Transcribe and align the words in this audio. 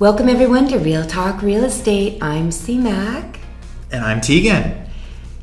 Welcome 0.00 0.28
everyone 0.28 0.68
to 0.68 0.78
Real 0.78 1.04
Talk 1.04 1.42
Real 1.42 1.64
Estate. 1.64 2.22
I'm 2.22 2.52
C-Mac. 2.52 3.40
And 3.90 4.04
I'm 4.04 4.20
Tegan. 4.20 4.86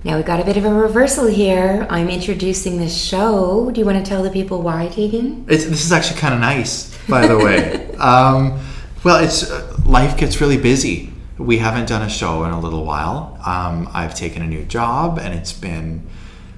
Now 0.06 0.16
we 0.16 0.24
got 0.24 0.39
a 0.39 0.46
bit 0.46 0.56
of 0.56 0.64
a 0.64 0.74
reversal 0.74 1.28
here. 1.28 1.86
I'm 1.89 2.08
introducing 2.08 2.78
this 2.78 2.96
show. 2.98 3.70
Do 3.70 3.82
you 3.82 3.86
want 3.86 3.98
to 3.98 4.10
tell 4.10 4.24
the 4.24 4.30
people 4.30 4.62
why, 4.62 4.88
Tegan? 4.88 5.46
It's, 5.50 5.66
this 5.66 5.84
is 5.84 5.92
actually 5.92 6.21
kind 6.21 6.34
of 6.34 6.39
nice, 6.39 6.98
by 7.10 7.28
the 7.28 7.38
way. 7.38 7.94
um, 7.98 8.57
well, 9.04 9.21
it's 9.21 9.52
uh, 9.52 9.78
life 9.86 10.18
gets 10.18 10.39
really 10.39 10.58
busy. 10.58 11.12
We 11.38 11.58
haven't 11.58 11.90
done 11.90 12.04
a 12.04 12.10
show 12.10 12.46
in 12.46 12.52
a 12.52 12.60
little 12.62 12.86
while. 12.86 13.37
Um, 13.46 13.90
I've 13.93 14.15
taken 14.15 14.42
a 14.42 14.48
new 14.48 14.64
job, 14.64 15.20
and 15.20 15.34
it's 15.34 15.51
been 15.51 16.07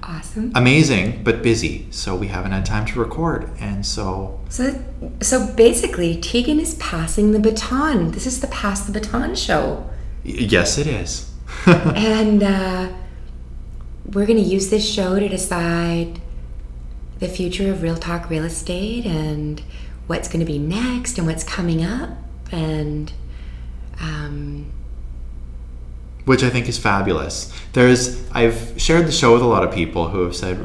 Awesome. 0.08 0.52
amazing 0.54 1.22
but 1.22 1.42
busy. 1.42 1.86
So 1.90 2.16
we 2.16 2.28
haven't 2.28 2.52
had 2.52 2.64
time 2.64 2.86
to 2.86 2.98
record, 2.98 3.50
and 3.60 3.84
so 3.84 4.40
So, 4.48 4.82
so 5.20 5.52
basically, 5.54 6.18
Tegan 6.18 6.58
is 6.60 6.74
passing 6.76 7.32
the 7.32 7.38
baton. 7.38 8.12
This 8.12 8.26
is 8.26 8.40
the 8.40 8.46
pass 8.46 8.80
the 8.86 8.92
baton 8.92 9.34
show, 9.34 9.88
y- 10.24 10.32
yes, 10.54 10.78
it 10.78 10.86
is. 10.86 11.30
and 11.66 12.42
uh, 12.42 12.88
we're 14.12 14.26
going 14.26 14.42
to 14.42 14.48
use 14.48 14.70
this 14.70 14.88
show 14.88 15.18
to 15.18 15.28
decide 15.28 16.20
the 17.18 17.28
future 17.28 17.70
of 17.70 17.82
Real 17.82 17.96
Talk 17.96 18.30
Real 18.30 18.44
Estate 18.44 19.04
and 19.04 19.60
what's 20.06 20.28
going 20.28 20.40
to 20.40 20.50
be 20.50 20.58
next 20.58 21.18
and 21.18 21.26
what's 21.26 21.44
coming 21.44 21.84
up, 21.84 22.10
and 22.50 23.12
um, 24.00 24.72
which 26.28 26.42
I 26.44 26.50
think 26.50 26.68
is 26.68 26.76
fabulous. 26.76 27.50
There's 27.72 28.30
I've 28.32 28.74
shared 28.76 29.06
the 29.06 29.12
show 29.12 29.32
with 29.32 29.40
a 29.40 29.46
lot 29.46 29.64
of 29.64 29.72
people 29.72 30.10
who 30.10 30.24
have 30.24 30.36
said, 30.36 30.58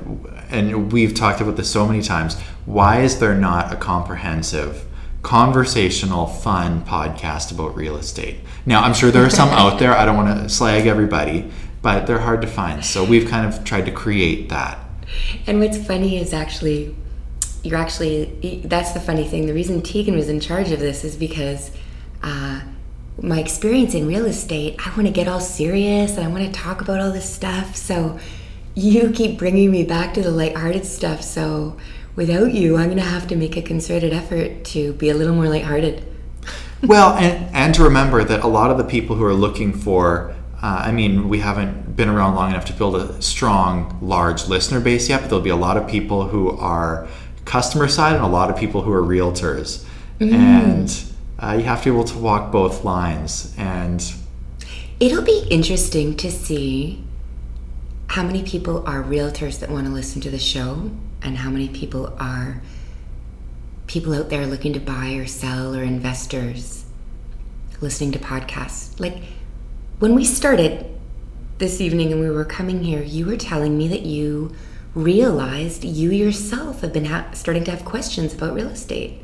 and 0.49 0.91
we've 0.91 1.13
talked 1.13 1.39
about 1.39 1.55
this 1.55 1.71
so 1.71 1.87
many 1.87 2.01
times. 2.01 2.37
Why 2.65 2.99
is 2.99 3.19
there 3.19 3.33
not 3.33 3.71
a 3.71 3.77
comprehensive, 3.77 4.85
conversational, 5.21 6.27
fun 6.27 6.83
podcast 6.83 7.51
about 7.51 7.77
real 7.77 7.95
estate? 7.95 8.35
Now 8.65 8.83
I'm 8.83 8.93
sure 8.93 9.09
there 9.09 9.23
are 9.25 9.29
some 9.29 9.47
out 9.49 9.79
there. 9.79 9.93
I 9.93 10.03
don't 10.03 10.17
want 10.17 10.37
to 10.37 10.49
slag 10.49 10.85
everybody, 10.85 11.49
but 11.81 12.07
they're 12.07 12.19
hard 12.19 12.41
to 12.41 12.47
find. 12.47 12.83
So 12.83 13.05
we've 13.05 13.29
kind 13.29 13.47
of 13.47 13.63
tried 13.63 13.85
to 13.85 13.91
create 13.91 14.49
that. 14.49 14.79
And 15.47 15.61
what's 15.61 15.77
funny 15.77 16.17
is 16.17 16.33
actually, 16.33 16.93
you're 17.63 17.79
actually, 17.79 18.61
that's 18.65 18.91
the 18.91 18.99
funny 18.99 19.25
thing. 19.25 19.45
The 19.45 19.53
reason 19.53 19.81
Tegan 19.81 20.15
was 20.15 20.27
in 20.27 20.41
charge 20.41 20.71
of 20.71 20.79
this 20.79 21.05
is 21.05 21.15
because 21.15 21.71
uh, 22.21 22.61
my 23.21 23.39
experience 23.39 23.93
in 23.93 24.07
real 24.07 24.25
estate, 24.25 24.75
I 24.85 24.89
want 24.91 25.07
to 25.07 25.13
get 25.13 25.27
all 25.27 25.39
serious 25.39 26.17
and 26.17 26.25
I 26.25 26.29
want 26.29 26.45
to 26.45 26.51
talk 26.51 26.81
about 26.81 26.99
all 26.99 27.11
this 27.11 27.29
stuff. 27.29 27.75
So 27.75 28.19
you 28.75 29.11
keep 29.11 29.37
bringing 29.37 29.71
me 29.71 29.83
back 29.83 30.13
to 30.15 30.21
the 30.21 30.31
lighthearted 30.31 30.85
stuff. 30.85 31.21
So 31.21 31.77
without 32.15 32.53
you, 32.53 32.77
I'm 32.77 32.85
going 32.85 32.97
to 32.97 33.03
have 33.03 33.27
to 33.27 33.35
make 33.35 33.55
a 33.55 33.61
concerted 33.61 34.13
effort 34.13 34.63
to 34.65 34.93
be 34.93 35.09
a 35.09 35.13
little 35.13 35.35
more 35.35 35.47
lighthearted. 35.47 36.03
well, 36.83 37.13
and, 37.13 37.55
and 37.55 37.75
to 37.75 37.83
remember 37.83 38.23
that 38.23 38.43
a 38.43 38.47
lot 38.47 38.71
of 38.71 38.77
the 38.77 38.83
people 38.83 39.15
who 39.15 39.23
are 39.23 39.33
looking 39.33 39.73
for, 39.73 40.35
uh, 40.61 40.83
I 40.85 40.91
mean, 40.91 41.29
we 41.29 41.39
haven't 41.39 41.95
been 41.95 42.09
around 42.09 42.35
long 42.35 42.49
enough 42.49 42.65
to 42.65 42.73
build 42.73 42.95
a 42.95 43.21
strong, 43.21 43.97
large 44.01 44.47
listener 44.47 44.79
base 44.79 45.07
yet, 45.07 45.21
but 45.21 45.29
there'll 45.29 45.43
be 45.43 45.51
a 45.51 45.55
lot 45.55 45.77
of 45.77 45.87
people 45.87 46.27
who 46.27 46.49
are 46.57 47.07
customer 47.45 47.87
side 47.87 48.15
and 48.15 48.23
a 48.23 48.27
lot 48.27 48.49
of 48.49 48.57
people 48.57 48.81
who 48.81 48.91
are 48.91 49.01
realtors. 49.01 49.85
And 50.19 50.89
uh, 51.39 51.55
you 51.57 51.63
have 51.63 51.79
to 51.83 51.91
be 51.91 51.95
able 51.95 52.05
to 52.05 52.17
walk 52.17 52.51
both 52.51 52.83
lines. 52.83 53.53
And 53.57 54.13
It'll 54.99 55.23
be 55.23 55.47
interesting 55.49 56.15
to 56.17 56.31
see 56.31 57.03
how 58.07 58.23
many 58.23 58.43
people 58.43 58.87
are 58.87 59.03
realtors 59.03 59.59
that 59.59 59.69
want 59.69 59.87
to 59.87 59.91
listen 59.91 60.21
to 60.21 60.29
the 60.29 60.39
show 60.39 60.91
and 61.21 61.37
how 61.37 61.49
many 61.49 61.67
people 61.67 62.15
are 62.19 62.61
people 63.87 64.13
out 64.13 64.29
there 64.29 64.45
looking 64.45 64.73
to 64.73 64.79
buy 64.79 65.13
or 65.13 65.25
sell 65.25 65.75
or 65.75 65.83
investors 65.83 66.85
listening 67.81 68.11
to 68.11 68.19
podcasts. 68.19 68.99
Like 68.99 69.23
when 69.99 70.15
we 70.15 70.25
started 70.25 70.85
this 71.57 71.81
evening 71.81 72.11
and 72.11 72.21
we 72.21 72.29
were 72.29 72.45
coming 72.45 72.83
here, 72.83 73.01
you 73.01 73.25
were 73.25 73.37
telling 73.37 73.77
me 73.77 73.87
that 73.89 74.01
you 74.01 74.55
realized 74.95 75.83
you 75.83 76.11
yourself 76.11 76.81
have 76.81 76.93
been 76.93 77.05
ha- 77.05 77.31
starting 77.33 77.63
to 77.63 77.71
have 77.71 77.83
questions 77.83 78.33
about 78.33 78.53
real 78.53 78.69
estate. 78.69 79.22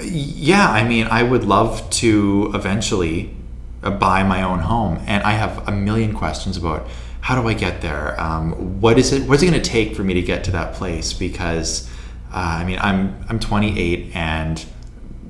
Yeah, 0.00 0.70
I 0.70 0.86
mean, 0.86 1.06
I 1.06 1.22
would 1.22 1.44
love 1.44 1.88
to 1.90 2.50
eventually 2.54 3.34
uh, 3.82 3.90
buy 3.90 4.22
my 4.22 4.42
own 4.42 4.60
home, 4.60 5.02
and 5.06 5.22
I 5.22 5.32
have 5.32 5.66
a 5.68 5.72
million 5.72 6.14
questions 6.14 6.56
about 6.56 6.88
how 7.20 7.40
do 7.40 7.48
I 7.48 7.54
get 7.54 7.82
there? 7.82 8.20
Um, 8.20 8.80
what 8.80 8.98
is 8.98 9.12
it? 9.12 9.28
What's 9.28 9.42
it 9.42 9.50
going 9.50 9.60
to 9.60 9.70
take 9.70 9.94
for 9.94 10.02
me 10.02 10.14
to 10.14 10.22
get 10.22 10.44
to 10.44 10.50
that 10.52 10.74
place? 10.74 11.12
Because 11.12 11.88
uh, 12.32 12.58
I 12.60 12.64
mean, 12.64 12.78
I'm 12.80 13.24
I'm 13.28 13.38
28, 13.38 14.10
and 14.14 14.64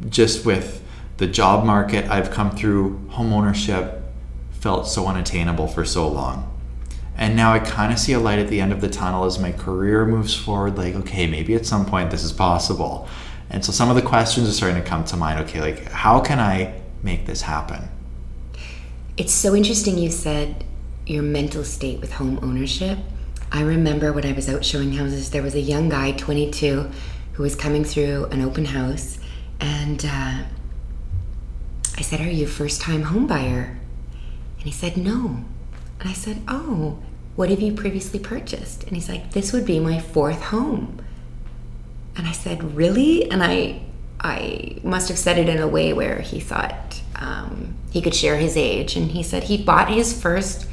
just 0.08 0.46
with 0.46 0.82
the 1.18 1.26
job 1.26 1.64
market 1.64 2.10
I've 2.10 2.30
come 2.30 2.50
through, 2.50 3.06
home 3.08 3.32
ownership 3.32 4.02
felt 4.52 4.88
so 4.88 5.06
unattainable 5.06 5.66
for 5.68 5.84
so 5.84 6.08
long. 6.08 6.48
And 7.16 7.36
now 7.36 7.52
I 7.52 7.58
kind 7.58 7.92
of 7.92 7.98
see 7.98 8.12
a 8.12 8.18
light 8.18 8.38
at 8.38 8.48
the 8.48 8.60
end 8.60 8.72
of 8.72 8.80
the 8.80 8.88
tunnel 8.88 9.24
as 9.24 9.38
my 9.38 9.52
career 9.52 10.06
moves 10.06 10.34
forward. 10.34 10.78
Like, 10.78 10.94
okay, 10.94 11.26
maybe 11.26 11.54
at 11.54 11.66
some 11.66 11.84
point 11.84 12.10
this 12.10 12.24
is 12.24 12.32
possible. 12.32 13.08
And 13.52 13.62
so 13.62 13.70
some 13.70 13.90
of 13.90 13.96
the 13.96 14.02
questions 14.02 14.48
are 14.48 14.52
starting 14.52 14.82
to 14.82 14.88
come 14.88 15.04
to 15.04 15.16
mind. 15.16 15.38
Okay, 15.40 15.60
like, 15.60 15.84
how 15.84 16.20
can 16.20 16.40
I 16.40 16.80
make 17.02 17.26
this 17.26 17.42
happen? 17.42 17.88
It's 19.18 19.32
so 19.32 19.54
interesting 19.54 19.98
you 19.98 20.10
said 20.10 20.64
your 21.06 21.22
mental 21.22 21.62
state 21.62 22.00
with 22.00 22.14
home 22.14 22.40
ownership. 22.42 22.98
I 23.52 23.60
remember 23.60 24.10
when 24.12 24.24
I 24.24 24.32
was 24.32 24.48
out 24.48 24.64
showing 24.64 24.92
houses, 24.92 25.30
there 25.30 25.42
was 25.42 25.54
a 25.54 25.60
young 25.60 25.90
guy, 25.90 26.12
22, 26.12 26.90
who 27.34 27.42
was 27.42 27.54
coming 27.54 27.84
through 27.84 28.24
an 28.26 28.40
open 28.40 28.64
house, 28.64 29.18
and 29.60 30.02
uh, 30.04 30.42
I 31.96 32.02
said, 32.02 32.20
"Are 32.20 32.30
you 32.30 32.46
a 32.46 32.48
first-time 32.48 33.02
home 33.02 33.26
buyer?" 33.26 33.78
And 34.56 34.64
he 34.64 34.70
said, 34.70 34.96
"No." 34.96 35.44
And 36.00 36.08
I 36.08 36.14
said, 36.14 36.42
"Oh, 36.48 36.98
what 37.36 37.50
have 37.50 37.60
you 37.60 37.74
previously 37.74 38.18
purchased?" 38.18 38.84
And 38.84 38.92
he's 38.92 39.08
like, 39.08 39.32
"This 39.32 39.52
would 39.52 39.66
be 39.66 39.78
my 39.78 40.00
fourth 40.00 40.42
home." 40.44 41.02
And 42.16 42.26
I 42.26 42.32
said, 42.32 42.74
"Really?" 42.76 43.30
And 43.30 43.42
I, 43.42 43.82
I 44.20 44.78
must 44.82 45.08
have 45.08 45.18
said 45.18 45.38
it 45.38 45.48
in 45.48 45.58
a 45.58 45.68
way 45.68 45.92
where 45.92 46.20
he 46.20 46.40
thought 46.40 47.00
um, 47.16 47.74
he 47.90 48.00
could 48.00 48.14
share 48.14 48.36
his 48.36 48.56
age. 48.56 48.96
And 48.96 49.10
he 49.12 49.22
said 49.22 49.44
he 49.44 49.62
bought 49.62 49.90
his 49.90 50.18
first 50.20 50.66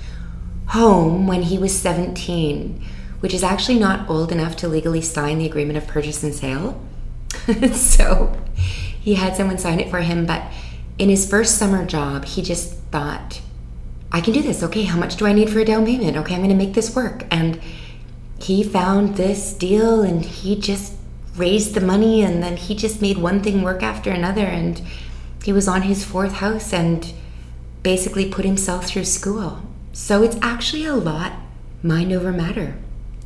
home 0.67 1.27
when 1.27 1.44
he 1.44 1.57
was 1.57 1.77
17, 1.77 2.83
which 3.19 3.33
is 3.33 3.44
actually 3.44 3.79
not 3.79 4.09
old 4.09 4.31
enough 4.31 4.55
to 4.57 4.67
legally 4.67 5.01
sign 5.01 5.38
the 5.38 5.45
agreement 5.45 5.77
of 5.77 5.88
purchase 5.88 6.23
and 6.23 6.33
sale. 6.33 6.81
so 7.73 8.35
he 9.00 9.16
had 9.16 9.35
someone 9.35 9.57
sign 9.57 9.79
it 9.79 9.89
for 9.89 10.00
him. 10.00 10.25
But 10.25 10.44
in 10.97 11.09
his 11.09 11.29
first 11.29 11.57
summer 11.57 11.85
job, 11.85 12.25
he 12.25 12.41
just 12.41 12.73
thought, 12.91 13.41
I 14.11 14.21
can 14.21 14.33
do 14.33 14.41
this. 14.41 14.63
Okay, 14.63 14.83
how 14.83 14.97
much 14.97 15.16
do 15.16 15.25
I 15.25 15.33
need 15.33 15.50
for 15.50 15.59
a 15.59 15.66
down 15.66 15.85
payment? 15.85 16.17
Okay, 16.17 16.35
I'm 16.35 16.41
going 16.41 16.50
to 16.50 16.56
make 16.56 16.73
this 16.73 16.95
work. 16.95 17.25
And 17.31 17.59
he 18.39 18.63
found 18.63 19.16
this 19.16 19.53
deal 19.53 20.01
and 20.01 20.23
he 20.23 20.56
just 20.59 20.94
raised 21.39 21.73
the 21.73 21.81
money 21.81 22.22
and 22.22 22.44
then 22.44 22.57
he 22.57 22.75
just 22.75 23.01
made 23.01 23.17
one 23.17 23.41
thing 23.41 23.61
work 23.63 23.81
after 23.81 24.11
another. 24.11 24.45
And 24.45 24.81
he 25.44 25.53
was 25.53 25.67
on 25.67 25.83
his 25.83 26.03
fourth 26.03 26.33
house 26.33 26.73
and 26.73 27.11
basically 27.81 28.29
put 28.29 28.45
himself 28.45 28.85
through 28.85 29.05
school. 29.05 29.61
So 29.94 30.22
it's 30.22 30.38
actually 30.41 30.85
a 30.85 30.95
lot 30.95 31.33
mind 31.81 32.11
over 32.11 32.31
matter. 32.31 32.75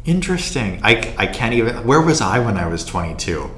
Interesting. 0.06 0.80
I, 0.84 1.14
I 1.18 1.28
can't 1.28 1.54
even. 1.54 1.88
Where 1.88 2.02
was 2.02 2.22
I 2.22 2.40
when 2.40 2.58
I 2.58 2.68
was 2.68 2.86
22? 2.86 3.42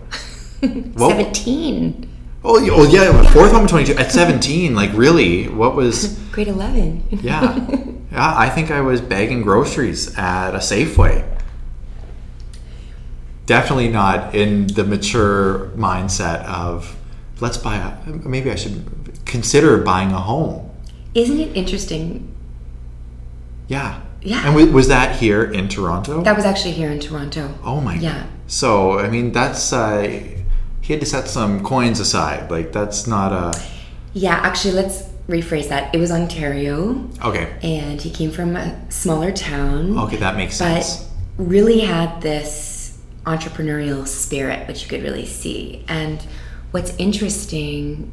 What- 0.96 1.12
17, 1.12 2.10
Oh, 2.48 2.60
oh 2.72 2.84
yeah, 2.84 3.12
my 3.12 3.26
fourth 3.32 3.52
home 3.52 3.66
22. 3.66 3.96
At 3.98 4.12
17, 4.12 4.76
like 4.76 4.92
really, 4.94 5.48
what 5.48 5.76
was. 5.76 6.18
grade 6.32 6.48
11. 6.48 7.04
Yeah. 7.12 7.68
Yeah, 8.12 8.34
I 8.38 8.50
think 8.50 8.72
I 8.72 8.80
was 8.80 9.02
bagging 9.02 9.42
groceries 9.42 10.18
at 10.18 10.56
a 10.56 10.60
Safeway. 10.60 11.26
Definitely 13.46 13.90
not 13.90 14.34
in 14.34 14.68
the 14.68 14.84
mature 14.84 15.70
mindset 15.76 16.44
of 16.46 16.96
let's 17.40 17.58
buy 17.58 17.76
a. 17.76 18.10
Maybe 18.10 18.50
I 18.52 18.56
should 18.56 18.84
consider 19.26 19.78
buying 19.78 20.12
a 20.12 20.20
home. 20.20 20.72
Isn't 21.14 21.40
it 21.40 21.56
interesting? 21.56 22.34
Yeah. 23.68 24.02
Yeah. 24.22 24.42
And 24.48 24.74
was 24.74 24.88
that 24.88 25.16
here 25.18 25.44
in 25.44 25.68
Toronto? 25.68 26.24
That 26.24 26.36
was 26.36 26.46
actually 26.46 26.72
here 26.74 26.90
in 26.90 27.00
Toronto. 27.00 27.54
oh 27.64 27.80
my 27.82 27.96
Yeah. 27.96 28.22
God. 28.22 28.30
So, 28.48 29.00
I 29.00 29.10
mean, 29.10 29.32
that's. 29.32 29.72
Uh, 29.74 30.24
he 30.82 30.94
had 30.94 31.00
to 31.00 31.06
set 31.08 31.28
some 31.28 31.64
coins 31.64 32.00
aside. 32.00 32.50
Like, 32.52 32.72
that's 32.72 33.08
not 33.08 33.32
a. 33.32 33.60
Yeah, 34.14 34.36
actually, 34.36 34.74
let's 34.76 35.04
rephrase 35.28 35.70
that. 35.70 35.94
It 35.94 35.98
was 36.00 36.12
Ontario, 36.12 37.08
Okay. 37.24 37.54
and 37.64 38.00
he 38.02 38.10
came 38.12 38.32
from 38.32 38.56
a 38.56 38.76
smaller 38.92 39.32
town. 39.32 39.98
Okay, 40.00 40.18
that 40.18 40.36
makes 40.38 40.56
sense 40.56 40.98
but 41.38 41.46
really 41.48 41.80
had 41.82 42.22
this 42.22 42.48
entrepreneurial 43.26 44.08
spirit, 44.08 44.68
which 44.68 44.84
you 44.84 44.90
could 44.90 45.04
really 45.04 45.26
see. 45.26 45.84
And 45.88 46.22
what's 46.72 46.96
interesting 46.98 48.12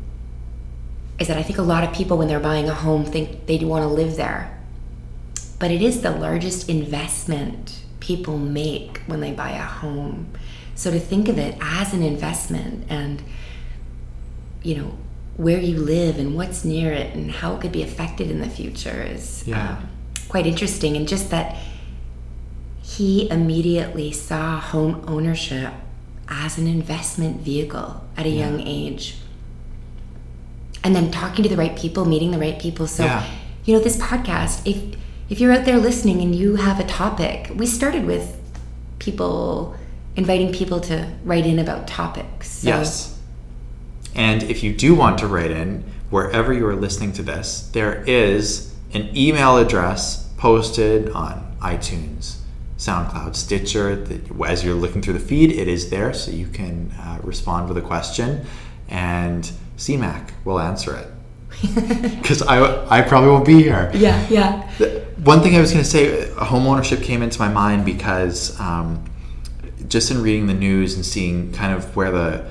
is 1.19 1.29
that 1.29 1.37
I 1.37 1.43
think 1.43 1.59
a 1.59 1.63
lot 1.63 1.85
of 1.85 1.93
people, 1.93 2.17
when 2.19 2.29
they're 2.29 2.41
buying 2.41 2.69
a 2.69 2.75
home, 2.75 3.05
think 3.05 3.47
they 3.47 3.59
do 3.59 3.67
want 3.67 3.83
to 3.83 3.89
live 3.89 4.17
there. 4.17 4.59
But 5.59 5.71
it 5.71 5.83
is 5.83 6.01
the 6.03 6.11
largest 6.11 6.69
investment 6.69 7.81
people 8.01 8.37
make 8.39 8.99
when 9.07 9.21
they 9.21 9.33
buy 9.33 9.51
a 9.51 9.63
home. 9.63 10.33
So 10.75 10.91
to 10.91 10.99
think 10.99 11.29
of 11.29 11.39
it 11.39 11.57
as 11.61 11.93
an 11.93 12.03
investment 12.03 12.87
and, 12.89 13.23
you 14.63 14.77
know, 14.77 14.97
where 15.37 15.61
you 15.61 15.79
live 15.79 16.19
and 16.19 16.35
what's 16.37 16.65
near 16.65 16.93
it 16.93 17.15
and 17.15 17.31
how 17.31 17.55
it 17.55 17.61
could 17.61 17.73
be 17.73 17.83
affected 17.83 18.31
in 18.31 18.41
the 18.41 18.49
future 18.49 19.03
is 19.03 19.45
Yeah. 19.47 19.77
um, 19.79 19.89
quite 20.29 20.47
interesting. 20.47 20.97
And 20.97 21.07
just 21.07 21.31
that 21.31 21.57
he 22.97 23.31
immediately 23.31 24.13
saw 24.13 24.61
home 24.61 25.05
ownership 25.07 25.73
as 26.29 26.59
an 26.59 26.67
investment 26.67 27.41
vehicle 27.41 28.03
at 28.17 28.27
a 28.27 28.29
Yeah. 28.29 28.49
young 28.49 28.61
age. 28.67 29.17
And 30.85 30.95
then 30.97 31.11
talking 31.11 31.43
to 31.43 31.49
the 31.49 31.57
right 31.57 31.77
people, 31.77 32.05
meeting 32.05 32.31
the 32.33 32.39
right 32.39 32.59
people. 32.59 32.87
So, 32.87 33.05
Yeah. 33.05 33.25
you 33.65 33.75
know, 33.75 33.81
this 33.83 33.97
podcast, 33.97 34.61
if 34.65 34.79
if 35.31 35.41
you're 35.41 35.53
out 35.53 35.65
there 35.65 35.79
listening 35.79 36.21
and 36.21 36.35
you 36.35 36.57
have 36.57 36.79
a 36.79 36.85
topic, 36.85 37.51
we 37.57 37.65
started 37.65 38.05
with 38.07 38.37
people 38.99 39.75
inviting 40.15 40.53
people 40.53 40.79
to 40.81 41.07
write 41.25 41.47
in 41.47 41.59
about 41.59 41.87
topics. 41.87 42.51
So, 42.51 42.69
Yes. 42.69 43.15
And 44.15 44.43
if 44.43 44.63
you 44.63 44.75
do 44.75 44.95
want 44.95 45.17
to 45.19 45.27
write 45.27 45.51
in, 45.51 45.85
wherever 46.11 46.53
you 46.53 46.67
are 46.67 46.77
listening 46.77 47.13
to 47.15 47.23
this, 47.23 47.71
there 47.73 48.05
is 48.07 48.73
an 48.93 49.09
email 49.17 49.57
address 49.57 50.27
posted 50.37 51.09
on 51.11 51.41
iTunes, 51.63 52.35
SoundCloud, 52.83 53.37
Stitcher. 53.37 53.95
That 53.95 54.41
as 54.47 54.65
you're 54.65 54.75
looking 54.75 55.03
through 55.03 55.15
the 55.15 55.21
feed, 55.21 55.53
it 55.53 55.69
is 55.69 55.91
there, 55.91 56.13
so 56.13 56.31
you 56.33 56.49
can 56.49 56.91
uh, 56.99 57.21
respond 57.23 57.69
with 57.69 57.79
a 57.79 57.81
question, 57.81 58.45
and 58.89 59.51
CMAC 59.77 60.31
will 60.45 60.59
answer 60.59 60.97
it. 60.97 61.09
Because 62.23 62.43
I, 62.43 62.99
I 62.99 63.03
probably 63.03 63.31
won't 63.31 63.45
be 63.45 63.63
here. 63.63 63.91
Yeah, 63.95 64.27
yeah. 64.29 64.69
One 65.25 65.43
thing 65.43 65.55
I 65.57 65.61
was 65.61 65.73
going 65.73 65.85
to 65.85 65.91
say, 65.91 66.31
home 66.35 66.67
ownership 66.67 67.03
came 67.03 67.23
into 67.23 67.39
my 67.39 67.49
mind 67.49 67.85
because 67.85 68.59
um, 68.61 69.05
just 69.89 70.11
in 70.11 70.23
reading 70.23 70.47
the 70.47 70.55
news 70.55 70.95
and 70.95 71.05
seeing 71.05 71.53
kind 71.53 71.75
of 71.75 71.95
where 71.95 72.11
the 72.11 72.51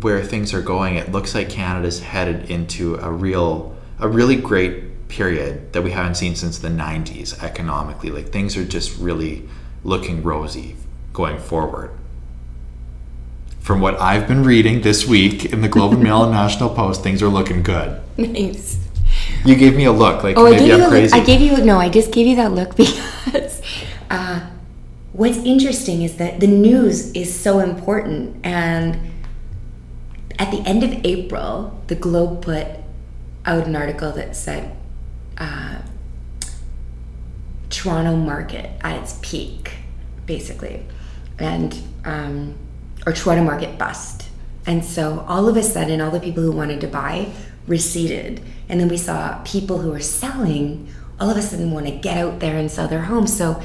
where 0.00 0.22
things 0.22 0.54
are 0.54 0.62
going, 0.62 0.96
it 0.96 1.10
looks 1.10 1.34
like 1.34 1.48
Canada's 1.48 2.00
headed 2.00 2.50
into 2.50 2.96
a 2.96 3.10
real 3.10 3.76
a 3.98 4.08
really 4.08 4.36
great 4.36 4.87
period 5.08 5.72
that 5.72 5.82
we 5.82 5.90
haven't 5.90 6.16
seen 6.16 6.34
since 6.36 6.58
the 6.58 6.68
90s 6.68 7.42
economically. 7.42 8.10
Like 8.10 8.28
things 8.28 8.56
are 8.56 8.64
just 8.64 8.98
really 8.98 9.48
looking 9.84 10.22
rosy 10.22 10.76
going 11.12 11.38
forward. 11.38 11.90
From 13.60 13.80
what 13.80 14.00
I've 14.00 14.26
been 14.26 14.44
reading 14.44 14.80
this 14.82 15.06
week 15.06 15.46
in 15.46 15.60
the 15.60 15.68
Globe 15.68 15.92
and 15.92 16.02
Mail 16.02 16.22
and 16.22 16.32
National 16.32 16.70
Post, 16.70 17.02
things 17.02 17.22
are 17.22 17.28
looking 17.28 17.62
good. 17.62 18.00
Nice. 18.16 18.78
You 19.44 19.54
gave 19.56 19.76
me 19.76 19.84
a 19.84 19.92
look 19.92 20.22
like 20.22 20.36
Oh, 20.36 20.46
I 20.46 20.50
maybe 20.52 20.64
gave 20.66 20.74
I'm 20.74 20.80
you. 20.80 20.86
A, 20.86 20.88
crazy. 20.88 21.12
I 21.14 21.24
gave 21.24 21.40
you. 21.40 21.56
No, 21.64 21.78
I 21.78 21.88
just 21.88 22.12
gave 22.12 22.26
you 22.26 22.36
that 22.36 22.52
look 22.52 22.76
because 22.76 23.60
uh, 24.10 24.40
what's 25.12 25.38
interesting 25.38 26.02
is 26.02 26.16
that 26.16 26.40
the 26.40 26.46
news 26.46 27.12
is 27.12 27.34
so 27.34 27.58
important. 27.60 28.44
And 28.44 28.98
at 30.38 30.50
the 30.50 30.60
end 30.66 30.82
of 30.82 31.04
April, 31.04 31.82
the 31.88 31.94
Globe 31.94 32.42
put 32.42 32.66
out 33.44 33.66
an 33.66 33.76
article 33.76 34.12
that 34.12 34.34
said 34.36 34.76
uh, 35.36 35.78
Toronto 37.78 38.16
market 38.16 38.70
at 38.80 39.00
its 39.00 39.20
peak, 39.22 39.70
basically, 40.26 40.84
and 41.38 41.80
um, 42.04 42.56
or 43.06 43.12
Toronto 43.12 43.44
market 43.44 43.78
bust. 43.78 44.28
And 44.66 44.84
so 44.84 45.24
all 45.28 45.48
of 45.48 45.56
a 45.56 45.62
sudden, 45.62 46.00
all 46.00 46.10
the 46.10 46.18
people 46.18 46.42
who 46.42 46.50
wanted 46.50 46.80
to 46.80 46.88
buy 46.88 47.30
receded, 47.68 48.42
and 48.68 48.80
then 48.80 48.88
we 48.88 48.96
saw 48.96 49.40
people 49.44 49.78
who 49.78 49.92
were 49.92 50.00
selling 50.00 50.92
all 51.20 51.30
of 51.30 51.36
a 51.36 51.42
sudden 51.42 51.70
want 51.70 51.86
to 51.86 51.92
get 51.92 52.16
out 52.16 52.40
there 52.40 52.56
and 52.56 52.68
sell 52.68 52.88
their 52.88 53.02
homes. 53.02 53.36
So 53.36 53.62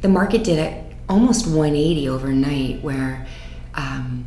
the 0.00 0.08
market 0.08 0.42
did 0.42 0.58
it 0.58 0.84
almost 1.08 1.46
180 1.46 2.08
overnight, 2.08 2.82
where 2.82 3.24
um, 3.74 4.26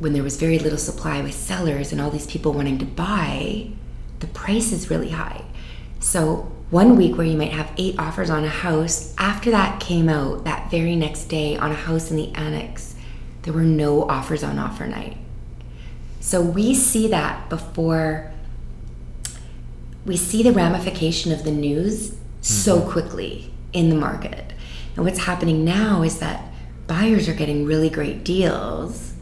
when 0.00 0.12
there 0.12 0.24
was 0.24 0.36
very 0.38 0.58
little 0.58 0.78
supply 0.78 1.22
with 1.22 1.34
sellers 1.34 1.92
and 1.92 2.00
all 2.00 2.10
these 2.10 2.26
people 2.26 2.52
wanting 2.52 2.78
to 2.78 2.84
buy, 2.84 3.70
the 4.18 4.26
price 4.26 4.72
is 4.72 4.90
really 4.90 5.10
high. 5.10 5.44
So 6.00 6.50
one 6.70 6.96
week 6.96 7.16
where 7.16 7.26
you 7.26 7.36
might 7.36 7.52
have 7.52 7.72
eight 7.76 7.98
offers 7.98 8.30
on 8.30 8.44
a 8.44 8.48
house, 8.48 9.14
after 9.18 9.50
that 9.50 9.80
came 9.80 10.08
out 10.08 10.44
that 10.44 10.70
very 10.70 10.94
next 10.94 11.24
day 11.24 11.56
on 11.56 11.72
a 11.72 11.74
house 11.74 12.10
in 12.10 12.16
the 12.16 12.32
annex, 12.34 12.94
there 13.42 13.52
were 13.52 13.62
no 13.62 14.08
offers 14.08 14.44
on 14.44 14.58
offer 14.58 14.86
night. 14.86 15.16
So 16.20 16.40
we 16.40 16.74
see 16.74 17.08
that 17.08 17.48
before 17.48 18.30
we 20.06 20.16
see 20.16 20.42
the 20.42 20.52
ramification 20.52 21.32
of 21.32 21.44
the 21.44 21.50
news 21.50 22.16
so 22.40 22.78
mm-hmm. 22.78 22.90
quickly 22.90 23.52
in 23.72 23.88
the 23.88 23.96
market. 23.96 24.52
And 24.96 25.04
what's 25.04 25.20
happening 25.20 25.64
now 25.64 26.02
is 26.02 26.18
that 26.20 26.52
buyers 26.86 27.28
are 27.28 27.34
getting 27.34 27.64
really 27.64 27.90
great 27.90 28.24
deals 28.24 29.14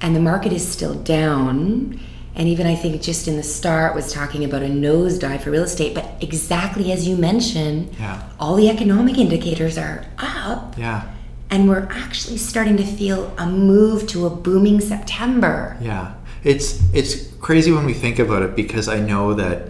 and 0.00 0.14
the 0.14 0.20
market 0.20 0.52
is 0.52 0.66
still 0.66 0.94
down. 0.94 2.00
And 2.36 2.48
even 2.48 2.66
I 2.66 2.74
think 2.74 3.00
just 3.00 3.28
in 3.28 3.36
the 3.36 3.42
start 3.44 3.94
was 3.94 4.12
talking 4.12 4.44
about 4.44 4.62
a 4.62 4.66
nosedive 4.66 5.42
for 5.42 5.50
real 5.50 5.62
estate, 5.62 5.94
but 5.94 6.04
exactly 6.20 6.90
as 6.90 7.06
you 7.06 7.16
mentioned, 7.16 7.94
Yeah. 7.98 8.22
all 8.40 8.56
the 8.56 8.68
economic 8.68 9.18
indicators 9.18 9.78
are 9.78 10.04
up 10.18 10.76
yeah. 10.76 11.02
and 11.50 11.68
we're 11.68 11.86
actually 11.90 12.38
starting 12.38 12.76
to 12.78 12.84
feel 12.84 13.32
a 13.38 13.46
move 13.46 14.06
to 14.08 14.26
a 14.26 14.30
booming 14.30 14.80
September. 14.80 15.76
Yeah, 15.80 16.14
it's 16.42 16.82
it's 16.92 17.28
crazy 17.40 17.70
when 17.70 17.84
we 17.84 17.94
think 17.94 18.18
about 18.18 18.42
it 18.42 18.56
because 18.56 18.88
I 18.88 18.98
know 18.98 19.34
that 19.34 19.68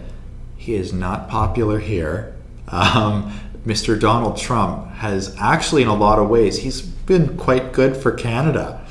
he 0.57 0.73
is 0.75 0.91
not 0.91 1.29
popular 1.29 1.79
here. 1.79 2.33
Um, 2.69 3.31
Mr. 3.67 3.99
Donald 3.99 4.37
Trump 4.37 4.87
has 4.95 5.35
actually, 5.39 5.81
in 5.83 5.87
a 5.87 5.95
lot 5.95 6.17
of 6.19 6.29
ways, 6.29 6.57
he's 6.57 6.81
been 6.81 7.37
quite 7.37 7.73
good 7.73 7.95
for 7.95 8.11
Canada. 8.11 8.81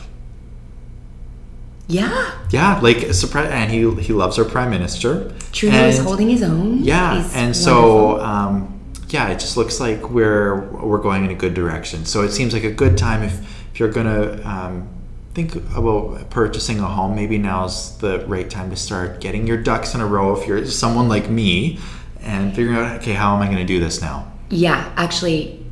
Yeah. 1.86 2.30
Yeah, 2.50 2.80
like 2.80 3.12
surprise, 3.12 3.50
and 3.50 3.70
he 3.70 3.90
he 4.02 4.12
loves 4.12 4.38
our 4.38 4.44
prime 4.44 4.70
minister. 4.70 5.34
Trudeau 5.52 5.84
is 5.86 5.98
holding 5.98 6.30
his 6.30 6.42
own. 6.42 6.82
Yeah, 6.82 7.22
He's 7.22 7.34
and 7.34 7.54
so 7.54 8.20
um, 8.20 8.80
yeah, 9.08 9.28
it 9.28 9.38
just 9.38 9.56
looks 9.56 9.80
like 9.80 10.10
we're 10.10 10.60
we're 10.70 10.98
going 10.98 11.24
in 11.24 11.30
a 11.30 11.34
good 11.34 11.54
direction. 11.54 12.04
So 12.04 12.22
it 12.22 12.32
seems 12.32 12.52
like 12.52 12.64
a 12.64 12.72
good 12.72 12.96
time 12.96 13.22
if 13.22 13.40
if 13.72 13.80
you're 13.80 13.92
gonna 13.92 14.40
um, 14.44 14.88
think 15.34 15.56
about 15.76 16.30
purchasing 16.30 16.80
a 16.80 16.86
home. 16.86 17.14
Maybe 17.14 17.38
now's 17.38 17.98
the 17.98 18.24
right 18.26 18.48
time 18.48 18.70
to 18.70 18.76
start 18.76 19.20
getting 19.20 19.46
your 19.46 19.58
ducks 19.58 19.94
in 19.94 20.00
a 20.00 20.06
row. 20.06 20.36
If 20.36 20.46
you're 20.46 20.64
someone 20.66 21.08
like 21.08 21.28
me, 21.28 21.78
and 22.20 22.54
figuring 22.54 22.78
out 22.78 23.00
okay, 23.02 23.12
how 23.12 23.34
am 23.36 23.42
I 23.42 23.46
going 23.46 23.58
to 23.58 23.64
do 23.64 23.80
this 23.80 24.00
now? 24.00 24.30
yeah, 24.50 24.92
actually 24.96 25.63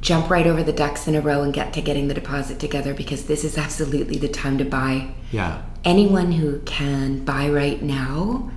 jump 0.00 0.30
right 0.30 0.46
over 0.46 0.62
the 0.62 0.72
ducks 0.72 1.06
in 1.06 1.14
a 1.14 1.20
row 1.20 1.42
and 1.42 1.52
get 1.52 1.72
to 1.74 1.82
getting 1.82 2.08
the 2.08 2.14
deposit 2.14 2.58
together 2.58 2.94
because 2.94 3.26
this 3.26 3.44
is 3.44 3.58
absolutely 3.58 4.16
the 4.18 4.28
time 4.28 4.56
to 4.58 4.64
buy. 4.64 5.08
Yeah, 5.30 5.62
Anyone 5.84 6.32
who 6.32 6.60
can 6.60 7.24
buy 7.24 7.48
right 7.48 7.80
now 7.82 8.50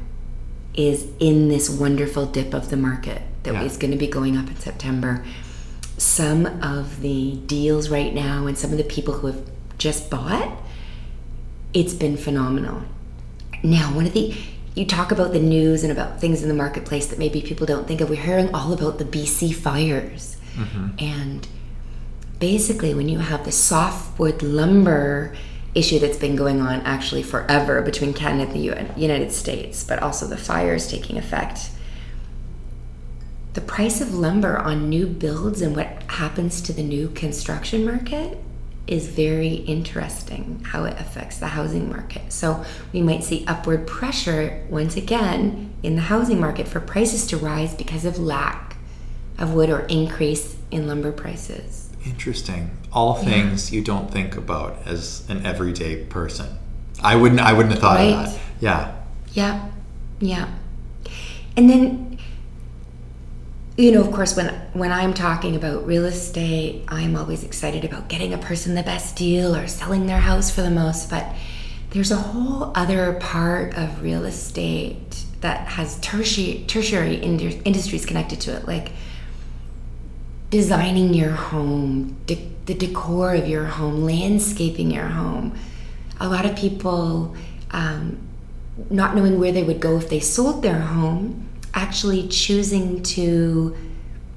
is 0.74 1.08
in 1.20 1.48
this 1.50 1.70
wonderful 1.70 2.26
dip 2.26 2.54
of 2.54 2.70
the 2.70 2.76
market 2.78 3.22
that 3.44 3.54
Yeah. 3.54 3.64
is 3.64 3.78
going 3.78 3.92
to 3.92 3.98
be 3.98 4.08
going 4.08 4.36
up 4.36 4.48
in 4.50 4.58
September. 4.58 5.24
Some 5.98 6.46
of 6.62 7.02
the 7.02 7.36
deals 7.46 7.90
right 7.90 8.14
now 8.14 8.46
and 8.48 8.58
some 8.58 8.72
of 8.72 8.78
the 8.78 8.84
people 8.84 9.16
who 9.16 9.28
have 9.28 9.42
just 9.78 10.10
bought, 10.10 10.52
it's 11.74 11.94
been 11.94 12.18
phenomenal. 12.18 12.82
Now, 13.64 13.94
one 13.96 14.06
of 14.06 14.14
the 14.14 14.34
you 14.76 14.86
talk 14.88 15.12
about 15.12 15.34
the 15.34 15.40
news 15.40 15.84
and 15.84 15.92
about 15.92 16.20
things 16.20 16.42
in 16.42 16.48
the 16.50 16.56
marketplace 16.56 17.06
that 17.08 17.20
maybe 17.20 17.42
people 17.44 17.68
don't 17.68 17.88
think 17.88 18.02
of. 18.02 18.10
We're 18.10 18.16
hearing 18.22 18.54
all 18.56 18.74
about 18.74 18.98
the 18.98 19.06
BC 19.06 19.54
fires. 19.54 20.33
Mm-hmm. 20.56 20.88
And 21.00 21.48
basically, 22.40 22.94
when 22.94 23.10
you 23.10 23.20
have 23.20 23.46
the 23.46 23.52
softwood 23.52 24.42
lumber 24.42 25.36
issue 25.76 26.00
that's 26.00 26.18
been 26.18 26.36
going 26.36 26.62
on 26.62 26.82
actually 26.82 27.24
forever 27.24 27.82
between 27.82 28.14
Canada 28.14 28.78
and 28.78 28.96
the 28.96 29.02
United 29.02 29.32
States, 29.32 29.84
but 29.84 30.00
also 30.00 30.28
the 30.28 30.38
fires 30.38 30.88
taking 30.88 31.18
effect, 31.18 31.72
the 33.54 33.62
price 33.62 34.02
of 34.02 34.14
lumber 34.14 34.58
on 34.58 34.90
new 34.90 35.06
builds 35.06 35.62
and 35.62 35.76
what 35.76 36.04
happens 36.04 36.62
to 36.62 36.74
the 36.74 36.84
new 36.84 37.10
construction 37.10 37.86
market 37.86 38.38
is 38.88 39.08
very 39.08 39.54
interesting 39.54 40.62
how 40.66 40.84
it 40.84 41.00
affects 41.00 41.38
the 41.38 41.48
housing 41.48 41.90
market. 41.90 42.34
So 42.34 42.66
we 42.92 43.02
might 43.02 43.24
see 43.24 43.46
upward 43.48 43.88
pressure 43.88 44.66
once 44.70 44.98
again 44.98 45.74
in 45.84 45.96
the 45.96 46.02
housing 46.02 46.40
market 46.40 46.68
for 46.68 46.80
prices 46.80 47.26
to 47.28 47.38
rise 47.38 47.74
because 47.74 48.06
of 48.06 48.20
lack 48.20 48.73
of 49.38 49.54
wood 49.54 49.70
or 49.70 49.80
increase 49.82 50.56
in 50.72 50.88
lumber 50.88 51.12
prices. 51.12 51.90
interesting. 52.06 52.70
All 52.92 53.14
things 53.16 53.72
you 53.72 53.82
don't 53.82 54.12
think 54.12 54.36
about 54.36 54.78
as 54.86 55.24
an 55.30 55.46
everyday 55.46 56.04
person. 56.04 56.58
I 57.02 57.16
wouldn't. 57.16 57.40
I 57.40 57.54
wouldn't 57.54 57.74
have 57.74 57.82
thought 57.82 57.96
Right. 57.98 58.14
of 58.14 58.34
that. 58.34 58.40
Yeah. 58.60 58.92
Yeah, 59.34 59.66
yeah. 60.20 60.48
And 61.56 61.70
then, 61.70 62.18
you 63.78 63.92
know, 63.92 64.02
of 64.02 64.12
course, 64.12 64.36
when 64.36 64.50
when 64.74 64.92
I'm 64.92 65.14
talking 65.14 65.56
about 65.56 65.88
real 65.88 66.06
estate, 66.06 66.84
I'm 66.90 67.16
always 67.16 67.44
excited 67.44 67.84
about 67.86 68.10
getting 68.10 68.34
a 68.34 68.38
person 68.38 68.76
the 68.76 68.84
best 68.84 69.16
deal 69.16 69.56
or 69.56 69.68
selling 69.68 70.06
their 70.06 70.20
house 70.20 70.52
for 70.52 70.62
the 70.62 70.70
most. 70.70 71.10
But 71.10 71.26
there's 71.92 72.12
a 72.12 72.18
whole 72.18 72.72
other 72.76 73.14
part 73.14 73.76
of 73.78 74.02
real 74.04 74.26
estate 74.26 75.24
that 75.42 75.68
has 75.70 75.98
tertiary 76.02 76.66
tertiary 76.68 77.16
industries 77.16 78.06
connected 78.06 78.40
to 78.42 78.56
it, 78.58 78.68
like 78.68 78.92
designing 80.54 81.16
your 81.16 81.32
home, 81.32 82.16
de- 82.28 82.48
the 82.68 82.76
decor 82.76 83.34
of 83.34 83.48
your 83.48 83.66
home, 83.66 84.04
landscaping 84.04 84.92
your 84.92 85.08
home. 85.08 85.58
A 86.20 86.30
lot 86.30 86.46
of 86.46 86.56
people 86.56 87.36
um, 87.72 88.20
not 88.92 89.16
knowing 89.16 89.40
where 89.40 89.52
they 89.52 89.64
would 89.64 89.80
go 89.80 89.98
if 89.98 90.10
they 90.10 90.20
sold 90.20 90.62
their 90.62 90.80
home, 90.80 91.50
actually 91.74 92.28
choosing 92.28 93.02
to 93.02 93.76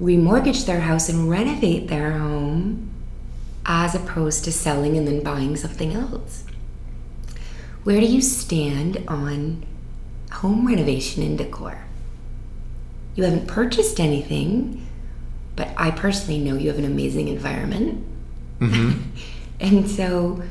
remortgage 0.01 0.65
their 0.65 0.79
house 0.79 1.07
and 1.07 1.29
renovate 1.29 1.87
their 1.87 2.17
home 2.17 2.89
as 3.67 3.93
opposed 3.93 4.43
to 4.45 4.51
selling 4.51 4.97
and 4.97 5.07
then 5.07 5.21
buying 5.21 5.55
something 5.55 5.93
else. 5.93 6.45
Where 7.83 7.99
do 7.99 8.07
you 8.07 8.23
stand 8.23 9.03
on 9.07 9.63
home 10.31 10.65
renovation 10.65 11.21
and 11.21 11.37
decor? 11.37 11.85
You 13.13 13.25
haven't 13.25 13.47
purchased 13.47 13.99
anything, 13.99 14.86
but 15.57 15.73
I 15.75 15.91
personally 15.91 16.39
know 16.39 16.55
you 16.55 16.69
have 16.69 16.77
an 16.77 16.85
amazing 16.85 17.27
environment. 17.27 18.05
Mm-hmm. 18.59 19.01
and 19.59 19.89
so, 19.89 20.43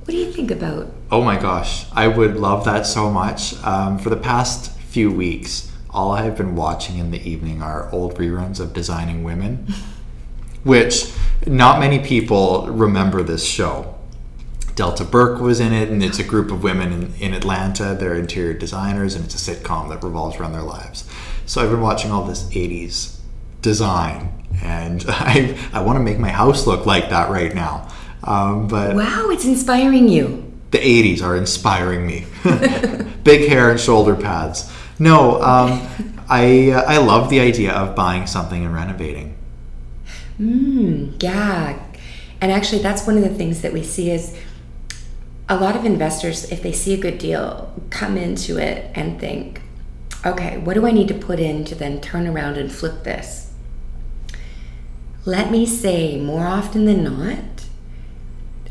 what 0.00 0.10
do 0.10 0.16
you 0.16 0.32
think 0.32 0.50
about? 0.50 0.90
Oh 1.12 1.22
my 1.22 1.38
gosh, 1.38 1.86
I 1.92 2.08
would 2.08 2.36
love 2.36 2.64
that 2.64 2.86
so 2.86 3.10
much. 3.10 3.62
Um, 3.62 3.98
for 3.98 4.10
the 4.10 4.16
past 4.16 4.76
few 4.80 5.12
weeks, 5.12 5.70
all 5.90 6.10
I 6.10 6.22
have 6.22 6.36
been 6.36 6.56
watching 6.56 6.98
in 6.98 7.10
the 7.10 7.20
evening 7.28 7.62
are 7.62 7.92
old 7.92 8.16
reruns 8.16 8.58
of 8.58 8.72
Designing 8.72 9.22
Women, 9.22 9.66
which 10.64 11.12
not 11.46 11.78
many 11.78 11.98
people 11.98 12.66
remember 12.68 13.22
this 13.22 13.44
show. 13.44 13.92
Delta 14.74 15.04
Burke 15.04 15.40
was 15.40 15.60
in 15.60 15.72
it, 15.72 15.90
and 15.90 16.02
it's 16.02 16.18
a 16.18 16.24
group 16.24 16.50
of 16.50 16.62
women 16.62 16.92
in, 16.92 17.14
in 17.14 17.34
Atlanta. 17.34 17.94
They're 17.98 18.14
interior 18.14 18.52
designers, 18.52 19.14
and 19.14 19.24
it's 19.24 19.48
a 19.48 19.54
sitcom 19.54 19.88
that 19.88 20.02
revolves 20.02 20.36
around 20.36 20.52
their 20.52 20.62
lives. 20.62 21.08
So 21.46 21.62
I've 21.62 21.70
been 21.70 21.80
watching 21.80 22.10
all 22.10 22.24
this 22.24 22.44
80s 22.50 23.15
design, 23.62 24.32
and 24.62 25.04
I, 25.08 25.56
I 25.72 25.82
want 25.82 25.96
to 25.98 26.02
make 26.02 26.18
my 26.18 26.30
house 26.30 26.66
look 26.66 26.86
like 26.86 27.10
that 27.10 27.30
right 27.30 27.54
now. 27.54 27.88
Um, 28.24 28.66
but 28.68 28.96
Wow, 28.96 29.28
it's 29.30 29.44
inspiring 29.44 30.08
you. 30.08 30.42
the 30.72 30.78
80s 30.78 31.22
are 31.22 31.36
inspiring 31.36 32.06
me. 32.06 32.26
Big 33.22 33.48
hair 33.48 33.70
and 33.70 33.78
shoulder 33.78 34.16
pads. 34.16 34.70
No, 34.98 35.40
um, 35.42 35.86
I, 36.28 36.70
uh, 36.70 36.82
I 36.86 36.96
love 36.98 37.30
the 37.30 37.40
idea 37.40 37.72
of 37.72 37.94
buying 37.94 38.26
something 38.26 38.64
and 38.64 38.74
renovating. 38.74 39.36
Mm, 40.40 41.22
yeah. 41.22 41.78
And 42.40 42.50
actually, 42.52 42.82
that's 42.82 43.06
one 43.06 43.16
of 43.16 43.22
the 43.22 43.34
things 43.34 43.62
that 43.62 43.72
we 43.72 43.82
see 43.82 44.10
is 44.10 44.36
a 45.48 45.56
lot 45.56 45.76
of 45.76 45.84
investors, 45.84 46.50
if 46.50 46.62
they 46.62 46.72
see 46.72 46.94
a 46.94 46.98
good 46.98 47.18
deal, 47.18 47.72
come 47.90 48.16
into 48.16 48.58
it 48.58 48.90
and 48.94 49.20
think, 49.20 49.62
okay, 50.24 50.58
what 50.58 50.74
do 50.74 50.86
I 50.86 50.90
need 50.90 51.08
to 51.08 51.14
put 51.14 51.38
in 51.38 51.64
to 51.66 51.74
then 51.74 52.00
turn 52.00 52.26
around 52.26 52.56
and 52.58 52.70
flip 52.72 53.04
this? 53.04 53.45
Let 55.26 55.50
me 55.50 55.66
say, 55.66 56.20
more 56.20 56.46
often 56.46 56.84
than 56.84 57.02
not, 57.02 57.66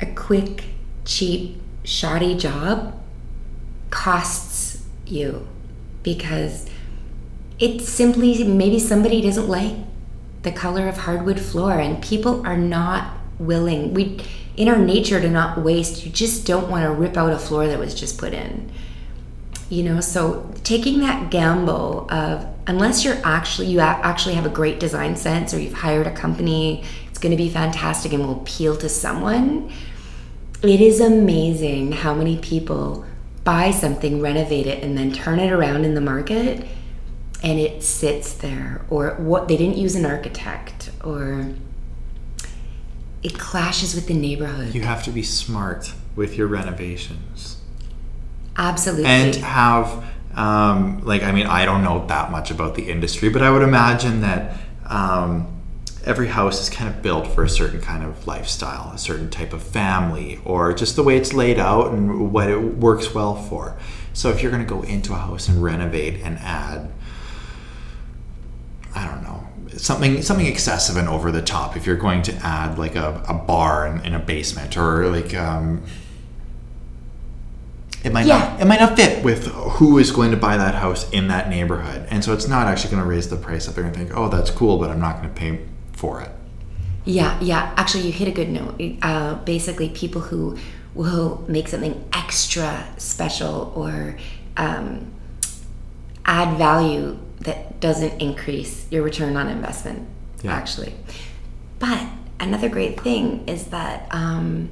a 0.02 0.06
quick, 0.06 0.64
cheap, 1.04 1.62
shoddy 1.84 2.36
job 2.36 2.98
costs 3.90 4.86
you 5.06 5.48
because 6.02 6.68
it 7.60 7.82
simply, 7.82 8.44
maybe 8.46 8.80
somebody 8.80 9.22
doesn't 9.22 9.50
like 9.50 9.76
the 10.44 10.52
color 10.52 10.88
of 10.88 11.00
hardwood 11.00 11.42
floor 11.42 11.74
and 11.74 12.02
people 12.02 12.46
are 12.48 12.58
not 12.58 13.18
willing. 13.38 13.94
We 13.94 14.22
in 14.56 14.70
our 14.70 14.78
nature 14.78 15.20
to 15.20 15.30
not 15.30 15.58
waste 15.58 16.06
you 16.06 16.12
just 16.12 16.48
don't 16.48 16.70
want 16.70 16.86
to 16.86 16.92
rip 16.92 17.18
out 17.18 17.34
a 17.34 17.38
floor 17.38 17.68
that 17.68 17.78
was 17.78 17.94
just 17.94 18.18
put 18.18 18.34
in. 18.34 18.72
You 19.70 19.84
know 19.84 20.00
so 20.00 20.54
taking 20.64 21.00
that 21.00 21.30
gamble 21.32 22.10
of 22.10 22.48
unless 22.68 23.06
you're 23.06 23.20
actually 23.24 23.68
you 23.68 23.80
actually 23.80 24.36
have 24.36 24.46
a 24.46 24.50
great 24.50 24.80
design 24.80 25.16
sense 25.16 25.54
or 25.54 25.60
you've 25.60 25.74
hired 25.74 26.08
a 26.08 26.12
company 26.12 26.84
it's 27.16 27.22
going 27.22 27.32
to 27.32 27.42
be 27.42 27.48
fantastic 27.48 28.12
and 28.12 28.28
will 28.28 28.42
appeal 28.42 28.76
to 28.76 28.90
someone. 28.90 29.72
It 30.62 30.82
is 30.82 31.00
amazing 31.00 31.94
how 31.94 32.14
many 32.14 32.38
people 32.38 33.06
buy 33.46 33.72
something 33.72 34.20
renovate 34.20 34.68
it 34.68 34.84
and 34.84 34.98
then 34.98 35.14
turn 35.14 35.40
it 35.40 35.50
around 35.50 35.86
in 35.86 35.94
the 35.94 36.02
market 36.02 36.68
and 37.42 37.58
it 37.58 37.84
sits 37.84 38.34
there. 38.34 38.82
Or 38.90 39.12
what 39.12 39.48
they 39.48 39.56
didn't 39.56 39.78
use 39.78 39.96
an 39.96 40.06
architect 40.06 40.92
or 41.06 41.54
it 43.24 43.40
clashes 43.40 43.96
with 43.96 44.08
the 44.08 44.14
neighborhood. 44.14 44.76
You 44.76 44.82
have 44.82 45.06
to 45.06 45.12
be 45.12 45.24
smart 45.24 45.94
with 46.18 46.36
your 46.36 46.48
renovations. 46.48 47.62
absolutely. 48.58 49.06
And 49.06 49.36
have 49.36 50.04
um, 50.36 51.02
like 51.04 51.24
i 51.24 51.32
mean 51.32 51.46
i 51.48 51.66
don't 51.66 51.84
know 51.84 52.06
that 52.08 52.32
much 52.32 52.52
about 52.52 52.76
the 52.76 52.90
industry 52.90 53.30
but 53.30 53.42
i 53.42 53.50
would 53.50 53.62
imagine 53.64 54.22
that 54.22 54.58
um, 54.88 55.52
every 56.06 56.28
house 56.28 56.62
is 56.62 56.70
kind 56.70 56.94
of 56.94 57.02
built 57.02 57.26
for 57.28 57.44
a 57.44 57.50
certain 57.50 57.82
kind 57.82 58.04
of 58.04 58.28
lifestyle 58.28 58.92
a 58.94 58.98
certain 58.98 59.30
type 59.30 59.54
of 59.54 59.64
family 59.64 60.40
or 60.46 60.74
just 60.74 60.96
the 60.96 61.04
way 61.04 61.18
it's 61.18 61.34
laid 61.34 61.58
out 61.58 61.92
and 61.92 62.32
what 62.32 62.50
it 62.50 62.58
works 62.58 63.14
well 63.14 63.36
for. 63.36 63.76
So 64.14 64.30
if 64.30 64.42
you're 64.42 64.52
going 64.52 64.64
to 64.64 64.70
go 64.70 64.84
into 64.84 65.14
a 65.14 65.18
house 65.18 65.50
and 65.50 65.62
renovate 65.62 66.22
and 66.22 66.38
add 66.40 66.92
i 68.96 69.06
don't 69.06 69.24
know 69.24 69.46
something 69.78 70.22
something 70.22 70.46
excessive 70.46 70.96
and 70.96 71.10
over 71.10 71.32
the 71.32 71.42
top 71.42 71.76
if 71.76 71.86
you're 71.86 71.98
going 71.98 72.22
to 72.22 72.34
add 72.36 72.80
like 72.80 72.96
a, 72.96 73.22
a 73.28 73.34
bar 73.34 73.86
in, 73.88 74.06
in 74.06 74.14
a 74.14 74.20
basement 74.20 74.78
or 74.78 75.08
like 75.10 75.34
um, 75.34 75.84
it 78.06 78.14
might 78.14 78.26
Yeah. 78.26 78.38
not 78.40 78.62
it 78.62 78.66
might 78.66 78.80
not 78.80 78.96
fit 78.96 79.24
with 79.24 79.48
who 79.78 79.98
is 79.98 80.12
going 80.12 80.32
to 80.32 80.38
buy 80.38 80.56
that 80.58 80.76
house 80.76 81.10
in 81.12 81.28
that 81.30 81.50
neighborhood 81.50 82.06
and 82.12 82.24
so 82.24 82.34
it's 82.34 82.48
not 82.48 82.68
actually 82.68 82.92
going 82.92 83.04
to 83.04 83.10
raise 83.10 83.28
the 83.30 83.36
price 83.36 83.68
up 83.68 83.74
they're 83.76 83.84
going 83.84 83.94
to 83.94 84.00
think 84.00 84.12
oh 84.18 84.30
that's 84.30 84.52
cool 84.52 84.78
but 84.78 84.90
i'm 84.92 85.00
not 85.02 85.18
going 85.22 85.28
to 85.34 85.36
pay 85.40 85.60
for 85.94 86.22
it 86.22 86.30
Yeah, 87.06 87.38
yeah. 87.40 87.72
Actually, 87.78 88.04
you 88.08 88.12
hit 88.12 88.28
a 88.28 88.32
good 88.40 88.50
note. 88.50 88.82
Uh, 89.04 89.36
basically, 89.46 89.90
people 89.90 90.22
who 90.30 90.58
will 90.96 91.44
make 91.48 91.68
something 91.68 91.94
extra 92.14 92.72
special 92.98 93.72
or 93.76 94.18
um, 94.58 94.88
add 96.26 96.58
value 96.58 97.18
that 97.42 97.80
doesn't 97.80 98.20
increase 98.20 98.88
your 98.90 99.04
return 99.04 99.38
on 99.38 99.48
investment, 99.50 100.08
Yeah. 100.42 100.54
actually. 100.56 100.94
But 101.78 102.02
another 102.40 102.70
great 102.70 103.00
thing 103.02 103.48
is 103.48 103.66
that 103.66 104.08
um, 104.10 104.70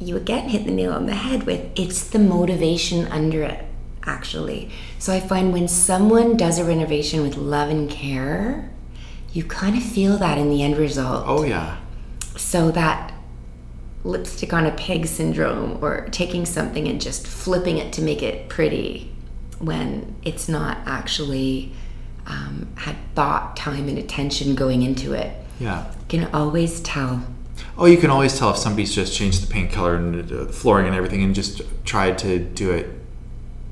you 0.00 0.16
again 0.16 0.48
hit 0.48 0.64
the 0.64 0.70
nail 0.70 0.92
on 0.92 1.06
the 1.06 1.14
head 1.14 1.44
with. 1.44 1.70
It's 1.76 2.08
the 2.08 2.18
motivation 2.18 3.06
under 3.08 3.42
it, 3.42 3.64
actually. 4.04 4.70
So 4.98 5.12
I 5.12 5.20
find 5.20 5.52
when 5.52 5.68
someone 5.68 6.36
does 6.36 6.58
a 6.58 6.64
renovation 6.64 7.22
with 7.22 7.36
love 7.36 7.70
and 7.70 7.88
care, 7.88 8.70
you 9.32 9.44
kind 9.44 9.76
of 9.76 9.82
feel 9.82 10.16
that 10.18 10.38
in 10.38 10.50
the 10.50 10.62
end 10.62 10.76
result. 10.76 11.24
Oh 11.26 11.44
yeah. 11.44 11.78
So 12.36 12.70
that 12.72 13.12
lipstick 14.04 14.52
on 14.52 14.66
a 14.66 14.70
peg 14.70 15.06
syndrome 15.06 15.82
or 15.82 16.08
taking 16.10 16.46
something 16.46 16.86
and 16.86 17.00
just 17.00 17.26
flipping 17.26 17.76
it 17.76 17.92
to 17.94 18.02
make 18.02 18.22
it 18.22 18.48
pretty 18.48 19.10
when 19.58 20.14
it's 20.22 20.48
not 20.48 20.78
actually 20.86 21.72
um, 22.26 22.68
had 22.76 22.96
thought 23.14 23.56
time 23.56 23.88
and 23.88 23.98
attention 23.98 24.54
going 24.54 24.82
into 24.82 25.12
it. 25.12 25.32
Yeah. 25.58 25.86
You 26.10 26.20
can 26.20 26.34
always 26.34 26.80
tell 26.80 27.22
oh 27.78 27.86
you 27.86 27.96
can 27.96 28.10
always 28.10 28.38
tell 28.38 28.50
if 28.50 28.56
somebody's 28.56 28.94
just 28.94 29.14
changed 29.14 29.46
the 29.46 29.52
paint 29.52 29.70
color 29.72 29.96
and 29.96 30.28
the 30.28 30.46
flooring 30.46 30.86
and 30.86 30.94
everything 30.94 31.22
and 31.22 31.34
just 31.34 31.62
tried 31.84 32.18
to 32.18 32.38
do 32.38 32.70
it 32.70 32.88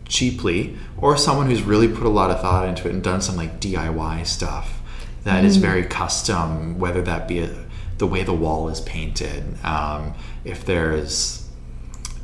cheaply 0.06 0.76
or 0.98 1.16
someone 1.16 1.46
who's 1.46 1.62
really 1.62 1.88
put 1.88 2.04
a 2.04 2.10
lot 2.10 2.30
of 2.30 2.40
thought 2.40 2.68
into 2.68 2.88
it 2.88 2.92
and 2.92 3.02
done 3.02 3.20
some 3.20 3.36
like 3.36 3.60
diy 3.60 4.26
stuff 4.26 4.80
that 5.24 5.44
is 5.44 5.56
very 5.56 5.82
custom 5.82 6.78
whether 6.78 7.00
that 7.00 7.26
be 7.26 7.38
a, 7.38 7.64
the 7.98 8.06
way 8.06 8.22
the 8.22 8.34
wall 8.34 8.68
is 8.68 8.80
painted 8.82 9.42
um, 9.64 10.14
if 10.44 10.64
there's 10.64 11.48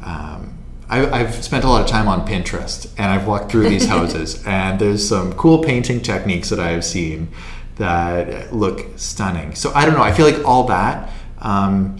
um, 0.04 0.58
I, 0.90 1.20
I've 1.20 1.34
spent 1.44 1.64
a 1.64 1.68
lot 1.68 1.82
of 1.82 1.86
time 1.86 2.08
on 2.08 2.26
Pinterest 2.26 2.92
and 2.98 3.06
I've 3.06 3.26
walked 3.26 3.50
through 3.50 3.68
these 3.68 3.86
houses 3.94 4.44
and 4.44 4.78
there's 4.78 5.08
some 5.08 5.32
cool 5.34 5.62
painting 5.62 6.00
techniques 6.00 6.50
that 6.50 6.58
I 6.58 6.70
have 6.70 6.84
seen 6.84 7.28
that 7.76 8.52
look 8.52 8.86
stunning. 8.96 9.54
So 9.54 9.72
I 9.72 9.86
don't 9.86 9.94
know. 9.94 10.02
I 10.02 10.12
feel 10.12 10.26
like 10.26 10.44
all 10.44 10.64
that 10.64 11.08
um, 11.40 11.96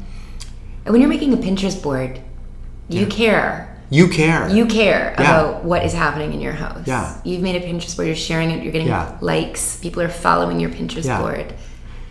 when 0.84 1.00
you're 1.00 1.10
making 1.10 1.32
a 1.32 1.36
pinterest 1.36 1.82
board 1.82 2.20
you 2.88 3.02
Yeah. 3.02 3.06
care 3.06 3.66
you 3.92 4.06
care. 4.08 4.48
you 4.48 4.66
care 4.66 5.14
Yeah. 5.18 5.22
about 5.22 5.64
what 5.64 5.84
is 5.84 5.92
happening 5.92 6.32
in 6.32 6.40
your 6.40 6.52
house 6.52 6.86
Yeah. 6.86 7.14
you've 7.24 7.42
made 7.42 7.56
a 7.56 7.66
pinterest 7.66 7.96
board 7.96 8.06
you're 8.06 8.16
sharing 8.16 8.50
it 8.50 8.62
you're 8.62 8.72
getting 8.72 8.88
Yeah. 8.88 9.12
likes 9.20 9.76
people 9.76 10.02
are 10.02 10.08
following 10.08 10.60
your 10.60 10.70
pinterest 10.70 11.08
board 11.20 11.54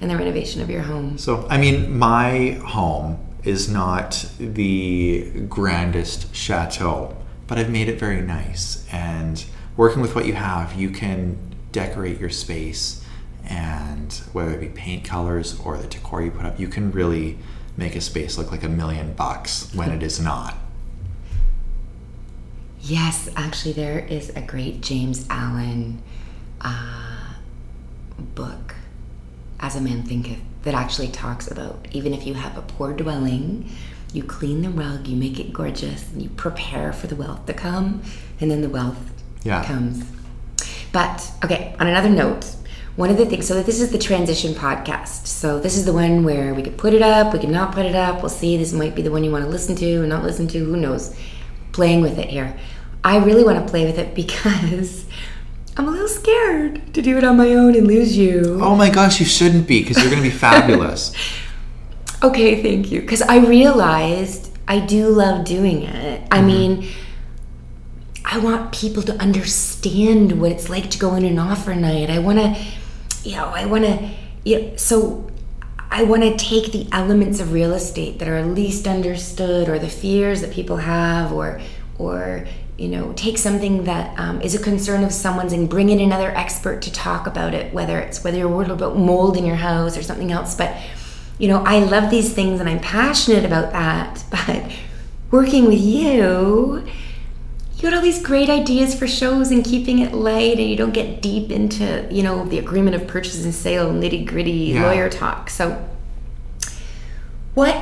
and 0.01 0.09
the 0.09 0.15
renovation 0.17 0.61
of 0.61 0.69
your 0.69 0.81
home 0.81 1.17
So, 1.17 1.45
I 1.49 1.57
mean, 1.57 1.97
my 1.97 2.57
home 2.65 3.17
is 3.43 3.69
not 3.69 4.25
the 4.39 5.31
grandest 5.49 6.33
chateau, 6.35 7.15
but 7.47 7.57
I've 7.57 7.69
made 7.69 7.87
it 7.89 7.99
very 7.99 8.21
nice. 8.21 8.85
And 8.91 9.43
working 9.77 10.01
with 10.01 10.15
what 10.15 10.25
you 10.25 10.33
have, 10.33 10.73
you 10.75 10.89
can 10.89 11.37
decorate 11.71 12.19
your 12.19 12.29
space, 12.29 12.98
and 13.49 14.13
whether 14.31 14.51
it 14.51 14.59
be 14.61 14.67
paint 14.67 15.03
colors 15.03 15.59
or 15.65 15.77
the 15.77 15.87
decor 15.87 16.21
you 16.21 16.31
put 16.31 16.45
up, 16.45 16.59
you 16.59 16.67
can 16.67 16.91
really 16.91 17.37
make 17.75 17.95
a 17.95 18.01
space 18.01 18.37
look 18.37 18.51
like 18.51 18.63
a 18.63 18.69
million 18.69 19.13
bucks 19.13 19.73
when 19.73 19.89
it 19.91 20.03
is 20.03 20.19
not. 20.19 20.55
Yes, 22.81 23.29
actually, 23.35 23.73
there 23.73 23.99
is 23.99 24.29
a 24.35 24.41
great 24.41 24.81
James 24.81 25.25
Allen 25.29 26.01
uh, 26.61 27.33
book, 28.35 28.75
As 29.59 29.75
a 29.75 29.81
Man 29.81 30.03
Thinketh, 30.03 30.39
that 30.63 30.73
actually 30.73 31.09
talks 31.09 31.49
about 31.49 31.87
even 31.91 32.13
if 32.13 32.25
you 32.25 32.33
have 32.35 32.57
a 32.57 32.61
poor 32.61 32.93
dwelling, 32.93 33.69
You 34.11 34.23
clean 34.23 34.63
the 34.63 34.69
rug, 34.71 35.07
you 35.07 35.15
make 35.15 35.39
it 35.39 35.53
gorgeous, 35.53 36.09
and 36.11 36.21
you 36.21 36.29
prepare 36.29 36.91
for 36.91 37.05
the 37.05 37.15
wealth 37.15 37.45
to 37.45 37.53
come, 37.53 38.01
and 38.39 38.49
then 38.49 38.61
the 38.61 38.69
wealth 38.69 38.97
Yeah. 39.43 39.63
comes. 39.63 40.03
But 40.91 41.31
okay, 41.45 41.75
on 41.79 41.85
another 41.85 42.09
note, 42.09 42.55
one 42.95 43.09
of 43.09 43.17
the 43.17 43.25
things, 43.25 43.47
so 43.47 43.61
this 43.61 43.79
is 43.79 43.91
the 43.91 43.97
transition 43.97 44.53
podcast. 44.53 45.27
So 45.27 45.59
this 45.59 45.77
is 45.77 45.85
the 45.85 45.93
one 45.93 46.23
where 46.23 46.53
we 46.53 46.61
could 46.61 46.77
put 46.77 46.93
it 46.93 47.01
up, 47.01 47.33
we 47.33 47.39
could 47.39 47.49
not 47.49 47.73
put 47.73 47.85
it 47.85 47.95
up. 47.95 48.21
We'll 48.21 48.29
see. 48.29 48.57
This 48.57 48.73
might 48.73 48.95
be 48.95 49.01
the 49.01 49.11
one 49.11 49.23
you 49.23 49.31
want 49.31 49.45
to 49.45 49.49
listen 49.49 49.75
to 49.77 49.99
and 49.99 50.09
not 50.09 50.23
listen 50.23 50.47
to. 50.49 50.65
Who 50.65 50.75
knows? 50.75 51.15
Playing 51.71 52.01
with 52.01 52.17
it 52.17 52.29
here. 52.29 52.57
I 53.03 53.17
really 53.17 53.43
want 53.43 53.63
to 53.65 53.69
play 53.69 53.85
with 53.85 53.97
it 53.97 54.13
because 54.23 55.05
I'm 55.77 55.87
a 55.87 55.91
little 55.91 56.07
scared 56.07 56.93
to 56.93 57.01
do 57.01 57.17
it 57.17 57.23
on 57.23 57.37
my 57.37 57.53
own 57.53 57.75
and 57.75 57.87
lose 57.87 58.17
you. 58.17 58.59
Oh 58.61 58.75
my 58.75 58.89
gosh, 58.89 59.19
you 59.19 59.25
shouldn't 59.25 59.67
be 59.67 59.81
because 59.81 59.97
you're 59.97 60.11
going 60.11 60.23
to 60.23 60.29
be 60.29 60.35
fabulous. 60.35 61.13
Okay, 62.21 62.61
thank 62.61 62.91
you. 62.91 62.99
Because 62.99 63.21
I 63.21 63.37
realized 63.37 64.57
I 64.67 64.79
do 64.81 65.07
love 65.07 65.45
doing 65.45 65.83
it. 65.83 66.21
I 66.29 66.39
mm-hmm. 66.39 66.47
mean, 66.47 66.87
I 68.31 68.37
want 68.37 68.71
people 68.71 69.01
to 69.03 69.13
understand 69.19 70.39
what 70.39 70.51
it's 70.51 70.69
like 70.69 70.91
to 70.91 70.99
go 70.99 71.15
in 71.15 71.25
an 71.25 71.39
offer 71.39 71.73
night. 71.73 72.11
I 72.11 72.19
want 72.19 72.37
to, 72.37 72.55
you 73.23 73.35
know, 73.35 73.45
I 73.45 73.65
want 73.65 73.85
to, 73.85 74.07
you 74.45 74.61
know, 74.61 74.75
so 74.75 75.31
I 75.89 76.03
want 76.03 76.21
to 76.21 76.37
take 76.37 76.71
the 76.71 76.87
elements 76.91 77.39
of 77.39 77.53
real 77.53 77.73
estate 77.73 78.19
that 78.19 78.27
are 78.27 78.43
least 78.43 78.87
understood 78.87 79.67
or 79.67 79.79
the 79.79 79.89
fears 79.89 80.41
that 80.41 80.53
people 80.53 80.77
have 80.77 81.33
or, 81.33 81.59
or, 81.97 82.45
you 82.77 82.87
know, 82.87 83.13
take 83.13 83.39
something 83.39 83.85
that 83.85 84.17
um, 84.19 84.39
is 84.41 84.53
a 84.53 84.61
concern 84.61 85.03
of 85.03 85.11
someone's 85.11 85.51
and 85.51 85.67
bring 85.67 85.89
in 85.89 85.99
another 85.99 86.29
expert 86.29 86.83
to 86.83 86.93
talk 86.93 87.25
about 87.25 87.55
it, 87.55 87.73
whether 87.73 87.97
it's 87.97 88.23
whether 88.23 88.37
you're 88.37 88.47
worried 88.47 88.69
about 88.69 88.95
mold 88.95 89.37
in 89.37 89.45
your 89.45 89.55
house 89.55 89.97
or 89.97 90.03
something 90.03 90.31
else. 90.31 90.53
But 90.55 90.77
you 91.39 91.47
know, 91.47 91.63
I 91.65 91.79
love 91.79 92.11
these 92.11 92.31
things 92.31 92.59
and 92.59 92.69
I'm 92.69 92.79
passionate 92.79 93.43
about 93.43 93.71
that. 93.71 94.23
But 94.45 94.71
working 95.31 95.65
with 95.65 95.79
you, 95.79 96.87
you 97.79 97.87
had 97.89 97.95
all 97.95 98.01
these 98.01 98.21
great 98.21 98.49
ideas 98.49 98.93
for 98.93 99.07
shows 99.07 99.51
and 99.51 99.63
keeping 99.63 99.99
it 99.99 100.13
light, 100.13 100.59
and 100.59 100.69
you 100.69 100.75
don't 100.75 100.93
get 100.93 101.21
deep 101.21 101.49
into, 101.51 102.05
you 102.11 102.21
know, 102.23 102.45
the 102.45 102.59
agreement 102.59 102.95
of 102.95 103.07
purchase 103.07 103.43
and 103.43 103.53
sale, 103.53 103.91
nitty 103.91 104.25
gritty 104.25 104.51
Yeah. 104.51 104.85
lawyer 104.85 105.09
talk. 105.09 105.49
So, 105.49 105.77
what 107.53 107.75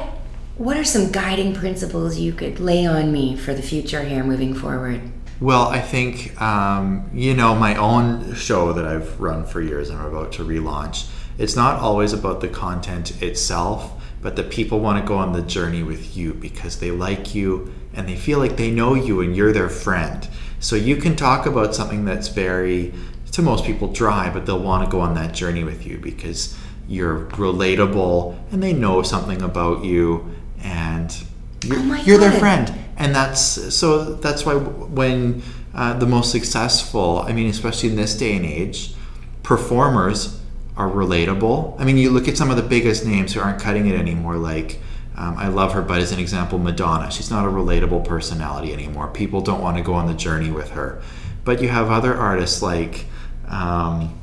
what 0.57 0.75
are 0.75 0.83
some 0.83 1.11
guiding 1.11 1.53
principles 1.53 2.17
you 2.17 2.33
could 2.33 2.59
lay 2.59 2.83
on 2.87 3.11
me 3.11 3.35
for 3.35 3.53
the 3.53 3.61
future 3.61 4.01
here 4.03 4.23
moving 4.23 4.55
forward? 4.55 5.01
Well, 5.39 5.67
I 5.67 5.79
think, 5.79 6.39
um, 6.41 7.11
you 7.13 7.35
know, 7.35 7.53
my 7.53 7.75
own 7.75 8.33
show 8.33 8.73
that 8.73 8.83
I've 8.87 9.19
run 9.21 9.45
for 9.45 9.61
years 9.61 9.91
and 9.91 9.99
I'm 9.99 10.07
about 10.07 10.31
to 10.33 10.43
relaunch, 10.43 11.05
it's 11.37 11.55
not 11.55 11.79
always 11.79 12.11
about 12.11 12.41
the 12.41 12.47
content 12.47 13.21
itself, 13.21 13.91
but 14.19 14.35
that 14.35 14.49
people 14.49 14.79
want 14.79 14.99
to 14.99 15.07
go 15.07 15.15
on 15.15 15.33
the 15.33 15.43
journey 15.43 15.83
with 15.83 16.17
you 16.17 16.33
because 16.33 16.79
they 16.79 16.89
like 16.89 17.35
you 17.35 17.71
and 17.97 18.07
they 18.07 18.15
feel 18.15 18.39
like 18.39 18.55
they 18.55 18.71
know 18.71 18.93
you 18.93 19.19
and 19.21 19.35
you're 19.35 19.51
their 19.51 19.69
friend. 19.69 20.27
So 20.59 20.75
you 20.75 20.95
can 20.95 21.15
talk 21.15 21.45
about 21.45 21.75
something 21.75 22.05
that's 22.05 22.29
very, 22.29 22.93
to 23.31 23.41
most 23.41 23.65
people, 23.65 23.91
dry, 23.91 24.29
but 24.29 24.45
they'll 24.45 24.61
want 24.61 24.85
to 24.85 24.89
go 24.89 25.01
on 25.01 25.15
that 25.15 25.33
journey 25.33 25.63
with 25.63 25.85
you 25.85 25.97
because 25.97 26.55
you're 26.87 27.25
relatable 27.31 28.37
and 28.51 28.63
they 28.63 28.71
know 28.71 29.01
something 29.01 29.41
about 29.41 29.83
you 29.83 30.33
and 30.61 31.23
you're, 31.63 31.79
Oh 31.79 31.95
you're 32.05 32.17
their 32.17 32.31
friend. 32.31 32.73
And 32.97 33.13
that's 33.13 33.75
so 33.75 34.15
that's 34.15 34.45
why 34.45 34.55
when 34.55 35.43
uh, 35.73 35.93
the 35.93 36.07
most 36.07 36.31
successful 36.31 37.19
i 37.27 37.31
mean 37.31 37.47
especially 37.47 37.89
in 37.89 37.95
this 37.95 38.17
day 38.17 38.35
and 38.35 38.43
age 38.43 38.95
performers 39.43 40.41
are 40.75 40.89
relatable. 40.89 41.79
I 41.79 41.85
mean 41.85 41.97
you 41.97 42.09
look 42.09 42.27
at 42.27 42.37
some 42.37 42.49
of 42.49 42.57
the 42.57 42.63
biggest 42.63 43.05
names 43.05 43.33
who 43.33 43.39
aren't 43.39 43.61
cutting 43.61 43.87
it 43.87 43.99
anymore 43.99 44.35
like 44.37 44.79
um, 45.17 45.35
i 45.37 45.47
love 45.47 45.73
her 45.73 45.81
but 45.81 45.99
as 45.99 46.11
an 46.11 46.19
example 46.19 46.57
madonna 46.59 47.09
she's 47.11 47.29
not 47.31 47.45
a 47.45 47.49
relatable 47.49 48.05
personality 48.05 48.71
anymore 48.73 49.07
people 49.09 49.41
don't 49.41 49.61
want 49.61 49.75
to 49.77 49.83
go 49.83 49.93
on 49.93 50.07
the 50.07 50.13
journey 50.13 50.51
with 50.51 50.71
her 50.71 51.01
but 51.43 51.61
you 51.61 51.69
have 51.69 51.89
other 51.89 52.15
artists 52.15 52.61
like 52.61 53.05
um, 53.47 54.13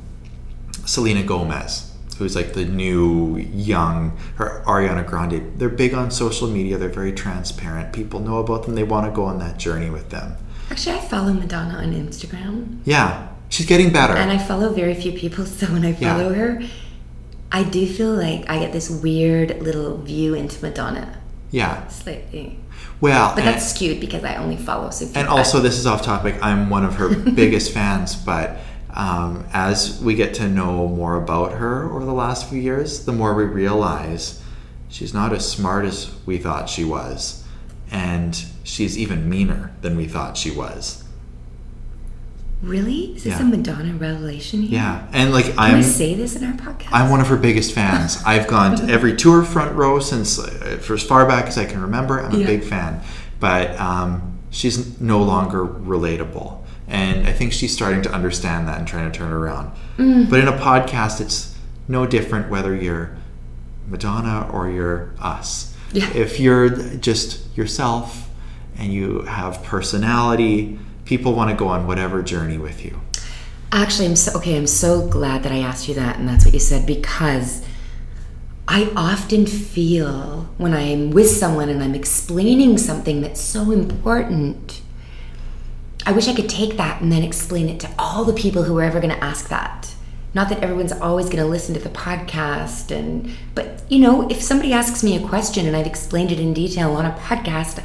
Selena 0.85 1.23
Gomez, 1.23 1.91
who's 2.19 2.35
like 2.35 2.53
the 2.53 2.65
new 2.65 3.37
young, 3.37 4.15
or 4.37 4.61
Ariana 4.67 5.03
Grande. 5.05 5.57
They're 5.57 5.69
big 5.69 5.95
on 5.95 6.11
social 6.11 6.47
media. 6.47 6.77
They're 6.77 6.89
very 6.89 7.11
transparent. 7.11 7.91
People 7.91 8.19
know 8.19 8.37
about 8.37 8.65
them. 8.65 8.75
They 8.75 8.83
want 8.83 9.07
to 9.07 9.11
go 9.11 9.23
on 9.23 9.39
that 9.39 9.57
journey 9.57 9.89
with 9.89 10.11
them. 10.11 10.37
Actually, 10.69 10.97
I 10.97 11.01
follow 11.01 11.33
Madonna 11.33 11.75
on 11.79 11.91
Instagram. 11.93 12.77
Yeah, 12.85 13.29
she's 13.49 13.65
getting 13.65 13.91
better. 13.91 14.13
And 14.13 14.31
I 14.31 14.37
follow 14.37 14.71
very 14.73 14.93
few 14.93 15.11
people, 15.13 15.45
so 15.45 15.65
when 15.67 15.83
I 15.83 15.95
Yeah. 15.99 16.15
follow 16.15 16.33
her, 16.35 16.61
I 17.55 17.63
do 17.63 17.87
feel 17.87 18.13
like 18.13 18.49
I 18.49 18.59
get 18.59 18.73
this 18.73 18.89
weird 18.89 19.61
little 19.61 19.95
view 19.97 20.33
into 20.33 20.61
Madonna, 20.61 21.21
yeah. 21.51 21.87
slightly. 21.87 22.59
Well, 22.99 23.33
But 23.33 23.45
that's 23.45 23.73
skewed 23.73 24.01
because 24.01 24.25
I 24.25 24.35
only 24.35 24.57
follow 24.57 24.89
so 24.89 25.05
few. 25.05 25.21
and 25.21 25.29
also 25.29 25.61
this 25.61 25.79
is 25.79 25.87
off 25.87 26.01
topic. 26.01 26.35
I'm 26.41 26.69
one 26.69 26.83
of 26.83 26.95
her 26.95 27.09
biggest 27.31 27.73
fans, 27.73 28.15
but. 28.15 28.57
Um, 28.97 29.43
as 29.51 30.01
we 30.01 30.15
get 30.15 30.35
to 30.35 30.47
know 30.47 30.87
more 30.87 31.15
about 31.17 31.51
her 31.51 31.91
over 31.91 32.05
the 32.05 32.13
last 32.13 32.49
few 32.49 32.61
years, 32.61 33.03
the 33.03 33.11
more 33.11 33.35
we 33.35 33.43
realize 33.43 34.41
she's 34.87 35.13
not 35.13 35.33
as 35.33 35.45
smart 35.45 35.83
as 35.83 36.15
we 36.25 36.37
thought 36.37 36.69
she 36.69 36.85
was, 36.85 37.43
and 37.91 38.41
she's 38.63 38.97
even 38.97 39.29
meaner 39.29 39.73
than 39.81 39.97
we 39.97 40.07
thought 40.07 40.37
she 40.37 40.49
was. 40.49 41.03
Really, 42.61 43.15
is 43.15 43.23
this 43.23 43.33
Yeah. 43.39 43.41
a 43.41 43.45
Madonna 43.45 43.93
revelation 43.95 44.61
here? 44.61 44.79
Yeah, 44.79 45.07
and 45.13 45.31
like 45.33 45.45
Can 45.45 45.59
I 45.59 45.71
I'm, 45.77 45.83
say 45.83 46.15
this 46.15 46.35
in 46.35 46.43
our 46.43 46.53
podcast? 46.53 46.89
I'm 46.91 47.09
one 47.09 47.21
of 47.21 47.27
her 47.27 47.37
biggest 47.37 47.73
fans. 47.73 48.21
I've 48.25 48.47
gone 48.47 48.75
to 48.77 48.89
every 48.91 49.15
tour 49.15 49.43
front 49.43 49.75
row 49.75 49.99
since 49.99 50.39
uh, 50.39 50.77
for 50.81 50.93
as 50.95 51.03
far 51.03 51.25
back 51.27 51.45
as 51.47 51.57
I 51.57 51.65
can 51.65 51.81
remember. 51.81 52.19
I'm 52.21 52.33
a 52.33 52.37
Yeah. 52.39 52.45
big 52.47 52.63
fan, 52.63 53.01
but 53.39 53.79
um, 53.79 54.39
she's 54.49 54.99
no 55.01 55.21
longer 55.21 55.65
relatable, 55.65 56.59
and 56.87 57.27
I 57.27 57.31
think 57.33 57.53
she's 57.53 57.73
starting 57.73 58.01
to 58.03 58.11
understand 58.11 58.67
that 58.67 58.79
and 58.79 58.87
trying 58.87 59.11
to 59.11 59.17
turn 59.17 59.29
it 59.31 59.35
around. 59.35 59.71
Mm. 59.97 60.29
But 60.29 60.39
in 60.39 60.47
a 60.47 60.53
podcast, 60.57 61.21
it's 61.21 61.55
no 61.87 62.05
different 62.07 62.49
whether 62.49 62.73
you're 62.75 63.15
Madonna 63.87 64.49
or 64.51 64.69
you're 64.69 65.11
us. 65.19 65.73
Yeah. 65.93 66.09
If 66.15 66.39
you're 66.39 66.69
just 66.69 67.55
yourself 67.55 68.27
and 68.77 68.91
you 68.91 69.21
have 69.21 69.61
personality, 69.63 70.79
people 71.05 71.33
want 71.33 71.49
to 71.51 71.55
go 71.55 71.67
on 71.67 71.87
whatever 71.87 72.21
journey 72.21 72.57
with 72.57 72.83
you. 72.83 72.99
Actually, 73.71 74.07
I'm 74.07 74.15
so 74.15 74.37
okay. 74.37 74.57
I'm 74.57 74.67
so 74.67 75.07
glad 75.07 75.43
that 75.43 75.51
I 75.51 75.59
asked 75.59 75.87
you 75.87 75.95
that, 75.95 76.17
and 76.17 76.27
that's 76.27 76.45
what 76.45 76.53
you 76.53 76.59
said 76.59 76.85
because 76.85 77.65
I 78.67 78.91
often 78.95 79.45
feel 79.45 80.49
when 80.57 80.73
I'm 80.73 81.11
with 81.11 81.29
someone 81.29 81.69
and 81.69 81.83
I'm 81.83 81.95
explaining 81.95 82.77
something 82.77 83.21
that's 83.21 83.41
so 83.41 83.71
important. 83.71 84.81
I 86.05 86.11
wish 86.11 86.27
I 86.27 86.35
could 86.35 86.49
take 86.49 86.77
that 86.77 87.01
and 87.01 87.11
then 87.11 87.23
explain 87.23 87.67
it 87.67 87.79
to 87.81 87.89
all 87.97 88.25
the 88.25 88.33
people 88.33 88.63
who 88.63 88.77
are 88.77 88.83
ever 88.83 88.99
going 88.99 89.13
to 89.13 89.23
ask 89.23 89.49
that. 89.49 89.93
Not 90.33 90.49
that 90.49 90.61
everyone's 90.61 90.91
always 90.91 91.25
going 91.27 91.37
to 91.37 91.45
listen 91.45 91.73
to 91.75 91.79
the 91.79 91.89
podcast, 91.89 92.91
and 92.91 93.31
but 93.53 93.83
you 93.89 93.99
know, 93.99 94.27
if 94.29 94.41
somebody 94.41 94.73
asks 94.73 95.03
me 95.03 95.15
a 95.15 95.27
question 95.27 95.65
and 95.65 95.75
I've 95.75 95.87
explained 95.87 96.31
it 96.31 96.39
in 96.39 96.53
detail 96.53 96.93
on 96.93 97.05
a 97.05 97.11
podcast, 97.11 97.83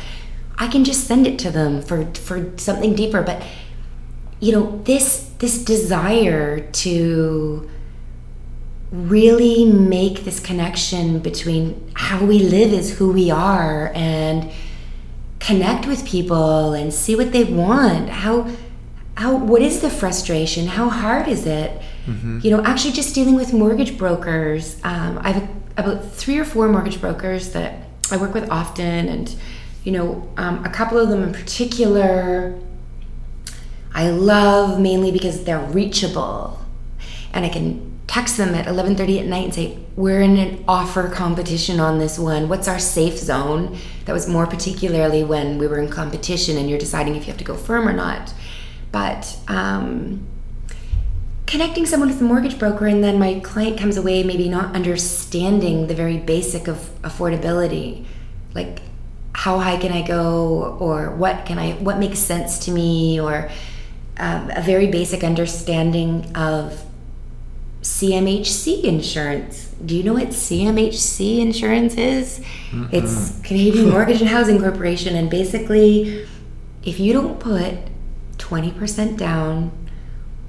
I 0.61 0.68
can 0.68 0.85
just 0.85 1.05
send 1.05 1.27
it 1.27 1.38
to 1.40 1.51
them 1.51 1.83
for 1.83 2.05
for 2.14 2.53
something 2.59 2.94
deeper. 2.94 3.23
But 3.23 3.42
you 4.38 4.53
know 4.53 4.81
this 4.85 5.31
this 5.38 5.64
desire 5.64 6.61
to 6.61 7.68
really 8.92 9.64
make 9.64 10.25
this 10.25 10.38
connection 10.40 11.20
between 11.20 11.90
how 11.94 12.25
we 12.25 12.40
live 12.40 12.73
is 12.73 12.99
who 12.99 13.12
we 13.12 13.31
are 13.31 13.90
and 13.94 14.51
connect 15.38 15.87
with 15.87 16.07
people 16.07 16.75
and 16.75 16.92
see 16.92 17.16
what 17.16 17.33
they 17.33 17.44
want. 17.44 18.11
How 18.11 18.49
how 19.16 19.37
what 19.37 19.62
is 19.62 19.81
the 19.81 19.90
frustration? 19.90 20.66
How 20.66 20.88
hard 20.90 21.27
is 21.27 21.46
it? 21.46 21.81
You 22.44 22.51
know 22.51 22.62
actually 22.64 22.92
just 22.92 23.14
dealing 23.14 23.35
with 23.35 23.53
mortgage 23.53 23.96
brokers 23.96 24.77
um, 24.85 25.18
i 25.23 25.31
have 25.31 25.49
about 25.77 26.05
three 26.12 26.38
or 26.38 26.44
four 26.44 26.68
mortgage 26.68 27.01
brokers 27.01 27.53
that 27.53 27.75
i 28.11 28.16
work 28.16 28.35
with 28.35 28.51
often 28.51 29.09
and 29.09 29.37
you 29.84 29.92
know 29.92 30.28
um, 30.36 30.64
a 30.64 30.70
couple 30.70 30.98
of 30.98 31.08
them 31.08 31.22
in 31.22 31.32
particular 31.32 32.58
I 33.92 34.10
love 34.10 34.80
mainly 34.80 35.10
because 35.10 35.44
they're 35.44 35.58
reachable, 35.58 36.60
and 37.32 37.44
I 37.44 37.48
can 37.48 37.98
text 38.06 38.36
them 38.36 38.54
at 38.54 38.66
11:30 38.66 39.20
at 39.20 39.26
night 39.26 39.44
and 39.44 39.54
say, 39.54 39.78
"We're 39.96 40.20
in 40.20 40.36
an 40.36 40.64
offer 40.68 41.08
competition 41.08 41.80
on 41.80 41.98
this 41.98 42.18
one. 42.18 42.48
What's 42.48 42.68
our 42.68 42.78
safe 42.78 43.18
zone?" 43.18 43.76
That 44.04 44.12
was 44.12 44.28
more 44.28 44.46
particularly 44.46 45.24
when 45.24 45.58
we 45.58 45.66
were 45.66 45.78
in 45.78 45.88
competition 45.88 46.56
and 46.56 46.68
you're 46.68 46.78
deciding 46.78 47.16
if 47.16 47.22
you 47.22 47.32
have 47.32 47.38
to 47.38 47.44
go 47.44 47.56
firm 47.56 47.88
or 47.88 47.92
not. 47.92 48.32
But 48.92 49.36
um, 49.48 50.26
connecting 51.46 51.86
someone 51.86 52.08
with 52.08 52.20
a 52.20 52.24
mortgage 52.24 52.58
broker 52.58 52.86
and 52.86 53.02
then 53.02 53.18
my 53.18 53.40
client 53.40 53.78
comes 53.78 53.96
away 53.96 54.22
maybe 54.22 54.48
not 54.48 54.74
understanding 54.74 55.88
the 55.88 55.94
very 55.94 56.16
basic 56.16 56.68
of 56.68 56.90
affordability 57.02 58.04
like 58.54 58.80
how 59.32 59.58
high 59.58 59.76
can 59.76 59.92
i 59.92 60.02
go 60.06 60.76
or 60.80 61.10
what 61.14 61.46
can 61.46 61.58
i 61.58 61.72
what 61.74 61.98
makes 61.98 62.18
sense 62.18 62.58
to 62.58 62.70
me 62.70 63.20
or 63.20 63.50
um, 64.18 64.50
a 64.54 64.60
very 64.60 64.86
basic 64.86 65.24
understanding 65.24 66.30
of 66.36 66.84
CMHC 67.82 68.84
insurance. 68.84 69.74
Do 69.84 69.96
you 69.96 70.02
know 70.02 70.12
what 70.14 70.28
CMHC 70.28 71.38
insurance 71.38 71.94
is? 71.94 72.44
It's 72.92 73.40
Canadian 73.42 73.88
Mortgage 73.90 74.20
and 74.20 74.28
Housing 74.28 74.58
Corporation, 74.58 75.16
and 75.16 75.30
basically, 75.30 76.26
if 76.82 77.00
you 77.00 77.14
don't 77.14 77.40
put 77.40 77.78
20% 78.36 79.16
down 79.16 79.72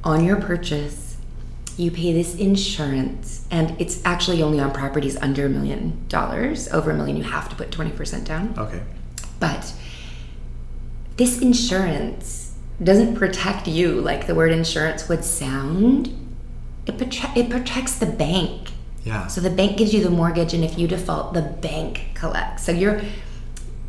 on 0.03 0.25
your 0.25 0.35
purchase, 0.35 1.00
you 1.77 1.91
pay 1.91 2.13
this 2.13 2.35
insurance, 2.35 3.45
and 3.51 3.79
it's 3.79 4.03
actually 4.05 4.41
only 4.41 4.59
on 4.59 4.71
properties 4.71 5.17
under 5.17 5.45
a 5.45 5.49
million 5.49 6.05
dollars. 6.07 6.67
Over 6.69 6.91
a 6.91 6.93
million, 6.93 7.17
you 7.17 7.23
have 7.23 7.49
to 7.49 7.55
put 7.55 7.71
20% 7.71 8.25
down. 8.25 8.53
Okay. 8.57 8.81
But 9.39 9.73
this 11.17 11.41
insurance 11.41 12.55
doesn't 12.83 13.15
protect 13.15 13.67
you 13.67 13.93
like 14.01 14.27
the 14.27 14.35
word 14.35 14.51
insurance 14.51 15.07
would 15.07 15.23
sound. 15.23 16.07
It, 16.85 16.97
prote- 16.97 17.37
it 17.37 17.49
protects 17.49 17.99
the 17.99 18.07
bank. 18.07 18.69
Yeah. 19.03 19.27
So 19.27 19.41
the 19.41 19.49
bank 19.49 19.77
gives 19.77 19.93
you 19.93 20.03
the 20.03 20.09
mortgage, 20.09 20.53
and 20.53 20.63
if 20.63 20.77
you 20.77 20.87
default, 20.87 21.33
the 21.33 21.41
bank 21.41 22.11
collects. 22.13 22.63
So 22.63 22.71
you're, 22.71 23.01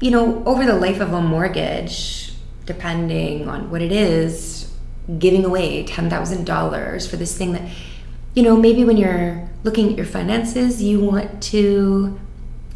you 0.00 0.10
know, 0.10 0.42
over 0.44 0.64
the 0.64 0.74
life 0.74 1.00
of 1.00 1.12
a 1.12 1.20
mortgage, 1.20 2.34
depending 2.66 3.48
on 3.48 3.70
what 3.70 3.82
it 3.82 3.92
is, 3.92 4.71
giving 5.18 5.44
away 5.44 5.84
$10,000 5.84 7.10
for 7.10 7.16
this 7.16 7.36
thing 7.36 7.52
that, 7.52 7.62
you 8.34 8.42
know, 8.42 8.56
maybe 8.56 8.84
when 8.84 8.96
you're 8.96 9.48
looking 9.64 9.90
at 9.90 9.96
your 9.96 10.06
finances, 10.06 10.82
you 10.82 11.00
want 11.00 11.42
to 11.42 12.18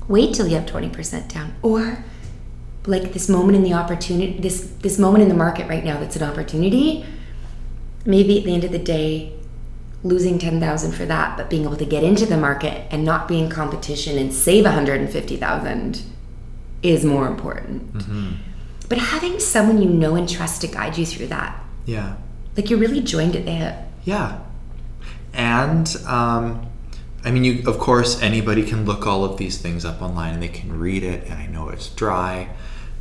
wait 0.08 0.34
till 0.34 0.46
you 0.46 0.56
have 0.56 0.66
20% 0.66 1.32
down. 1.32 1.54
Or 1.62 2.04
like 2.86 3.12
this 3.12 3.28
moment 3.28 3.56
in 3.56 3.62
the 3.62 3.72
opportunity, 3.72 4.38
this, 4.38 4.60
this 4.80 4.98
moment 4.98 5.22
in 5.22 5.28
the 5.28 5.34
market 5.34 5.68
right 5.68 5.84
now 5.84 5.98
that's 5.98 6.16
an 6.16 6.22
opportunity, 6.22 7.04
maybe 8.04 8.38
at 8.38 8.44
the 8.44 8.54
end 8.54 8.64
of 8.64 8.72
the 8.72 8.78
day, 8.78 9.32
losing 10.04 10.38
10,000 10.38 10.92
for 10.92 11.04
that, 11.06 11.36
but 11.36 11.50
being 11.50 11.64
able 11.64 11.76
to 11.76 11.84
get 11.84 12.04
into 12.04 12.26
the 12.26 12.36
market 12.36 12.86
and 12.92 13.04
not 13.04 13.26
be 13.26 13.38
in 13.38 13.50
competition 13.50 14.18
and 14.18 14.32
save 14.32 14.64
150,000 14.64 16.02
is 16.82 17.04
more 17.04 17.26
important. 17.26 17.92
Mm-hmm. 17.92 18.32
But 18.88 18.98
having 18.98 19.40
someone 19.40 19.82
you 19.82 19.88
know 19.88 20.14
and 20.14 20.28
trust 20.28 20.60
to 20.60 20.68
guide 20.68 20.96
you 20.96 21.04
through 21.04 21.26
that, 21.28 21.60
Yeah. 21.86 22.16
like 22.56 22.68
you're 22.68 22.78
really 22.78 23.00
joined 23.00 23.36
at 23.36 23.44
the 23.44 23.52
hip. 23.52 23.74
Yeah. 24.04 24.40
And 25.32 25.94
um, 26.06 26.66
I 27.24 27.30
mean, 27.30 27.44
you 27.44 27.62
of 27.68 27.78
course 27.78 28.20
anybody 28.20 28.62
can 28.64 28.84
look 28.84 29.06
all 29.06 29.24
of 29.24 29.38
these 29.38 29.58
things 29.58 29.84
up 29.84 30.02
online 30.02 30.34
and 30.34 30.42
they 30.42 30.48
can 30.48 30.78
read 30.78 31.02
it. 31.02 31.24
And 31.24 31.34
I 31.34 31.46
know 31.46 31.68
it's 31.68 31.88
dry, 31.88 32.48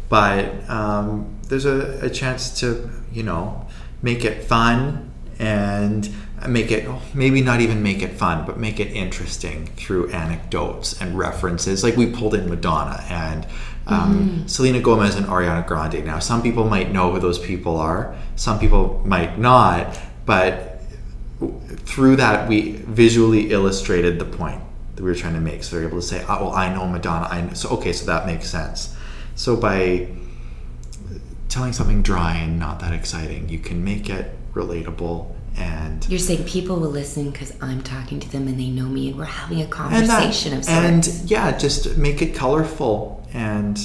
but 0.10 0.70
um, 0.70 1.36
there's 1.48 1.66
a, 1.66 2.00
a 2.06 2.10
chance 2.10 2.60
to 2.60 2.90
you 3.12 3.24
know 3.24 3.68
make 4.02 4.24
it 4.24 4.44
fun 4.44 5.12
and 5.40 6.10
make 6.48 6.72
it 6.72 6.88
maybe 7.14 7.42
not 7.42 7.62
even 7.62 7.82
make 7.82 8.02
it 8.02 8.14
fun, 8.14 8.46
but 8.46 8.60
make 8.60 8.80
it 8.80 8.92
interesting 8.92 9.68
through 9.78 10.10
anecdotes 10.12 11.00
and 11.02 11.18
references. 11.18 11.84
Like 11.84 11.96
we 11.98 12.06
pulled 12.08 12.36
in 12.36 12.50
Madonna 12.50 13.04
and. 13.10 13.48
Um, 13.88 14.48
Selena 14.48 14.80
Gomez 14.80 15.16
and 15.16 15.28
Ariana 15.28 15.66
Grande. 15.66 16.04
Now, 16.04 16.18
some 16.18 16.42
people 16.42 16.68
might 16.68 16.92
know 16.92 17.12
who 17.12 17.20
those 17.20 17.38
people 17.38 17.78
are, 17.78 18.16
some 18.36 18.58
people 18.60 19.02
might 19.06 19.38
not, 19.38 20.00
but 20.26 20.76
through 21.40 22.16
that 22.16 22.48
we 22.48 22.72
visually 22.72 23.52
illustrated 23.52 24.20
the 24.20 24.26
point 24.26 24.62
that 24.96 25.04
we 25.04 25.10
were 25.10 25.16
trying 25.16 25.34
to 25.34 25.42
make. 25.42 25.64
So 25.64 25.76
they're 25.76 25.88
able 25.88 26.00
to 26.00 26.06
say 26.06 26.24
oh 26.28 26.46
well 26.46 26.54
i 26.54 26.74
know 26.74 26.88
madonna. 26.88 27.28
I 27.28 27.42
know. 27.42 27.54
so 27.54 27.70
okay 27.70 27.94
so 27.94 28.06
that 28.06 28.26
makes 28.26 28.50
sense. 28.50 28.96
So 29.36 29.56
by 29.56 30.08
telling 31.50 31.74
something 31.74 32.02
dry 32.02 32.36
and 32.38 32.60
not 32.60 32.80
that 32.80 32.94
exciting 32.94 33.50
you 33.50 33.60
can 33.60 33.84
make 33.84 34.10
it 34.10 34.36
relatable 34.54 35.35
and 35.58 36.08
You're 36.10 36.20
saying 36.20 36.44
people 36.46 36.78
will 36.78 36.90
listen 36.90 37.32
because 37.32 37.54
I'm 37.62 37.82
talking 37.82 38.20
to 38.20 38.30
them 38.32 38.48
and 38.48 38.60
they 38.60 38.68
know 38.70 38.86
me 38.88 39.10
and 39.10 39.18
we're 39.18 39.26
having 39.26 39.60
a 39.60 39.64
and, 39.64 39.72
that- 39.72 39.76
conversation 39.76 40.54
of 40.58 40.66
sorts. 40.66 40.70
and 40.70 41.30
yeah 41.30 41.58
just 41.58 41.98
make 41.98 42.22
it 42.22 42.36
colorful 42.36 43.26
and, 43.34 43.80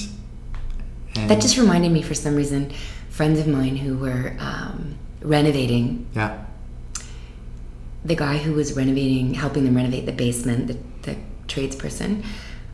and 1.15 1.29
that 1.29 1.41
just 1.41 1.57
reminded 1.57 1.91
me 1.91 2.01
for 2.01 2.13
some 2.13 2.35
reason, 2.35 2.71
friends 3.09 3.39
of 3.39 3.47
mine 3.47 3.75
who 3.77 3.97
were 3.97 4.35
um, 4.39 4.95
renovating 5.21 6.07
yeah 6.13 6.45
the 8.03 8.15
guy 8.15 8.37
who 8.37 8.53
was 8.53 8.75
renovating, 8.75 9.35
helping 9.35 9.63
them 9.63 9.75
renovate 9.75 10.07
the 10.07 10.11
basement, 10.11 10.65
the, 10.67 10.77
the 11.03 11.15
tradesperson, 11.47 12.25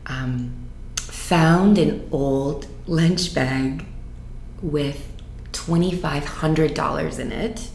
um, 0.06 0.54
found 0.96 1.76
an 1.76 2.08
old 2.10 2.66
lunch 2.86 3.34
bag 3.34 3.84
with 4.62 5.06
$2,500 5.52 7.18
in 7.18 7.32
it. 7.32 7.68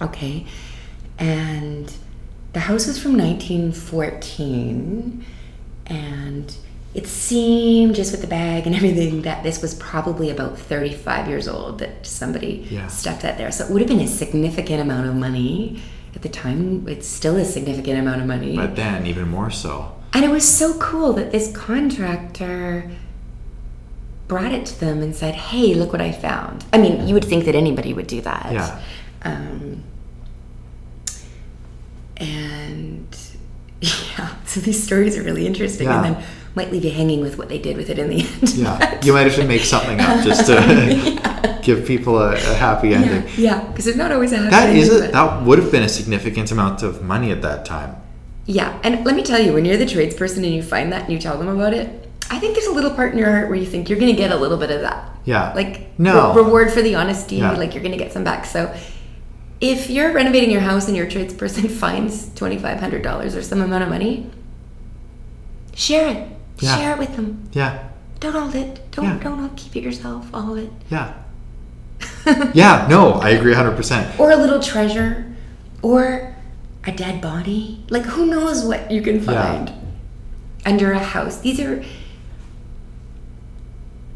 Okay. 0.00 0.46
And 1.18 1.92
the 2.52 2.60
house 2.60 2.86
was 2.86 3.00
from 3.02 3.16
1914. 3.18 5.24
And 5.86 6.54
it 6.94 7.06
seemed, 7.06 7.94
just 7.94 8.12
with 8.12 8.20
the 8.20 8.26
bag 8.26 8.66
and 8.66 8.74
everything, 8.76 9.22
that 9.22 9.42
this 9.42 9.60
was 9.62 9.74
probably 9.74 10.30
about 10.30 10.58
35 10.58 11.28
years 11.28 11.48
old 11.48 11.78
that 11.80 12.06
somebody 12.06 12.66
Yeah. 12.70 12.86
stuffed 12.88 13.22
that 13.22 13.38
there. 13.38 13.50
So 13.50 13.64
it 13.64 13.70
would 13.70 13.80
have 13.82 13.88
been 13.88 14.00
a 14.00 14.06
significant 14.08 14.80
amount 14.80 15.08
of 15.08 15.14
money. 15.16 15.82
At 16.14 16.22
the 16.22 16.28
time, 16.28 16.86
it's 16.88 17.06
still 17.06 17.36
a 17.36 17.44
significant 17.44 17.98
amount 17.98 18.20
of 18.20 18.26
money. 18.26 18.56
but 18.56 18.76
then 18.76 19.06
even 19.06 19.28
more 19.28 19.50
so 19.50 19.92
And 20.14 20.24
it 20.24 20.30
was 20.30 20.46
so 20.48 20.74
cool 20.78 21.12
that 21.14 21.32
this 21.32 21.54
contractor 21.54 22.90
brought 24.26 24.52
it 24.52 24.66
to 24.66 24.80
them 24.80 25.02
and 25.02 25.14
said, 25.14 25.34
"Hey, 25.34 25.74
look 25.74 25.92
what 25.92 26.00
I 26.00 26.12
found." 26.12 26.64
I 26.72 26.78
mean, 26.78 27.06
you 27.06 27.14
would 27.14 27.24
think 27.24 27.44
that 27.44 27.54
anybody 27.54 27.92
would 27.94 28.06
do 28.06 28.20
that. 28.22 28.48
Yeah. 28.52 28.80
Um, 29.22 29.84
and 32.16 33.16
yeah, 33.80 34.34
so 34.44 34.60
these 34.60 34.82
stories 34.82 35.16
are 35.16 35.22
really 35.22 35.46
interesting, 35.46 35.86
Yeah. 35.88 36.04
and 36.04 36.16
then 36.16 36.24
might 36.54 36.72
leave 36.72 36.84
you 36.84 36.90
hanging 36.90 37.20
with 37.20 37.38
what 37.38 37.48
they 37.48 37.58
did 37.58 37.76
with 37.76 37.88
it 37.90 37.98
in 37.98 38.08
the 38.10 38.20
end. 38.26 38.54
yeah 38.54 39.00
you 39.04 39.12
might 39.12 39.22
have 39.28 39.36
to 39.36 39.44
make 39.44 39.62
something 39.62 40.00
up 40.00 40.24
just 40.24 40.46
to 40.46 41.60
give 41.62 41.86
people 41.86 42.18
a, 42.18 42.32
a 42.34 42.54
happy 42.54 42.94
ending 42.94 43.22
yeah, 43.36 43.62
because 43.68 43.86
it's 43.86 43.96
not 43.96 44.10
always 44.10 44.32
a 44.32 44.38
happy 44.38 44.50
That 44.50 44.74
is 44.74 44.88
ending, 44.90 45.02
a, 45.10 45.12
but- 45.12 45.12
that 45.12 45.42
would 45.46 45.58
have 45.58 45.70
been 45.70 45.84
a 45.84 45.88
significant 45.88 46.50
amount 46.50 46.82
of 46.82 47.02
money 47.02 47.30
at 47.30 47.42
that 47.42 47.64
time. 47.64 47.94
Yeah, 48.46 48.80
and 48.82 49.04
let 49.04 49.14
me 49.14 49.22
tell 49.22 49.38
you, 49.38 49.52
when 49.52 49.64
you're 49.66 49.76
the 49.76 49.84
tradesperson 49.84 50.38
and 50.38 50.46
you 50.54 50.62
find 50.62 50.90
that 50.92 51.02
and 51.04 51.12
you 51.12 51.18
tell 51.18 51.36
them 51.38 51.48
about 51.48 51.74
it, 51.74 52.08
I 52.30 52.38
think 52.38 52.54
there's 52.54 52.66
a 52.66 52.72
little 52.72 52.90
part 52.90 53.12
in 53.12 53.18
your 53.18 53.30
heart 53.30 53.48
where 53.50 53.58
you 53.58 53.66
think 53.66 53.88
you're 53.90 53.98
going 53.98 54.10
to 54.10 54.16
get 54.16 54.32
a 54.32 54.36
little 54.36 54.56
bit 54.56 54.70
of 54.70 54.80
that. 54.80 55.10
Yeah. 55.26 55.52
Like 55.52 55.98
No. 55.98 56.34
re- 56.34 56.42
reward 56.42 56.72
for 56.72 56.80
the 56.80 56.94
honesty, 56.94 57.36
Yeah. 57.36 57.52
like 57.52 57.74
you're 57.74 57.82
going 57.82 57.96
to 57.96 58.02
get 58.02 58.12
some 58.12 58.24
back. 58.24 58.46
So 58.46 58.74
if 59.60 59.90
you're 59.90 60.12
renovating 60.12 60.50
your 60.50 60.60
house 60.60 60.86
and 60.88 60.96
your 60.96 61.06
tradesperson 61.06 61.70
finds 61.82 62.26
$2,500 62.30 63.36
or 63.36 63.42
some 63.42 63.60
amount 63.60 63.82
of 63.82 63.88
money, 63.88 64.30
share 65.74 66.08
it. 66.08 66.28
Yeah. 66.60 66.76
Share 66.76 66.92
it 66.92 66.98
with 66.98 67.14
them. 67.16 67.48
Yeah, 67.52 67.88
Don't 68.20 68.32
hold 68.32 68.54
it. 68.54 68.90
Don't 68.90 69.04
Yeah. 69.04 69.18
don't 69.22 69.56
keep 69.56 69.76
it 69.76 69.82
yourself. 69.84 70.28
All 70.34 70.52
of 70.52 70.58
it. 70.58 70.72
yeah, 70.90 71.12
yeah. 72.52 72.86
No, 72.90 73.12
I 73.12 73.30
agree 73.30 73.52
100. 73.52 73.76
percent 73.76 74.18
Or 74.18 74.32
a 74.32 74.36
little 74.36 74.58
treasure, 74.60 75.32
or 75.82 76.34
a 76.84 76.90
dead 76.90 77.20
body. 77.20 77.84
Like 77.90 78.04
who 78.04 78.26
knows 78.26 78.64
what 78.64 78.90
you 78.90 79.02
can 79.02 79.16
Yeah. 79.22 79.22
find 79.22 79.72
under 80.66 80.90
a 80.90 80.98
house. 80.98 81.38
These 81.38 81.60
are 81.60 81.84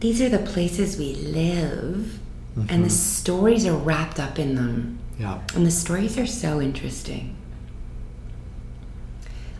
these 0.00 0.20
are 0.20 0.28
the 0.28 0.38
places 0.40 0.98
we 0.98 1.14
live, 1.14 2.18
and 2.56 2.68
the 2.68 2.74
mm-hmm. 2.74 2.88
stories 2.88 3.64
are 3.66 3.76
wrapped 3.76 4.18
up 4.18 4.36
in 4.36 4.56
them. 4.56 4.98
Yeah, 5.22 5.38
And 5.54 5.64
the 5.64 5.70
stories 5.70 6.18
are 6.18 6.26
so 6.26 6.60
interesting. 6.60 7.36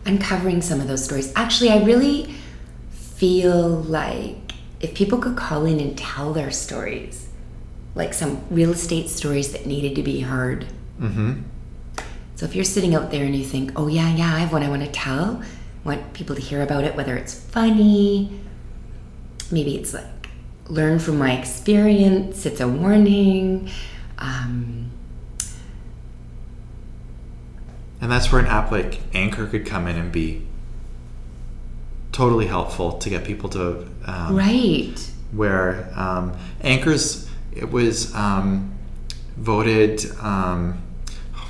Uncovering 0.05 0.61
some 0.61 0.81
of 0.81 0.89
those 0.89 1.05
stories. 1.05 1.31
Actually, 1.37 1.69
I 1.69 1.81
really 1.85 2.35
feel 2.91 3.69
like 3.69 4.51
if 4.81 4.93
people 4.93 5.19
could 5.19 5.37
call 5.37 5.63
in 5.63 5.79
and 5.79 5.97
tell 5.97 6.33
their 6.33 6.51
stories, 6.51 7.29
like 7.95 8.13
some 8.13 8.43
real 8.49 8.71
estate 8.71 9.09
stories 9.09 9.53
that 9.53 9.65
needed 9.65 9.95
to 9.95 10.03
be 10.03 10.19
heard. 10.19 10.67
mm-hmm. 10.99 11.43
So 12.35 12.45
if 12.45 12.55
you're 12.55 12.65
sitting 12.65 12.93
out 12.93 13.09
there 13.09 13.23
and 13.23 13.33
you 13.33 13.45
think, 13.45 13.71
oh, 13.77 13.87
yeah, 13.87 14.13
yeah, 14.13 14.35
I 14.35 14.39
have 14.39 14.51
one 14.51 14.63
I 14.63 14.69
want 14.69 14.83
to 14.83 14.91
tell, 14.91 15.41
want 15.85 16.11
people 16.11 16.35
to 16.35 16.41
hear 16.41 16.61
about 16.61 16.83
it, 16.83 16.97
whether 16.97 17.15
it's 17.15 17.39
funny, 17.39 18.37
maybe 19.49 19.77
it's 19.77 19.93
like 19.93 20.27
learn 20.67 20.99
from 20.99 21.19
my 21.19 21.37
experience, 21.37 22.45
it's 22.45 22.59
a 22.59 22.67
warning. 22.67 23.69
Um, 24.17 24.91
and 28.03 28.11
that's 28.11 28.33
where 28.33 28.41
an 28.41 28.47
app 28.47 28.69
like 28.69 28.99
Anchor 29.13 29.47
could 29.47 29.65
come 29.65 29.87
in 29.87 29.95
and 29.95 30.11
be 30.11 30.45
totally 32.11 32.47
helpful 32.47 32.97
to 32.97 33.09
get 33.09 33.23
people 33.23 33.47
to 33.47 33.87
um, 34.05 34.35
right. 34.35 35.09
where 35.31 35.89
um, 35.95 36.37
Anchor's 36.59 37.29
it 37.53 37.71
was 37.71 38.13
um, 38.13 38.77
voted. 39.37 40.05
Um, 40.19 40.83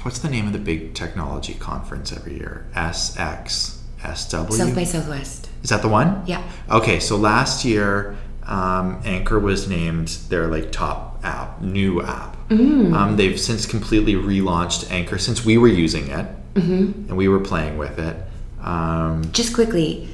what's 0.03 0.19
the 0.19 0.29
name 0.29 0.45
of 0.45 0.53
the 0.53 0.59
big 0.59 0.93
technology 0.93 1.55
conference 1.55 2.13
every 2.13 2.37
year? 2.37 2.67
SX 2.75 3.79
SW. 4.15 4.53
South 4.53 4.75
by 4.75 4.83
Southwest. 4.83 5.49
Is 5.63 5.71
that 5.71 5.81
the 5.81 5.89
one? 5.89 6.21
Yeah. 6.27 6.47
Okay, 6.69 6.99
so 6.99 7.17
last 7.17 7.65
year, 7.65 8.15
um, 8.43 9.01
Anchor 9.05 9.39
was 9.39 9.67
named 9.67 10.09
their 10.29 10.45
like 10.45 10.71
top 10.71 11.19
app, 11.23 11.63
new 11.63 12.03
app. 12.03 12.37
Mm. 12.49 12.93
Um, 12.93 13.17
they've 13.17 13.39
since 13.39 13.65
completely 13.65 14.13
relaunched 14.13 14.91
Anchor 14.91 15.17
since 15.17 15.43
we 15.43 15.57
were 15.57 15.67
using 15.67 16.11
it. 16.11 16.27
And 16.55 17.17
we 17.17 17.27
were 17.27 17.39
playing 17.39 17.77
with 17.77 17.99
it. 17.99 18.15
Um, 18.61 19.31
Just 19.31 19.53
quickly, 19.53 20.09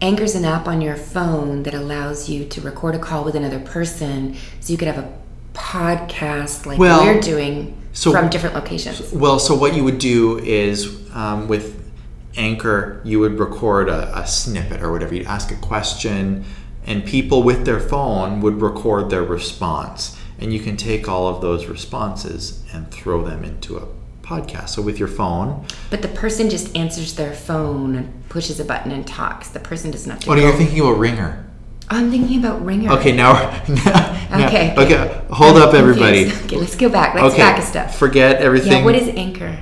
Anchor's 0.00 0.34
an 0.34 0.44
app 0.44 0.66
on 0.66 0.80
your 0.80 0.96
phone 0.96 1.62
that 1.64 1.74
allows 1.74 2.28
you 2.28 2.44
to 2.46 2.60
record 2.60 2.94
a 2.94 2.98
call 2.98 3.24
with 3.24 3.34
another 3.34 3.60
person 3.60 4.36
so 4.60 4.72
you 4.72 4.78
could 4.78 4.88
have 4.88 4.98
a 4.98 5.12
podcast 5.52 6.66
like 6.66 6.78
Well, 6.78 7.04
we're 7.04 7.20
doing 7.20 7.76
so- 7.92 8.12
from 8.12 8.28
different 8.30 8.54
locations. 8.54 9.12
Well, 9.12 9.38
so 9.38 9.54
what 9.54 9.74
you 9.74 9.84
would 9.84 9.98
do 9.98 10.38
is 10.38 11.10
um, 11.14 11.48
with 11.48 11.76
Anchor, 12.36 13.00
you 13.04 13.18
would 13.20 13.38
record 13.38 13.88
a, 13.88 14.16
a 14.18 14.26
snippet 14.26 14.82
or 14.82 14.92
whatever. 14.92 15.14
You'd 15.14 15.26
ask 15.26 15.50
a 15.50 15.56
question, 15.56 16.44
and 16.86 17.04
people 17.04 17.42
with 17.42 17.64
their 17.66 17.80
phone 17.80 18.40
would 18.40 18.60
record 18.62 19.10
their 19.10 19.24
response. 19.24 20.16
And 20.38 20.54
you 20.54 20.60
can 20.60 20.76
take 20.78 21.06
all 21.08 21.28
of 21.28 21.42
those 21.42 21.66
responses 21.66 22.64
and 22.72 22.90
throw 22.90 23.22
them 23.22 23.44
into 23.44 23.76
a 23.76 23.86
podcast. 24.30 24.68
So 24.70 24.82
with 24.82 24.98
your 24.98 25.08
phone, 25.08 25.64
But 25.90 26.02
the 26.02 26.08
person 26.08 26.48
just 26.48 26.74
answers 26.76 27.14
their 27.14 27.32
phone 27.32 27.96
and 27.96 28.28
pushes 28.28 28.60
a 28.60 28.64
button 28.64 28.92
and 28.92 29.06
talks. 29.06 29.48
The 29.48 29.60
person 29.60 29.90
doesn't 29.90 30.10
have 30.10 30.20
to 30.20 30.30
oh, 30.30 30.34
no, 30.34 30.42
you're 30.42 30.52
thinking 30.52 30.80
about 30.80 30.98
Ringer. 30.98 31.46
I'm 31.92 32.08
thinking 32.10 32.38
about 32.38 32.64
Ringer. 32.64 32.92
Okay, 32.92 33.10
now, 33.12 33.32
now 33.68 34.46
Okay. 34.46 34.74
okay. 34.78 35.22
Hold 35.30 35.56
I'm 35.56 35.62
up, 35.68 35.74
everybody. 35.74 36.22
confused. 36.26 36.44
Okay, 36.46 36.56
let's 36.56 36.76
go 36.76 36.88
back. 36.88 37.14
Let's 37.16 37.34
Okay, 37.34 37.42
back 37.42 37.58
a 37.58 37.62
step. 37.62 37.90
forget 37.90 38.40
everything. 38.40 38.72
Yeah, 38.72 38.84
what 38.84 38.94
is 38.94 39.08
Anchor? 39.08 39.58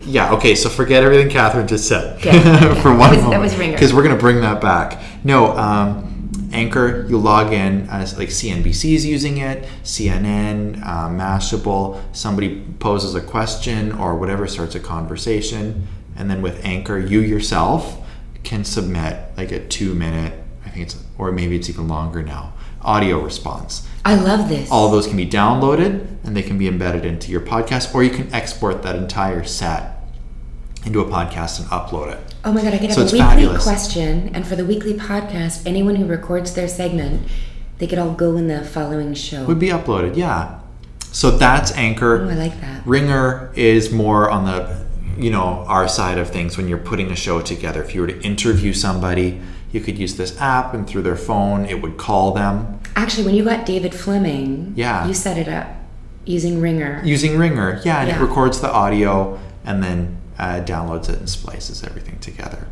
Yeah, 0.00 0.32
okay, 0.34 0.54
so 0.54 0.68
forget 0.68 1.02
everything 1.02 1.28
Catherine 1.30 1.66
just 1.66 1.88
said 1.88 2.16
Okay, 2.18 2.30
for 2.82 2.90
That 2.90 2.98
one 2.98 3.10
was- 3.16 3.24
that 3.30 3.40
was 3.40 3.56
Ringer. 3.58 3.72
Because 3.74 3.92
we're 3.92 4.04
going 4.04 4.14
to 4.14 4.20
bring 4.20 4.40
that 4.40 4.60
back. 4.62 5.02
No, 5.24 5.54
um, 5.56 6.05
Anchor, 6.52 7.06
you 7.08 7.18
log 7.18 7.52
in 7.52 7.88
as 7.88 8.18
like 8.18 8.28
CNBC 8.28 8.94
is 8.94 9.04
using 9.06 9.38
it, 9.38 9.68
CNN, 9.82 10.82
uh, 10.82 11.08
Mashable. 11.08 12.00
Somebody 12.12 12.62
poses 12.78 13.14
a 13.14 13.20
question 13.20 13.92
or 13.92 14.16
whatever 14.16 14.46
starts 14.46 14.74
a 14.74 14.80
conversation. 14.80 15.86
And 16.16 16.30
then 16.30 16.42
with 16.42 16.64
Anchor, 16.64 16.98
you 16.98 17.20
yourself 17.20 17.98
can 18.42 18.64
submit 18.64 19.18
like 19.36 19.52
a 19.52 19.66
two 19.66 19.94
minute, 19.94 20.32
I 20.64 20.70
think 20.70 20.86
it's, 20.86 21.02
or 21.18 21.32
maybe 21.32 21.56
it's 21.56 21.68
even 21.68 21.88
longer 21.88 22.22
now, 22.22 22.54
audio 22.82 23.18
response 23.20 23.86
I 24.04 24.14
love 24.14 24.48
this. 24.48 24.70
all 24.70 24.90
those 24.90 25.08
can 25.08 25.16
be 25.16 25.26
downloaded 25.26 26.06
and 26.24 26.36
they 26.36 26.42
can 26.42 26.56
be 26.56 26.68
embedded 26.68 27.04
into 27.04 27.32
your 27.32 27.40
podcast 27.40 27.92
or 27.92 28.04
you 28.04 28.10
can 28.10 28.32
export 28.32 28.84
that 28.84 28.94
entire 28.94 29.42
set 29.42 29.96
into 30.84 31.00
a 31.00 31.04
podcast 31.04 31.58
and 31.58 31.68
upload 31.70 32.12
it 32.12 32.34
Oh 32.46 32.52
my 32.52 32.62
god, 32.62 32.74
I 32.74 32.78
could 32.78 32.90
have 32.90 32.94
So 32.94 33.00
a 33.02 33.04
weekly 33.06 33.18
fabulous. 33.18 33.62
question, 33.64 34.30
and 34.32 34.46
for 34.46 34.54
the 34.54 34.64
weekly 34.64 34.94
podcast, 34.94 35.66
anyone 35.66 35.96
who 35.96 36.06
records 36.06 36.54
their 36.54 36.68
segment, 36.68 37.26
they 37.78 37.86
could 37.88 37.98
all 37.98 38.12
go 38.12 38.36
in 38.36 38.46
the 38.48 38.62
following 38.64 39.14
show. 39.14 39.44
would 39.44 39.58
be 39.58 39.68
uploaded 39.68 40.16
yeah 40.16 40.60
so 41.12 41.30
that's 41.30 41.72
Anchor. 41.72 42.22
oh, 42.22 42.28
I 42.30 42.34
like 42.34 42.60
that. 42.60 42.86
ringer 42.86 43.50
is 43.54 43.90
more 43.90 44.30
on 44.30 44.44
the 44.44 44.86
you 45.18 45.30
know 45.30 45.64
our 45.66 45.88
side 45.88 46.18
of 46.18 46.30
things 46.30 46.56
when 46.56 46.68
you're 46.68 46.78
putting 46.78 47.10
a 47.10 47.16
show 47.16 47.40
together 47.40 47.82
if 47.82 47.94
you 47.94 48.00
were 48.00 48.06
to 48.06 48.20
interview 48.22 48.72
somebody 48.72 49.40
you 49.72 49.80
could 49.80 49.98
use 49.98 50.16
this 50.16 50.38
app 50.40 50.72
and 50.74 50.86
through 50.86 51.02
their 51.02 51.16
phone 51.16 51.64
it 51.66 51.82
would 51.82 51.96
call 51.98 52.32
them 52.32 52.80
Actually, 52.94 53.24
when 53.26 53.34
you 53.34 53.44
got 53.44 53.66
David 53.66 53.94
Fleming, 53.94 54.72
Yeah. 54.74 55.06
you 55.06 55.12
set 55.12 55.36
it 55.36 55.48
up 55.48 55.66
using 56.24 56.60
Ringer. 56.62 57.02
using 57.04 57.36
ringer 57.38 57.80
yeah 57.84 58.00
and 58.00 58.08
Yeah. 58.08 58.18
it 58.18 58.22
records 58.22 58.60
the 58.60 58.70
audio 58.72 59.38
and 59.66 59.82
then 59.82 60.16
uh, 60.38 60.60
downloads 60.64 61.08
it 61.08 61.18
and 61.18 61.28
splices 61.30 61.82
everything 61.84 62.18
together 62.18 62.66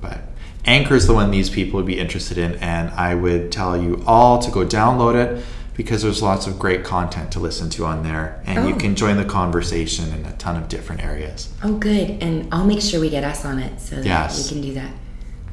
but 0.00 0.20
anchor 0.64 0.94
is 0.94 1.06
the 1.06 1.14
one 1.14 1.30
these 1.30 1.50
people 1.50 1.76
would 1.76 1.86
be 1.86 1.98
interested 1.98 2.36
in 2.38 2.54
and 2.56 2.90
i 2.90 3.14
would 3.14 3.50
tell 3.52 3.80
you 3.80 4.02
all 4.06 4.38
to 4.38 4.50
go 4.50 4.64
download 4.66 5.14
it 5.14 5.44
because 5.74 6.02
there's 6.02 6.22
lots 6.22 6.46
of 6.46 6.58
great 6.58 6.82
content 6.84 7.30
to 7.30 7.38
listen 7.38 7.68
to 7.68 7.84
on 7.84 8.02
there 8.02 8.42
and 8.46 8.66
you 8.66 8.74
Oh. 8.74 8.78
can 8.78 8.94
join 8.96 9.18
the 9.18 9.24
conversation 9.26 10.10
in 10.12 10.24
a 10.24 10.32
ton 10.38 10.56
of 10.56 10.68
different 10.68 11.04
areas 11.04 11.50
oh, 11.62 11.74
good. 11.76 12.22
And 12.22 12.48
I'll 12.50 12.64
make 12.64 12.80
sure 12.80 12.98
we 12.98 13.10
get 13.10 13.24
us 13.24 13.44
on 13.44 13.58
it 13.58 13.78
so 13.78 13.96
that 13.96 14.04
Yes. 14.06 14.50
we 14.50 14.54
can 14.58 14.68
do 14.68 14.74
that. 14.74 14.90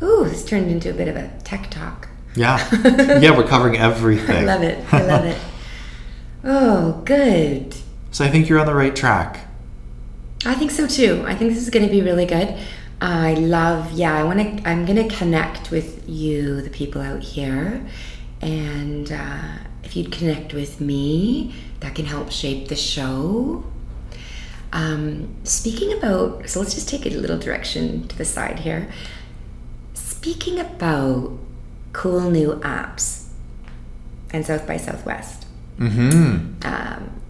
Ooh, 0.01 0.23
this 0.23 0.45
turned 0.45 0.71
into 0.71 0.89
a 0.89 0.93
bit 0.93 1.09
of 1.09 1.17
a 1.17 1.29
tech 1.43 1.69
talk. 1.69 2.07
yeah 2.35 2.57
yeah 3.19 3.35
we're 3.35 3.43
covering 3.45 3.75
everything 3.77 4.37
I 4.37 4.41
love 4.45 4.63
it. 4.63 4.93
I 4.93 5.01
love 5.03 5.25
it. 5.25 5.37
Oh, 6.45 7.01
good. 7.05 7.75
so 8.11 8.23
i 8.25 8.29
think 8.29 8.47
you're 8.49 8.59
on 8.59 8.65
the 8.65 8.73
right 8.75 8.95
track 8.95 9.45
I 10.45 10.55
think 10.55 10.71
so 10.71 10.87
too. 10.87 11.23
I 11.25 11.35
think 11.35 11.53
this 11.53 11.61
is 11.61 11.69
going 11.69 11.85
to 11.85 11.91
be 11.91 12.01
really 12.01 12.25
good. 12.25 12.57
I 13.01 13.33
love, 13.33 13.91
yeah, 13.91 14.15
I 14.17 14.23
want 14.23 14.39
to, 14.39 14.69
I'm 14.69 14.85
going 14.85 15.07
to 15.07 15.15
connect 15.15 15.71
with 15.71 16.07
you, 16.07 16.61
the 16.61 16.69
people 16.69 17.01
out 17.01 17.21
here. 17.21 17.85
And 18.41 19.11
uh, 19.11 19.57
if 19.83 19.95
you'd 19.95 20.11
connect 20.11 20.53
with 20.53 20.79
me, 20.79 21.53
that 21.79 21.95
can 21.95 22.05
help 22.05 22.31
shape 22.31 22.67
the 22.67 22.75
show. 22.75 23.63
Um, 24.71 25.35
speaking 25.43 25.93
about, 25.97 26.49
so 26.49 26.59
let's 26.59 26.73
just 26.73 26.89
take 26.89 27.05
it 27.05 27.13
a 27.13 27.17
little 27.17 27.37
direction 27.37 28.07
to 28.07 28.17
the 28.17 28.25
side 28.25 28.59
here. 28.59 28.91
Speaking 29.93 30.59
about 30.59 31.37
cool 31.93 32.29
new 32.29 32.53
apps 32.61 33.27
and 34.31 34.45
South 34.45 34.65
by 34.65 34.77
Southwest. 34.77 35.45
mm-hmm 35.77 36.53
Um, 36.63 37.22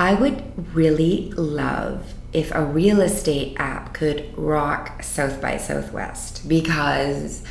I 0.00 0.14
would 0.14 0.74
really 0.74 1.30
love 1.36 2.14
if 2.32 2.50
a 2.54 2.64
real 2.64 3.02
estate 3.02 3.54
app 3.58 3.92
could 3.92 4.32
rock 4.34 5.02
South 5.02 5.42
by 5.42 5.58
Southwest 5.58 6.48
because 6.48 7.42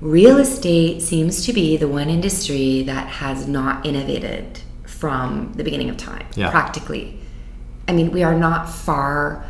real 0.00 0.38
estate 0.38 1.02
seems 1.02 1.44
to 1.44 1.52
be 1.52 1.76
the 1.76 1.88
one 1.88 2.08
industry 2.08 2.84
that 2.84 3.06
has 3.06 3.46
not 3.46 3.84
innovated 3.84 4.60
from 4.86 5.52
the 5.56 5.62
beginning 5.62 5.90
of 5.90 5.98
time, 5.98 6.24
Yeah. 6.36 6.50
practically. 6.50 7.20
I 7.86 7.92
mean, 7.92 8.12
we 8.12 8.22
are 8.22 8.34
not 8.34 8.70
far 8.70 9.44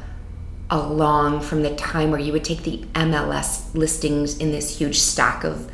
along 0.70 1.42
from 1.42 1.62
the 1.62 1.76
time 1.76 2.10
where 2.10 2.18
you 2.18 2.32
would 2.32 2.44
take 2.44 2.64
the 2.64 2.84
MLS 2.96 3.72
listings 3.74 4.38
in 4.38 4.50
this 4.50 4.78
huge 4.78 4.98
stack 4.98 5.44
of 5.44 5.70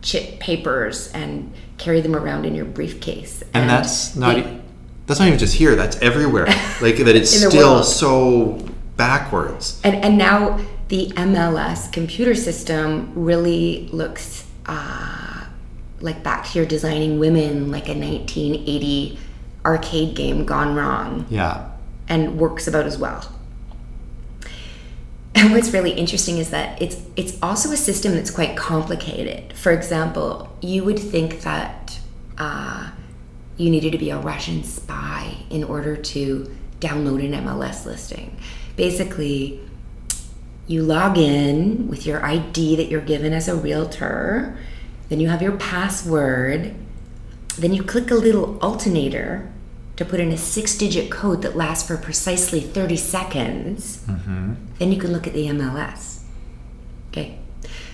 chip 0.00 0.40
papers 0.40 1.10
and 1.12 1.52
carry 1.76 2.00
them 2.00 2.16
around 2.16 2.46
in 2.46 2.54
your 2.54 2.64
briefcase. 2.64 3.42
and 3.52 3.68
that's 3.68 4.16
not 4.16 4.36
they- 4.36 4.60
that's 5.06 5.20
not 5.20 5.26
even 5.26 5.38
just 5.38 5.54
here 5.54 5.74
that's 5.76 5.96
everywhere 5.98 6.46
like 6.80 6.96
that 6.96 7.14
it's 7.16 7.30
still 7.30 7.74
world. 7.74 7.84
so 7.84 8.66
backwards 8.96 9.80
and 9.84 9.96
and 9.96 10.16
now 10.18 10.58
the 10.88 11.08
MLS 11.16 11.90
computer 11.92 12.34
system 12.34 13.12
really 13.14 13.88
looks 13.92 14.46
uh, 14.66 15.46
like 16.00 16.22
back 16.22 16.46
here 16.46 16.66
designing 16.66 17.18
women 17.18 17.70
like 17.70 17.88
a 17.88 17.94
1980 17.94 19.18
arcade 19.64 20.14
game 20.14 20.44
gone 20.44 20.74
wrong 20.74 21.26
yeah 21.30 21.70
and 22.08 22.38
works 22.38 22.66
about 22.66 22.86
as 22.86 22.98
well. 22.98 23.30
And 25.34 25.52
what's 25.52 25.72
really 25.72 25.92
interesting 25.92 26.38
is 26.38 26.50
that 26.50 26.80
it's 26.80 27.02
it's 27.16 27.36
also 27.42 27.72
a 27.72 27.76
system 27.76 28.12
that's 28.14 28.30
quite 28.30 28.56
complicated. 28.56 29.52
For 29.54 29.72
example, 29.72 30.56
you 30.60 30.84
would 30.84 30.98
think 30.98 31.40
that 31.40 31.98
uh, 32.38 32.90
you 33.56 33.70
needed 33.70 33.92
to 33.92 33.98
be 33.98 34.10
a 34.10 34.18
Russian 34.18 34.64
spy 34.64 35.36
in 35.50 35.64
order 35.64 35.96
to 35.96 36.54
download 36.80 37.24
an 37.24 37.44
MLS 37.44 37.86
listing. 37.86 38.36
Basically, 38.76 39.60
you 40.66 40.82
log 40.82 41.18
in 41.18 41.88
with 41.88 42.06
your 42.06 42.24
ID 42.24 42.76
that 42.76 42.88
you're 42.88 43.00
given 43.00 43.32
as 43.32 43.48
a 43.48 43.54
realtor, 43.54 44.58
then 45.08 45.20
you 45.20 45.28
have 45.28 45.42
your 45.42 45.56
password, 45.56 46.74
then 47.58 47.72
you 47.72 47.82
click 47.82 48.10
a 48.10 48.14
little 48.14 48.58
alternator 48.60 49.50
to 49.96 50.04
put 50.04 50.18
in 50.18 50.32
a 50.32 50.36
six 50.36 50.76
digit 50.76 51.10
code 51.10 51.42
that 51.42 51.56
lasts 51.56 51.86
for 51.86 51.96
precisely 51.96 52.60
30 52.60 52.96
seconds. 52.96 54.04
Mm-hmm. 54.06 54.54
Then 54.78 54.92
you 54.92 54.98
can 54.98 55.12
look 55.12 55.26
at 55.26 55.34
the 55.34 55.46
MLS. 55.46 56.22
Okay. 57.10 57.38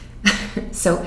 so 0.73 1.07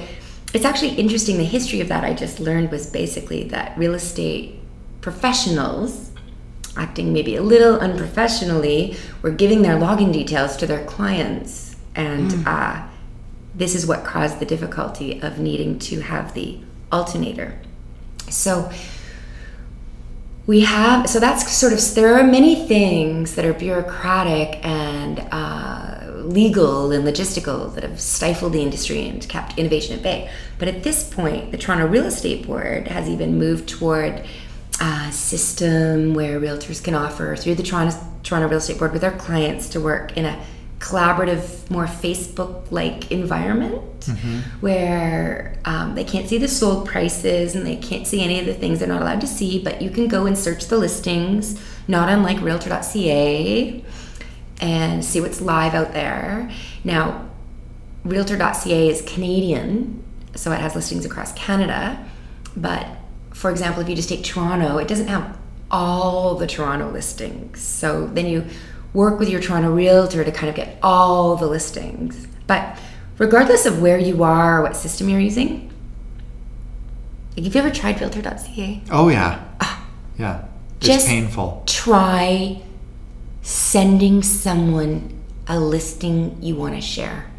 it's 0.54 0.66
actually 0.66 0.92
interesting. 0.96 1.38
The 1.38 1.44
history 1.44 1.82
of 1.82 1.88
that 1.88 2.04
I 2.04 2.13
just 2.13 2.39
learned 2.39 2.72
was 2.72 2.88
basically 2.88 3.44
that 3.46 3.78
real 3.78 3.96
estate 3.96 4.60
professionals, 5.02 6.12
acting 6.78 7.12
maybe 7.12 7.36
a 7.36 7.42
little 7.42 7.80
unprofessionally, 7.80 8.96
were 9.22 9.32
giving 9.32 9.63
their 9.63 9.76
login 9.76 10.13
details 10.13 10.56
to 10.58 10.68
their 10.68 10.86
clients. 10.86 11.76
And 11.96 12.48
uh, 12.48 12.88
this 13.56 13.76
is 13.76 13.86
what 13.86 14.04
caused 14.04 14.39
the 14.39 14.46
difficulty 14.46 15.22
of 15.22 15.39
needing 15.39 15.80
to 15.80 16.02
have 16.02 16.34
the 16.34 16.60
alternator. 16.92 17.60
So 18.30 18.72
we 20.46 20.62
have 20.62 21.10
so 21.10 21.20
that's 21.20 21.50
sort 21.52 21.72
of 21.74 21.96
there 21.96 22.16
are 22.16 22.24
many 22.24 22.68
things 22.68 23.36
that 23.36 23.46
are 23.46 23.54
bureaucratic 23.54 24.63
and 24.66 25.26
uh, 25.32 26.03
legal 26.23 26.91
and 26.91 27.05
logistical 27.05 27.73
that 27.75 27.83
have 27.83 27.99
stifled 27.99 28.53
the 28.53 28.62
industry 28.62 29.07
and 29.07 29.27
kept 29.29 29.57
innovation 29.57 29.95
at 29.95 30.03
bay 30.03 30.29
but 30.59 30.67
at 30.67 30.83
this 30.83 31.09
point 31.13 31.51
the 31.51 31.57
toronto 31.57 31.86
real 31.88 32.05
estate 32.05 32.45
board 32.45 32.88
has 32.88 33.07
even 33.09 33.38
moved 33.38 33.67
toward 33.67 34.25
a 34.81 35.12
system 35.12 36.13
where 36.13 36.39
realtors 36.39 36.83
can 36.83 36.95
offer 36.95 37.36
through 37.36 37.55
the 37.55 37.63
toronto, 37.63 37.95
toronto 38.23 38.47
real 38.47 38.57
estate 38.57 38.79
board 38.79 38.91
with 38.91 39.01
their 39.01 39.12
clients 39.12 39.69
to 39.69 39.79
work 39.79 40.17
in 40.17 40.25
a 40.25 40.43
collaborative 40.79 41.69
more 41.69 41.86
facebook 41.86 42.69
like 42.71 43.09
environment 43.12 43.81
where 44.59 45.57
um, 45.65 45.95
they 45.95 46.03
can't 46.03 46.27
see 46.27 46.38
the 46.38 46.47
sold 46.47 46.88
prices 46.88 47.55
and 47.55 47.65
they 47.65 47.77
can't 47.77 48.05
see 48.05 48.21
any 48.21 48.39
of 48.39 48.45
the 48.45 48.53
things 48.53 48.79
they're 48.79 48.88
not 48.88 49.01
allowed 49.01 49.21
to 49.21 49.27
see, 49.27 49.63
but 49.63 49.81
you 49.81 49.89
can 49.89 50.07
go 50.07 50.25
and 50.25 50.38
search 50.38 50.67
the 50.67 50.77
listings, 50.77 51.59
not 51.88 52.09
unlike 52.09 52.41
realtor.ca. 52.41 53.83
and 54.62 55.04
see 55.04 55.20
what's 55.22 55.42
live 55.42 55.74
out 55.74 55.94
there. 55.94 56.50
Now, 56.84 57.30
Realtor.ca 58.06 58.89
is 58.89 59.02
Canadian, 59.02 60.04
so 60.36 60.52
it 60.52 60.60
has 60.60 60.76
listings 60.76 61.06
across 61.06 61.32
Canada. 61.34 62.06
But 62.56 62.86
for 63.32 63.50
example, 63.50 63.82
if 63.82 63.89
you 63.89 63.96
just 63.96 64.10
take 64.10 64.24
Toronto, 64.24 64.78
it 64.78 64.88
doesn't 64.88 65.08
have 65.08 65.38
all 65.72 66.36
the 66.36 66.46
Toronto 66.48 66.89
listings. 66.92 67.62
So 67.62 68.08
then 68.08 68.26
you 68.28 68.46
work 68.94 69.20
with 69.20 69.30
your 69.30 69.42
Toronto 69.42 69.72
realtor 69.74 70.24
to 70.24 70.32
kind 70.32 70.50
of 70.50 70.56
get 70.56 70.78
all 70.84 71.36
the 71.36 71.48
listings. 71.48 72.28
But 72.46 72.78
regardless 73.18 73.66
of 73.66 73.82
where 73.82 73.98
you 73.98 74.24
are, 74.24 74.60
or 74.60 74.63
what 74.63 74.76
system 74.76 75.10
you're 75.10 75.20
using, 75.20 75.72
like, 77.36 77.46
have 77.46 77.56
you 77.56 77.62
ever 77.62 77.72
tried 77.72 78.00
Realtor.ca? 78.00 78.84
Oh 78.92 79.10
yeah. 79.10 79.44
Ah. 79.60 79.88
yeah. 80.20 80.46
It's 80.78 80.88
Just- 80.88 81.08
painful. 81.08 81.63
Try 81.66 82.62
sending 83.43 84.23
someone 84.23 85.21
a 85.47 85.60
listing 85.60 86.41
you 86.41 86.56
want 86.56 86.73
to 86.73 86.82
share. 86.82 87.29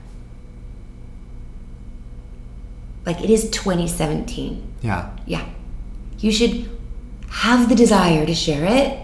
Like 3.04 3.22
it 3.22 3.30
is 3.30 3.50
2017. 3.50 4.74
Yeah. 4.82 5.10
Yeah. 5.26 5.46
You 6.18 6.30
should 6.30 6.70
have 7.28 7.68
the 7.68 7.74
desire 7.74 8.24
to 8.24 8.34
share 8.34 8.64
it, 8.64 8.98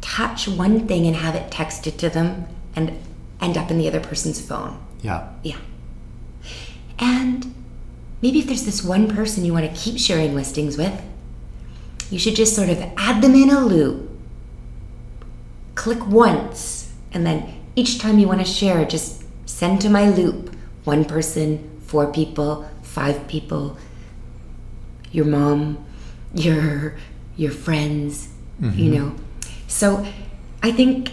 touch 0.00 0.48
one 0.48 0.86
thing 0.86 1.06
and 1.06 1.16
have 1.16 1.34
it 1.34 1.50
texted 1.50 1.98
to 1.98 2.08
them 2.08 2.46
and 2.74 2.98
end 3.40 3.58
up 3.58 3.70
in 3.70 3.78
the 3.78 3.88
other 3.88 4.00
person's 4.00 4.40
phone. 4.40 4.80
Yeah. 5.02 5.28
Yeah. 5.42 5.58
And 6.98 7.54
maybe 8.22 8.38
if 8.38 8.46
there's 8.46 8.64
this 8.64 8.82
one 8.82 9.08
person 9.14 9.44
you 9.44 9.52
want 9.52 9.68
to 9.68 9.80
keep 9.80 9.98
sharing 9.98 10.34
listings 10.34 10.76
with, 10.76 11.02
you 12.10 12.18
should 12.18 12.36
just 12.36 12.54
sort 12.54 12.68
of 12.68 12.80
add 12.96 13.22
them 13.22 13.34
in 13.34 13.50
a 13.50 13.60
loop. 13.60 14.10
Click 15.74 16.06
once, 16.06 16.92
and 17.12 17.26
then 17.26 17.60
each 17.76 17.98
time 17.98 18.18
you 18.18 18.28
want 18.28 18.40
to 18.40 18.46
share, 18.46 18.84
just 18.84 19.24
send 19.46 19.80
to 19.82 19.88
my 19.90 20.08
loop 20.08 20.54
one 20.84 21.04
person, 21.04 21.80
four 21.86 22.12
people, 22.12 22.68
five 22.82 23.26
people, 23.26 23.76
your 25.10 25.24
mom, 25.24 25.84
your 26.34 26.96
your 27.36 27.50
friends, 27.50 28.28
you 28.60 28.90
know. 28.90 29.14
So 29.66 30.06
I 30.62 30.70
think 30.70 31.10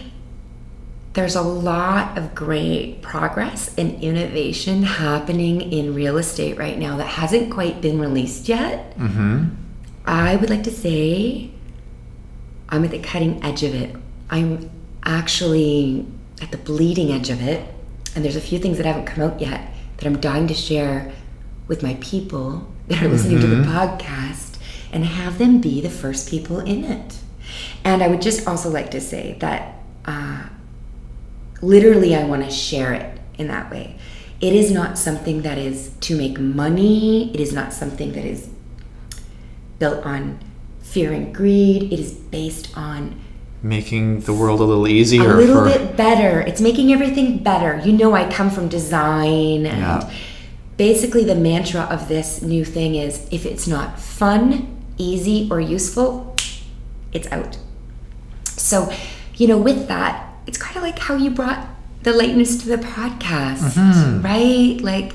there's 1.14 1.34
a 1.34 1.42
lot 1.42 2.16
of 2.16 2.34
great 2.34 3.02
progress 3.02 3.74
and 3.76 4.02
innovation 4.02 4.82
happening 4.82 5.60
in 5.60 5.94
real 5.94 6.16
estate 6.16 6.56
right 6.56 6.78
now 6.78 6.96
that 6.96 7.06
hasn't 7.06 7.52
quite 7.52 7.80
been 7.80 7.98
released 7.98 8.48
yet. 8.48 8.96
Mm-hmm. 8.96 9.48
I 10.06 10.36
would 10.36 10.48
like 10.48 10.62
to 10.64 10.70
say 10.70 11.50
I'm 12.68 12.84
at 12.84 12.90
the 12.92 12.98
cutting 12.98 13.42
edge 13.44 13.62
of 13.62 13.74
it. 13.74 13.94
I'm 14.32 14.70
actually 15.04 16.06
at 16.40 16.50
the 16.50 16.56
bleeding 16.56 17.12
edge 17.12 17.28
of 17.28 17.42
it. 17.42 17.68
And 18.16 18.24
there's 18.24 18.36
a 18.36 18.40
few 18.40 18.58
things 18.58 18.78
that 18.78 18.86
haven't 18.86 19.04
come 19.04 19.22
out 19.22 19.40
yet 19.40 19.70
that 19.96 20.06
I'm 20.06 20.20
dying 20.20 20.48
to 20.48 20.54
share 20.54 21.12
with 21.68 21.82
my 21.82 21.96
people 22.00 22.66
that 22.88 23.02
are 23.02 23.08
listening 23.08 23.40
to 23.40 23.46
the 23.46 23.62
podcast 23.62 24.58
and 24.90 25.04
have 25.04 25.38
them 25.38 25.60
be 25.60 25.80
the 25.80 25.90
first 25.90 26.28
people 26.28 26.60
in 26.60 26.84
it. 26.84 27.18
And 27.84 28.02
I 28.02 28.08
would 28.08 28.22
just 28.22 28.48
also 28.48 28.70
like 28.70 28.90
to 28.92 29.00
say 29.00 29.36
that 29.40 29.76
uh, 30.06 30.44
literally 31.60 32.16
I 32.16 32.24
want 32.24 32.42
to 32.44 32.50
share 32.50 32.94
it 32.94 33.20
in 33.36 33.48
that 33.48 33.70
way. 33.70 33.98
It 34.40 34.54
is 34.54 34.70
not 34.70 34.98
something 34.98 35.42
that 35.42 35.58
is 35.58 35.90
to 36.00 36.16
make 36.16 36.38
money. 36.38 37.32
It 37.34 37.40
is 37.40 37.52
not 37.52 37.72
something 37.72 38.12
that 38.12 38.24
is 38.24 38.48
built 39.78 40.04
on 40.04 40.40
fear 40.80 41.12
and 41.12 41.34
greed. 41.34 41.92
It 41.92 42.00
is 42.00 42.12
based 42.12 42.76
on 42.76 43.20
Making 43.62 44.20
the 44.20 44.32
world 44.32 44.58
a 44.60 44.64
little 44.64 44.88
easier 44.88 45.34
a 45.34 45.36
little 45.36 45.62
for 45.62 45.64
bit 45.78 45.96
better. 45.96 46.40
It's 46.40 46.60
making 46.60 46.92
everything 46.92 47.38
better. 47.38 47.80
You 47.84 47.92
know, 47.92 48.12
I 48.12 48.28
come 48.30 48.50
from 48.50 48.66
design, 48.68 49.66
and 49.66 49.78
Yeah. 49.78 50.10
basically, 50.76 51.22
the 51.24 51.36
mantra 51.36 51.82
of 51.82 52.08
this 52.08 52.42
new 52.42 52.64
thing 52.64 52.96
is 52.96 53.20
if 53.30 53.46
it's 53.46 53.68
not 53.68 54.00
fun, 54.00 54.66
easy, 54.98 55.46
or 55.50 55.60
useful, 55.60 56.34
it's 57.12 57.30
out. 57.30 57.56
So, 58.44 58.92
you 59.36 59.46
know, 59.46 59.58
with 59.58 59.86
that, 59.88 60.26
it's 60.46 60.58
kind 60.58 60.76
of 60.76 60.82
like 60.82 60.98
how 60.98 61.14
you 61.14 61.30
brought 61.30 61.66
the 62.02 62.12
lightness 62.12 62.56
to 62.62 62.68
the 62.68 62.78
podcast, 62.78 63.74
Mm-hmm. 63.78 64.22
right? 64.22 64.80
Like, 64.82 65.12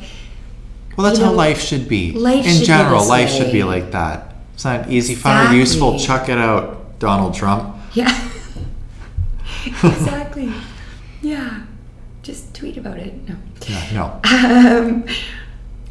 Well, 0.95 1.05
that's 1.07 1.19
You 1.19 1.25
how 1.25 1.31
know, 1.31 1.37
life 1.37 1.59
should 1.61 1.87
be. 1.89 2.13
life 2.13 2.45
In 2.47 2.63
general, 2.63 3.05
life 3.05 3.29
should 3.29 3.51
be 3.51 3.63
like 3.63 3.91
that. 3.91 4.33
It's 4.53 4.63
not 4.65 4.89
easy, 4.89 5.13
fun, 5.15 5.51
or 5.51 5.53
useful. 5.55 5.95
Exactly. 5.95 6.07
Chuck 6.07 6.29
it 6.29 6.37
out, 6.37 6.97
Donald 6.99 7.33
Trump. 7.35 7.75
yeah. 7.93 8.09
exactly. 9.83 10.51
Yeah. 11.21 11.63
Just 12.23 12.53
tweet 12.53 12.77
about 12.77 12.97
it. 12.97 13.13
No. 13.27 13.35
Yeah, 13.67 13.91
no. 13.93 14.19
Um, 14.23 15.05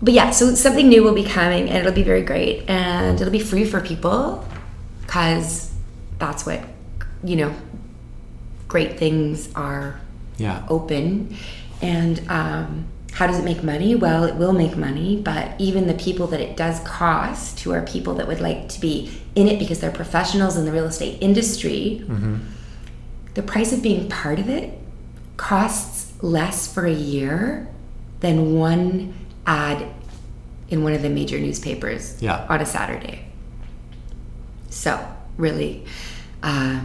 but 0.03 0.13
yeah, 0.13 0.31
so 0.31 0.55
something 0.55 0.89
new 0.89 1.03
will 1.03 1.15
be 1.15 1.25
coming 1.25 1.69
and 1.69 1.79
it'll 1.79 1.93
be 1.93 2.03
very 2.03 2.23
great 2.23 2.69
and 2.69 3.19
it'll 3.21 3.33
be 3.33 3.39
free 3.41 3.65
for 3.65 3.81
people 3.81 4.47
because 5.03 5.73
that's 6.19 6.45
what, 6.45 6.61
you 7.25 7.37
know, 7.37 7.55
great 8.69 8.99
things 8.99 9.49
are 9.55 9.99
Yeah. 10.37 10.67
open. 10.69 11.35
And 11.81 12.21
um, 12.29 12.87
how 13.13 13.27
does 13.27 13.39
it 13.39 13.45
make 13.45 13.63
money? 13.63 13.95
Well, 13.95 14.25
it 14.25 14.35
will 14.37 14.53
make 14.53 14.77
money, 14.77 15.17
but 15.23 15.59
even 15.59 15.87
the 15.87 15.95
people 15.95 16.27
that 16.29 16.41
it 16.41 16.57
does 16.57 16.81
cost, 16.81 17.61
who 17.61 17.73
are 17.73 17.83
people 17.83 18.15
that 18.15 18.27
would 18.29 18.41
like 18.41 18.69
to 18.71 18.81
be 18.81 19.11
in 19.35 19.47
it 19.49 19.59
because 19.59 19.81
they're 19.81 19.91
professionals 19.91 20.57
in 20.57 20.65
the 20.67 20.73
real 20.73 20.85
estate 20.87 21.19
industry, 21.23 22.05
the 23.37 23.43
price 23.43 23.71
of 23.71 23.83
being 23.83 24.09
part 24.09 24.39
of 24.39 24.49
it 24.49 24.73
costs 25.37 26.11
less 26.23 26.73
for 26.73 26.87
a 26.87 26.93
year 26.93 27.69
than 28.21 28.55
one 28.55 29.13
ad 29.47 29.87
in 30.71 30.83
one 30.83 30.95
of 30.95 31.03
the 31.03 31.11
major 31.11 31.39
newspapers 31.39 32.17
Yeah. 32.23 32.47
on 32.49 32.63
a 32.63 32.67
Saturday. 32.67 33.27
So, 34.71 34.99
really, 35.37 35.85
uh, 36.43 36.81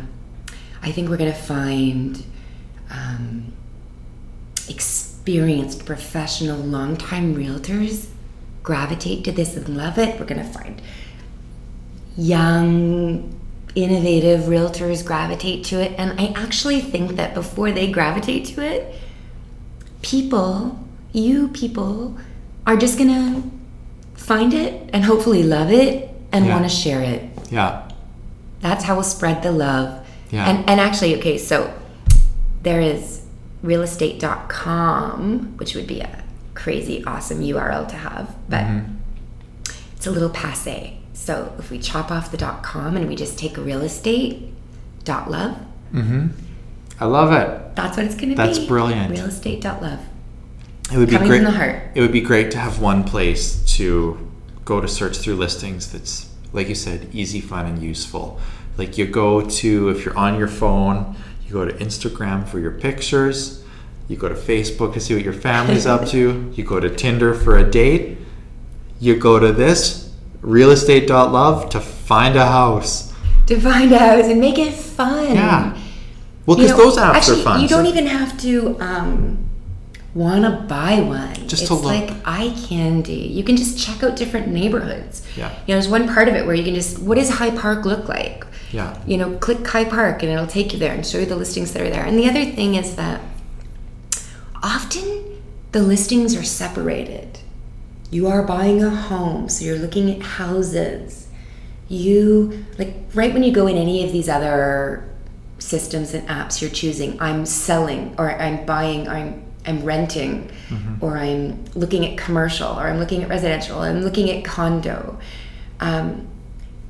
I 0.83 0.91
think 0.91 1.07
we're 1.09 1.15
going 1.17 1.31
to 1.31 1.37
find 1.37 2.21
um, 2.89 3.53
experienced, 4.67 5.85
professional, 5.85 6.57
longtime 6.59 7.33
realtors 7.33 8.07
gravitate 8.61 9.23
to 9.23 9.31
this 9.31 9.55
and 9.55 9.69
love 9.77 9.97
it. 9.97 10.19
We're 10.19 10.25
going 10.25 10.45
to 10.45 10.51
find 10.51 10.81
young, 12.17 13.39
innovative 13.75 14.41
realtors 14.41 15.05
gravitate 15.05 15.63
to 15.65 15.81
it. 15.81 15.93
And 15.97 16.19
I 16.19 16.33
actually 16.35 16.81
think 16.81 17.15
that 17.15 17.33
before 17.33 17.71
they 17.71 17.91
gravitate 17.91 18.45
to 18.47 18.63
it, 18.63 18.95
people, 20.01 20.79
you 21.13 21.47
people, 21.49 22.17
are 22.65 22.77
just 22.77 22.97
to 23.09 23.43
find 24.13 24.53
it 24.53 24.89
and 24.93 25.03
hopefully 25.03 25.43
love 25.43 25.71
it 25.71 26.09
and 26.31 26.45
Yeah. 26.45 26.53
want 26.53 26.69
to 26.69 26.75
share 26.75 27.01
it. 27.01 27.29
Yeah. 27.49 27.81
That's 28.61 28.83
how 28.83 28.95
we'll 28.95 29.03
spread 29.03 29.41
the 29.41 29.51
love. 29.51 30.05
Yeah. 30.31 30.47
And, 30.47 30.69
and 30.69 30.79
actually, 30.79 31.17
okay, 31.17 31.37
so 31.37 31.73
there 32.63 32.79
is 32.79 33.21
realestate.com, 33.63 35.57
which 35.57 35.75
would 35.75 35.87
be 35.87 35.99
a 36.01 36.23
crazy, 36.53 37.03
awesome 37.05 37.41
URL 37.41 37.87
to 37.87 37.95
have, 37.95 38.35
but 38.47 38.63
mm-hmm. 38.63 38.93
it's 39.95 40.07
a 40.07 40.11
little 40.11 40.29
passe. 40.29 41.00
So 41.13 41.53
if 41.59 41.69
we 41.69 41.77
chop 41.79 42.09
off 42.11 42.31
the 42.31 42.37
dot 42.37 42.63
.com 42.63 42.95
and 42.95 43.07
we 43.07 43.15
just 43.15 43.37
take 43.37 43.57
real 43.57 43.81
estate 43.81 44.53
dot 45.03 45.29
love, 45.29 45.57
Mm-hmm. 45.93 46.27
I 47.01 47.05
love 47.05 47.33
it. 47.33 47.75
that's 47.75 47.97
what 47.97 48.05
it's 48.05 48.15
going 48.15 48.29
to 48.29 48.35
be. 48.35 48.35
That's 48.35 48.59
brilliant. 48.59 49.11
Real 49.11 49.25
estate 49.25 49.61
dot 49.61 49.81
love. 49.81 49.99
It 50.93 50.97
would 50.97 51.09
be 51.09 51.13
Coming 51.15 51.27
great. 51.29 51.37
from 51.39 51.45
the 51.45 51.51
heart. 51.57 51.83
It 51.95 52.01
would 52.01 52.11
be 52.11 52.21
great 52.21 52.51
to 52.51 52.57
have 52.59 52.79
one 52.79 53.03
place 53.03 53.61
to 53.77 54.29
go 54.65 54.79
to 54.79 54.87
search 54.87 55.17
through 55.17 55.35
listings 55.35 55.91
that's, 55.91 56.29
like 56.53 56.69
you 56.69 56.75
said, 56.75 57.09
easy, 57.13 57.41
fun, 57.41 57.65
and 57.65 57.81
useful. 57.81 58.39
Like 58.77 58.97
you 58.97 59.05
go 59.05 59.41
to, 59.41 59.89
if 59.89 60.05
you're 60.05 60.17
on 60.17 60.37
your 60.37 60.47
phone, 60.47 61.15
you 61.45 61.51
go 61.53 61.65
to 61.65 61.73
Instagram 61.73 62.47
for 62.47 62.59
your 62.59 62.71
pictures. 62.71 63.63
You 64.07 64.15
go 64.17 64.29
to 64.29 64.35
Facebook 64.35 64.93
to 64.93 64.99
see 64.99 65.13
what 65.15 65.23
your 65.23 65.33
family's 65.33 65.85
up 65.85 66.07
to. 66.09 66.53
You 66.55 66.63
go 66.63 66.79
to 66.79 66.89
Tinder 66.93 67.33
for 67.33 67.57
a 67.57 67.69
date. 67.69 68.17
You 68.99 69.17
go 69.17 69.39
to 69.39 69.51
this 69.51 70.10
realestate.love 70.41 71.69
to 71.69 71.79
find 71.79 72.35
a 72.35 72.45
house. 72.45 73.13
To 73.47 73.59
find 73.59 73.91
a 73.91 73.99
house 73.99 74.25
and 74.25 74.39
make 74.39 74.57
it 74.57 74.73
fun. 74.73 75.35
Yeah. 75.35 75.77
Well, 76.45 76.57
because 76.57 76.75
those 76.75 76.97
apps 76.97 77.15
actually, 77.15 77.41
are 77.41 77.43
fun. 77.43 77.61
You 77.61 77.67
don't 77.67 77.85
even 77.85 78.07
have 78.07 78.39
to 78.41 78.79
um, 78.79 79.49
want 80.13 80.43
to 80.43 80.51
buy 80.67 80.99
one. 80.99 81.35
Just 81.47 81.63
it's 81.63 81.67
to 81.67 81.75
look. 81.75 81.83
like 81.83 82.11
eye 82.25 82.53
candy. 82.67 83.13
You 83.13 83.43
can 83.43 83.55
just 83.55 83.79
check 83.79 84.03
out 84.03 84.15
different 84.15 84.47
neighborhoods. 84.47 85.25
Yeah. 85.37 85.51
You 85.51 85.55
know, 85.55 85.73
there's 85.75 85.87
one 85.87 86.07
part 86.07 86.27
of 86.27 86.35
it 86.35 86.45
where 86.45 86.55
you 86.55 86.63
can 86.63 86.73
just, 86.73 86.99
what 86.99 87.15
does 87.15 87.29
High 87.29 87.51
Park 87.51 87.85
look 87.85 88.09
like? 88.09 88.45
Yeah. 88.71 88.97
You 89.05 89.17
know, 89.17 89.37
click 89.37 89.65
High 89.65 89.85
Park 89.85 90.23
and 90.23 90.31
it'll 90.31 90.47
take 90.47 90.73
you 90.73 90.79
there 90.79 90.93
and 90.93 91.05
show 91.05 91.19
you 91.19 91.25
the 91.25 91.35
listings 91.35 91.73
that 91.73 91.81
are 91.81 91.89
there. 91.89 92.05
And 92.05 92.17
the 92.17 92.27
other 92.27 92.45
thing 92.45 92.75
is 92.75 92.95
that 92.95 93.21
often 94.63 95.41
the 95.71 95.81
listings 95.81 96.35
are 96.35 96.43
separated. 96.43 97.39
You 98.11 98.27
are 98.27 98.43
buying 98.43 98.83
a 98.83 98.89
home, 98.89 99.49
so 99.49 99.65
you're 99.65 99.79
looking 99.79 100.11
at 100.11 100.21
houses. 100.21 101.27
You, 101.87 102.65
like, 102.77 102.95
right 103.13 103.33
when 103.33 103.41
you 103.41 103.51
go 103.51 103.67
in 103.67 103.77
any 103.77 104.03
of 104.05 104.11
these 104.11 104.29
other 104.29 105.09
systems 105.59 106.13
and 106.13 106.27
apps 106.27 106.61
you're 106.61 106.71
choosing. 106.71 107.19
I'm 107.21 107.45
selling, 107.45 108.15
or 108.17 108.31
I'm 108.31 108.65
buying, 108.65 109.07
or 109.07 109.11
I'm 109.11 109.45
I'm 109.65 109.83
renting, 109.83 110.49
or 111.01 111.17
I'm 111.17 111.63
looking 111.75 112.03
at 112.05 112.17
commercial, 112.17 112.67
or 112.67 112.87
I'm 112.87 112.97
looking 112.97 113.21
at 113.21 113.29
residential, 113.29 113.77
or 113.77 113.87
I'm 113.87 114.01
looking 114.01 114.29
at 114.31 114.43
condo. 114.43 115.19
Um, 115.79 116.27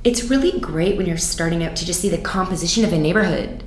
it's 0.06 0.24
really 0.24 0.58
great 0.60 0.96
when 0.98 1.06
you're 1.06 1.18
starting 1.18 1.64
out 1.64 1.76
to 1.76 1.86
just 1.86 2.00
see 2.00 2.10
the 2.10 2.18
composition 2.18 2.86
of 2.86 2.94
a 2.94 2.98
neighborhood. 2.98 3.64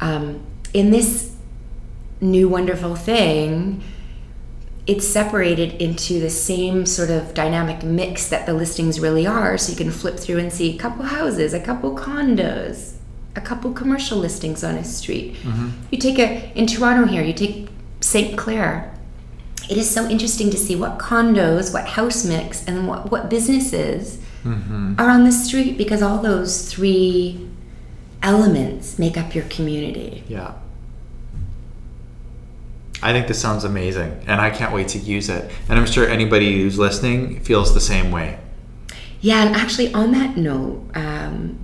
Um, 0.00 0.46
in 0.72 0.92
this 0.92 1.34
new 2.20 2.48
wonderful 2.48 2.94
thing, 2.94 3.82
it's 4.86 5.06
separated 5.06 5.72
into 5.82 6.20
the 6.20 6.30
same 6.30 6.86
sort 6.86 7.10
of 7.10 7.34
dynamic 7.34 7.82
mix 7.82 8.28
that 8.28 8.46
the 8.46 8.54
listings 8.54 9.00
really 9.00 9.26
are. 9.26 9.58
So 9.58 9.72
you 9.72 9.76
can 9.76 9.90
flip 9.90 10.16
through 10.18 10.38
and 10.38 10.52
see 10.52 10.74
a 10.74 10.78
couple 10.78 11.04
houses, 11.04 11.52
a 11.52 11.60
couple 11.60 11.96
condos, 11.96 12.94
a 13.34 13.40
couple 13.40 13.72
commercial 13.72 14.18
listings 14.18 14.62
on 14.62 14.76
a 14.76 14.84
street. 14.84 15.34
Mm-hmm. 15.42 15.70
You 15.90 15.98
take 15.98 16.18
a, 16.18 16.52
in 16.56 16.66
Toronto 16.66 17.06
here, 17.06 17.22
you 17.22 17.32
take 17.32 17.68
St. 18.00 18.38
Clair. 18.38 18.94
It 19.68 19.76
is 19.76 19.90
so 19.90 20.08
interesting 20.08 20.50
to 20.50 20.56
see 20.56 20.76
what 20.76 20.98
condos, 20.98 21.72
what 21.74 21.88
house 21.88 22.24
mix, 22.24 22.64
and 22.66 22.86
what, 22.86 23.10
what 23.10 23.28
businesses 23.28 24.18
mm-hmm. 24.44 24.94
are 24.98 25.10
on 25.10 25.24
the 25.24 25.32
street 25.32 25.76
because 25.76 26.02
all 26.02 26.22
those 26.22 26.72
three 26.72 27.48
elements 28.22 29.00
make 29.00 29.18
up 29.18 29.34
your 29.34 29.44
community. 29.44 30.22
Yeah. 30.28 30.54
I 33.06 33.12
think 33.12 33.28
this 33.28 33.40
sounds 33.40 33.62
amazing, 33.62 34.20
and 34.26 34.40
I 34.40 34.50
can't 34.50 34.74
wait 34.74 34.88
to 34.88 34.98
use 34.98 35.28
it. 35.28 35.48
And 35.68 35.78
I'm 35.78 35.86
sure 35.86 36.08
anybody 36.08 36.60
who's 36.60 36.76
listening 36.76 37.38
feels 37.38 37.72
the 37.72 37.80
same 37.80 38.10
way. 38.10 38.40
Yeah, 39.20 39.46
and 39.46 39.54
actually, 39.54 39.94
on 39.94 40.10
that 40.10 40.36
note, 40.36 40.90
um, 40.96 41.56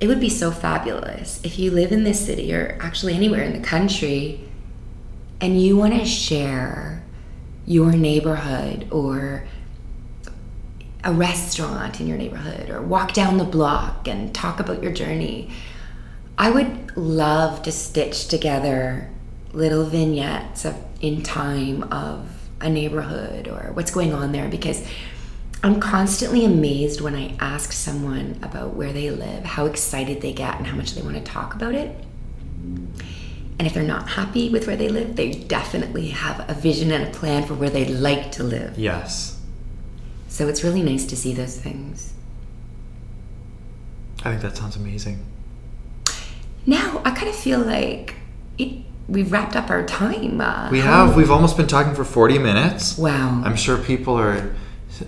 it 0.00 0.06
would 0.06 0.20
be 0.20 0.28
so 0.28 0.50
fabulous 0.50 1.40
if 1.42 1.58
you 1.58 1.70
live 1.70 1.92
in 1.92 2.04
this 2.04 2.22
city 2.26 2.52
or 2.52 2.76
actually 2.78 3.14
anywhere 3.14 3.42
in 3.42 3.54
the 3.54 3.66
country 3.66 4.44
and 5.40 5.62
you 5.62 5.78
want 5.78 5.94
to 5.94 6.04
share 6.04 7.02
your 7.64 7.92
neighborhood 7.92 8.86
or 8.90 9.46
a 11.04 11.12
restaurant 11.12 12.00
in 12.00 12.06
your 12.06 12.18
neighborhood 12.18 12.68
or 12.68 12.82
walk 12.82 13.14
down 13.14 13.38
the 13.38 13.44
block 13.44 14.06
and 14.06 14.34
talk 14.34 14.60
about 14.60 14.82
your 14.82 14.92
journey. 14.92 15.50
I 16.36 16.50
would 16.50 16.94
love 16.98 17.62
to 17.62 17.72
stitch 17.72 18.28
together 18.28 19.11
little 19.52 19.84
vignettes 19.84 20.64
of 20.64 20.76
in 21.00 21.22
time 21.22 21.82
of 21.92 22.28
a 22.60 22.68
neighborhood 22.68 23.48
or 23.48 23.72
what's 23.72 23.90
going 23.90 24.12
on 24.12 24.32
there 24.32 24.48
because 24.48 24.86
I'm 25.64 25.80
constantly 25.80 26.44
amazed 26.44 27.00
when 27.00 27.14
I 27.14 27.36
ask 27.38 27.72
someone 27.72 28.38
about 28.42 28.74
where 28.74 28.92
they 28.92 29.10
live, 29.10 29.44
how 29.44 29.66
excited 29.66 30.20
they 30.20 30.32
get 30.32 30.56
and 30.56 30.66
how 30.66 30.76
much 30.76 30.94
they 30.94 31.02
want 31.02 31.16
to 31.16 31.22
talk 31.22 31.54
about 31.54 31.74
it. 31.74 31.96
And 33.58 33.68
if 33.68 33.74
they're 33.74 33.84
not 33.84 34.08
happy 34.08 34.48
with 34.48 34.66
where 34.66 34.76
they 34.76 34.88
live, 34.88 35.14
they 35.14 35.32
definitely 35.32 36.08
have 36.08 36.48
a 36.48 36.54
vision 36.54 36.90
and 36.90 37.04
a 37.06 37.10
plan 37.10 37.46
for 37.46 37.54
where 37.54 37.70
they'd 37.70 37.90
like 37.90 38.32
to 38.32 38.42
live. 38.42 38.76
Yes. 38.76 39.40
So 40.26 40.48
it's 40.48 40.64
really 40.64 40.82
nice 40.82 41.04
to 41.06 41.16
see 41.16 41.32
those 41.32 41.56
things. 41.56 42.12
I 44.24 44.30
think 44.30 44.42
that 44.42 44.56
sounds 44.56 44.76
amazing. 44.76 45.24
Now, 46.66 47.02
I 47.04 47.10
kind 47.10 47.28
of 47.28 47.36
feel 47.36 47.60
like 47.60 48.14
it, 48.58 48.84
we've 49.08 49.30
wrapped 49.32 49.56
up 49.56 49.70
our 49.70 49.84
time. 49.84 50.40
Uh, 50.40 50.68
We 50.70 50.80
have. 50.80 51.16
We've 51.16 51.30
almost 51.30 51.56
been 51.56 51.66
talking 51.66 51.94
for 51.94 52.04
40 52.04 52.38
minutes. 52.38 52.96
Wow. 52.98 53.42
I'm 53.44 53.56
sure 53.56 53.76
people 53.78 54.14
are 54.18 54.54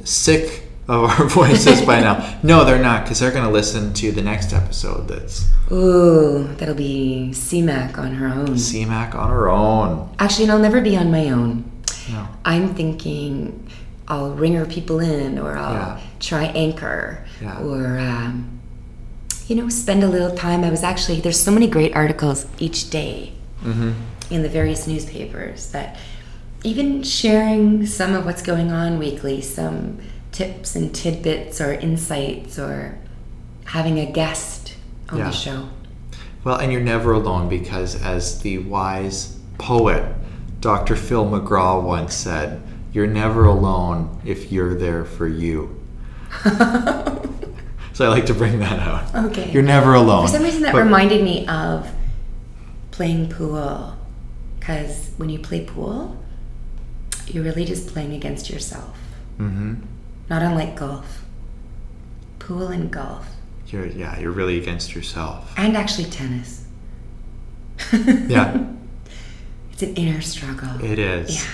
sick 0.04 0.62
of 0.88 1.04
our 1.04 1.26
voices 1.28 1.80
by 1.82 2.00
now. 2.00 2.38
No, 2.42 2.64
they're 2.64 2.82
not, 2.82 3.04
because 3.04 3.20
they're 3.20 3.30
going 3.32 3.44
to 3.44 3.50
listen 3.50 3.92
to 3.94 4.12
the 4.12 4.22
next 4.22 4.52
episode 4.52 5.08
that's 5.08 5.48
Ooh, 5.72 6.44
that'll 6.58 6.74
be 6.74 7.28
CMAC 7.32 7.96
on 7.98 8.14
her 8.14 8.26
own. 8.28 8.48
CMAC 8.48 9.14
on 9.14 9.30
her 9.30 9.48
own. 9.48 10.14
Actually, 10.18 10.44
and 10.44 10.52
I'll 10.52 10.58
never 10.58 10.80
be 10.82 10.96
on 10.96 11.10
my 11.10 11.30
own. 11.30 11.70
No. 12.10 12.28
I'm 12.44 12.74
thinking 12.74 13.66
I'll 14.08 14.32
ringer 14.32 14.66
people 14.66 15.00
in, 15.00 15.38
or 15.38 15.56
I'll 15.56 15.72
Yeah. 15.72 16.00
try 16.20 16.44
Anchor, 16.44 17.24
Yeah. 17.40 17.58
or 17.60 17.98
um, 17.98 18.60
you 19.46 19.56
know, 19.56 19.70
spend 19.70 20.02
a 20.04 20.08
little 20.08 20.32
time. 20.36 20.64
I 20.64 20.70
was 20.70 20.82
actually 20.82 21.20
there's 21.22 21.40
so 21.40 21.50
many 21.50 21.66
great 21.66 21.94
articles 21.96 22.44
each 22.58 22.90
day 22.90 23.32
Mm-hmm. 23.64 23.92
in 24.30 24.42
the 24.42 24.48
various 24.48 24.86
newspapers 24.86 25.70
that 25.72 25.96
even 26.62 27.02
sharing 27.02 27.86
some 27.86 28.14
of 28.14 28.24
what's 28.24 28.42
going 28.42 28.70
on 28.72 28.98
weekly, 28.98 29.40
some 29.40 29.98
tips 30.32 30.74
and 30.76 30.94
tidbits 30.94 31.60
or 31.60 31.72
insights, 31.74 32.58
or 32.58 32.98
having 33.66 33.98
a 33.98 34.06
guest 34.10 34.76
on 35.10 35.18
Yeah. 35.18 35.24
the 35.26 35.30
show. 35.32 35.68
Well, 36.42 36.56
and 36.56 36.70
you're 36.72 36.80
never 36.82 37.12
alone 37.12 37.48
because, 37.48 38.00
as 38.02 38.40
the 38.40 38.58
wise 38.58 39.38
poet 39.58 40.04
Dr. 40.60 40.96
Phil 40.96 41.24
McGraw 41.26 41.82
once 41.82 42.14
said, 42.14 42.62
you're 42.92 43.06
never 43.06 43.44
alone 43.44 44.20
if 44.24 44.50
you're 44.52 44.74
there 44.74 45.04
for 45.04 45.26
you. 45.28 45.80
So 47.92 48.04
I 48.06 48.08
like 48.08 48.26
to 48.26 48.34
bring 48.34 48.58
that 48.58 48.80
out. 48.80 49.14
Okay. 49.26 49.52
You're 49.52 49.62
never 49.62 49.94
alone. 49.94 50.26
For 50.26 50.32
some 50.32 50.42
reason, 50.42 50.62
that 50.62 50.72
But- 50.72 50.82
reminded 50.82 51.22
me 51.22 51.46
of 51.46 51.88
playing 52.94 53.28
pool. 53.28 53.96
Because 54.60 55.10
when 55.16 55.28
you 55.28 55.40
play 55.40 55.64
pool, 55.64 56.16
you're 57.26 57.42
really 57.42 57.64
just 57.64 57.88
playing 57.88 58.12
against 58.14 58.48
yourself. 58.48 58.96
Mhm. 59.38 59.80
Not 60.30 60.42
unlike 60.42 60.76
golf. 60.76 61.24
Pool 62.38 62.68
and 62.68 62.90
golf. 62.90 63.26
You're, 63.68 63.86
yeah, 63.86 64.18
you're 64.20 64.30
really 64.30 64.58
against 64.58 64.94
yourself. 64.94 65.52
And 65.56 65.76
actually, 65.76 66.08
tennis. 66.08 66.64
Yeah. 68.28 68.64
It's 69.72 69.82
an 69.82 69.96
inner 69.96 70.20
struggle. 70.20 70.68
It 70.84 71.00
is. 71.00 71.34
Yeah. 71.34 71.50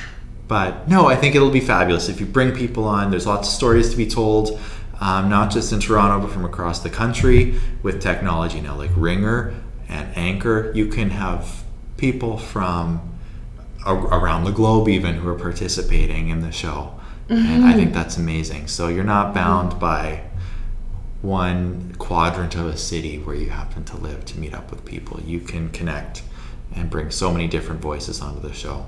But 0.47 0.89
no, 0.89 1.07
I 1.07 1.17
think 1.17 1.35
it'll 1.35 1.51
be 1.51 1.61
fabulous 1.61 2.11
if 2.11 2.21
you 2.21 2.27
bring 2.27 2.53
people 2.55 2.85
on. 2.85 3.11
There's 3.11 3.27
lots 3.27 3.49
of 3.49 3.55
stories 3.55 3.89
to 3.91 3.97
be 3.97 4.07
told, 4.07 4.61
um, 5.01 5.31
not 5.31 5.51
just 5.51 5.73
in 5.73 5.81
Toronto, 5.81 6.21
but 6.21 6.31
from 6.35 6.45
across 6.45 6.81
the 6.81 6.91
country 6.91 7.59
with 7.83 8.03
technology 8.03 8.61
now, 8.61 8.77
like 8.77 8.91
Ringr 8.95 9.55
and 9.91 10.17
Anchor. 10.17 10.73
You 10.75 10.87
can 10.87 11.11
have 11.11 11.63
people 11.97 12.39
from 12.39 13.19
a- 13.85 13.95
around 13.95 14.45
the 14.45 14.53
globe, 14.53 14.89
even, 14.89 15.17
who 15.17 15.29
are 15.29 15.39
participating 15.39 16.29
in 16.29 16.41
the 16.41 16.53
show. 16.53 16.95
And 17.29 17.65
I 17.65 17.75
think 17.75 17.91
mm-hmm. 17.91 17.95
that's 17.95 18.17
amazing. 18.17 18.67
So 18.67 18.89
you're 18.89 19.05
not 19.05 19.33
bound 19.33 19.79
by 19.79 20.25
one 21.23 21.95
quadrant 21.99 22.57
of 22.57 22.67
a 22.67 22.77
city 22.77 23.19
where 23.19 23.37
you 23.37 23.51
happen 23.51 23.85
to 23.85 23.97
live 23.97 24.25
to 24.25 24.39
meet 24.39 24.53
up 24.53 24.71
with 24.71 24.85
people. 24.85 25.21
You 25.21 25.39
can 25.39 25.69
connect 25.71 26.23
and 26.75 26.91
bring 26.91 27.13
so 27.13 27.31
many 27.31 27.47
different 27.47 27.81
voices 27.81 28.21
onto 28.21 28.41
the 28.41 28.53
show. 28.53 28.87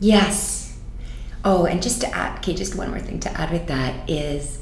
Yes. 0.00 0.78
Oh, 1.44 1.66
and 1.66 1.80
just 1.80 2.00
to 2.00 2.08
add, 2.12 2.38
okay, 2.38 2.54
just 2.54 2.74
one 2.74 2.90
more 2.90 2.98
thing 2.98 3.20
to 3.20 3.40
add 3.40 3.52
with 3.52 3.68
that 3.68 4.10
is 4.10 4.60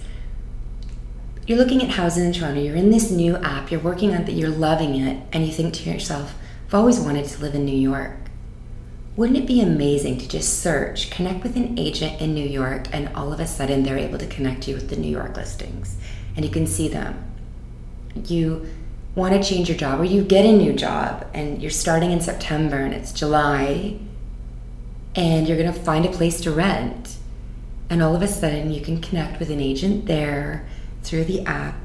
you're 1.46 1.58
looking 1.58 1.82
at 1.82 1.90
houses 1.90 2.24
in 2.24 2.32
Toronto, 2.32 2.60
you're 2.60 2.76
in 2.76 2.90
this 2.90 3.10
new 3.10 3.36
app, 3.36 3.70
you're 3.70 3.80
working 3.80 4.14
on 4.14 4.24
that, 4.24 4.32
you're 4.32 4.48
loving 4.48 4.96
it, 4.96 5.22
and 5.32 5.46
you 5.46 5.52
think 5.52 5.74
to 5.74 5.90
yourself, 5.90 6.34
I've 6.66 6.74
always 6.74 6.98
wanted 6.98 7.26
to 7.26 7.42
live 7.42 7.54
in 7.54 7.64
New 7.64 7.76
York. 7.76 8.16
Wouldn't 9.16 9.38
it 9.38 9.46
be 9.46 9.60
amazing 9.60 10.18
to 10.18 10.28
just 10.28 10.60
search, 10.60 11.10
connect 11.10 11.44
with 11.44 11.56
an 11.56 11.78
agent 11.78 12.20
in 12.20 12.34
New 12.34 12.46
York, 12.46 12.88
and 12.92 13.08
all 13.14 13.32
of 13.32 13.40
a 13.40 13.46
sudden 13.46 13.82
they're 13.82 13.98
able 13.98 14.18
to 14.18 14.26
connect 14.26 14.66
you 14.66 14.74
with 14.74 14.90
the 14.90 14.96
New 14.96 15.10
York 15.10 15.36
listings 15.36 15.96
and 16.36 16.44
you 16.44 16.50
can 16.50 16.66
see 16.66 16.88
them? 16.88 17.24
You 18.26 18.66
want 19.14 19.34
to 19.34 19.48
change 19.48 19.68
your 19.68 19.78
job 19.78 20.00
or 20.00 20.04
you 20.04 20.22
get 20.24 20.44
a 20.44 20.52
new 20.52 20.72
job 20.72 21.26
and 21.32 21.62
you're 21.62 21.70
starting 21.70 22.10
in 22.10 22.20
September 22.20 22.76
and 22.76 22.92
it's 22.92 23.12
July 23.12 23.98
and 25.14 25.46
you're 25.46 25.58
going 25.58 25.72
to 25.72 25.80
find 25.80 26.04
a 26.04 26.10
place 26.10 26.40
to 26.40 26.50
rent. 26.50 27.16
And 27.88 28.02
all 28.02 28.16
of 28.16 28.22
a 28.22 28.26
sudden, 28.26 28.72
you 28.72 28.80
can 28.80 29.00
connect 29.00 29.38
with 29.38 29.50
an 29.50 29.60
agent 29.60 30.06
there 30.06 30.66
through 31.04 31.24
the 31.24 31.44
app, 31.46 31.76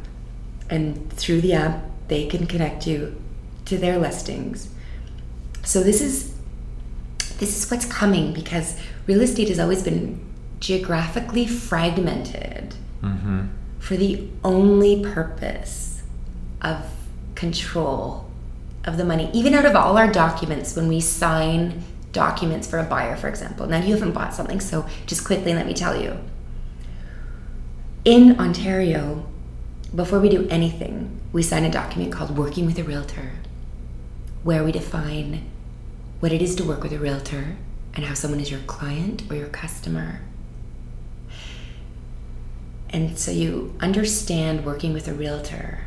and 0.70 1.11
through 1.13 1.41
the 1.41 1.53
app, 1.53 1.84
they 2.07 2.26
can 2.26 2.47
connect 2.47 2.88
you 2.88 3.15
to 3.65 3.78
their 3.78 3.99
listings. 3.99 4.70
So 5.63 5.84
this 5.84 6.01
is 6.01 6.34
this 7.38 7.63
is 7.63 7.70
what's 7.72 7.86
coming 7.86 8.34
because 8.34 8.78
real 9.07 9.22
estate 9.22 9.47
has 9.49 9.59
always 9.59 9.84
been 9.84 10.20
geographically 10.59 11.45
fragmented 11.47 12.76
Mm-hmm. 13.01 13.45
for 13.80 13.95
the 13.95 14.28
only 14.43 15.01
purpose 15.01 16.03
of 16.61 16.84
control 17.36 18.30
of 18.84 18.97
the 18.97 19.05
money. 19.05 19.30
Even 19.32 19.53
out 19.53 19.65
of 19.65 19.74
all 19.74 19.97
our 19.97 20.11
documents, 20.11 20.76
when 20.76 20.89
we 20.89 20.99
sign 20.99 21.82
documents 22.11 22.67
for 22.67 22.78
a 22.80 22.84
buyer, 22.84 23.15
for 23.15 23.30
example. 23.30 23.67
Now, 23.67 23.80
you 23.82 23.93
haven't 23.93 24.11
bought 24.11 24.34
something, 24.34 24.59
so 24.59 24.86
just 25.05 25.24
quickly 25.24 25.53
let 25.53 25.65
me 25.65 25.74
tell 25.74 25.95
you. 26.01 26.20
In 28.10 28.39
Ontario, 28.39 29.28
before 29.93 30.20
we 30.20 30.30
do 30.30 30.47
anything, 30.49 31.22
we 31.32 31.43
sign 31.43 31.64
a 31.64 31.70
document 31.70 32.12
called 32.12 32.36
Working 32.36 32.66
with 32.66 32.80
a 32.80 32.84
Realtor, 32.84 33.34
where 34.41 34.64
we 34.64 34.72
define 34.72 35.45
what 36.20 36.32
it 36.32 36.41
is 36.41 36.55
to 36.55 36.64
work 36.64 36.82
with 36.82 36.91
a 36.91 36.97
realtor 36.97 37.57
and 37.93 38.03
how 38.03 38.16
someone 38.16 38.39
is 38.39 38.49
your 38.49 38.62
client 38.62 39.22
or 39.30 39.36
your 39.36 39.49
customer. 39.49 40.22
And 42.89 43.20
so 43.20 43.30
you 43.30 43.76
understand 43.80 44.66
working 44.66 44.91
with 44.91 45.07
a 45.07 45.14
realtor 45.14 45.82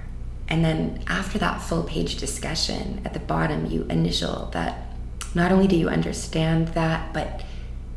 And 0.47 0.65
then 0.65 1.03
after 1.09 1.41
that 1.41 1.61
full 1.61 1.83
page 1.83 2.19
discussion, 2.19 3.01
at 3.05 3.15
the 3.15 3.19
bottom, 3.19 3.67
you 3.67 3.83
initial 3.91 4.49
that 4.53 4.95
not 5.35 5.51
only 5.51 5.67
do 5.67 5.75
you 5.75 5.89
understand 5.89 6.69
that, 6.69 7.13
but 7.13 7.43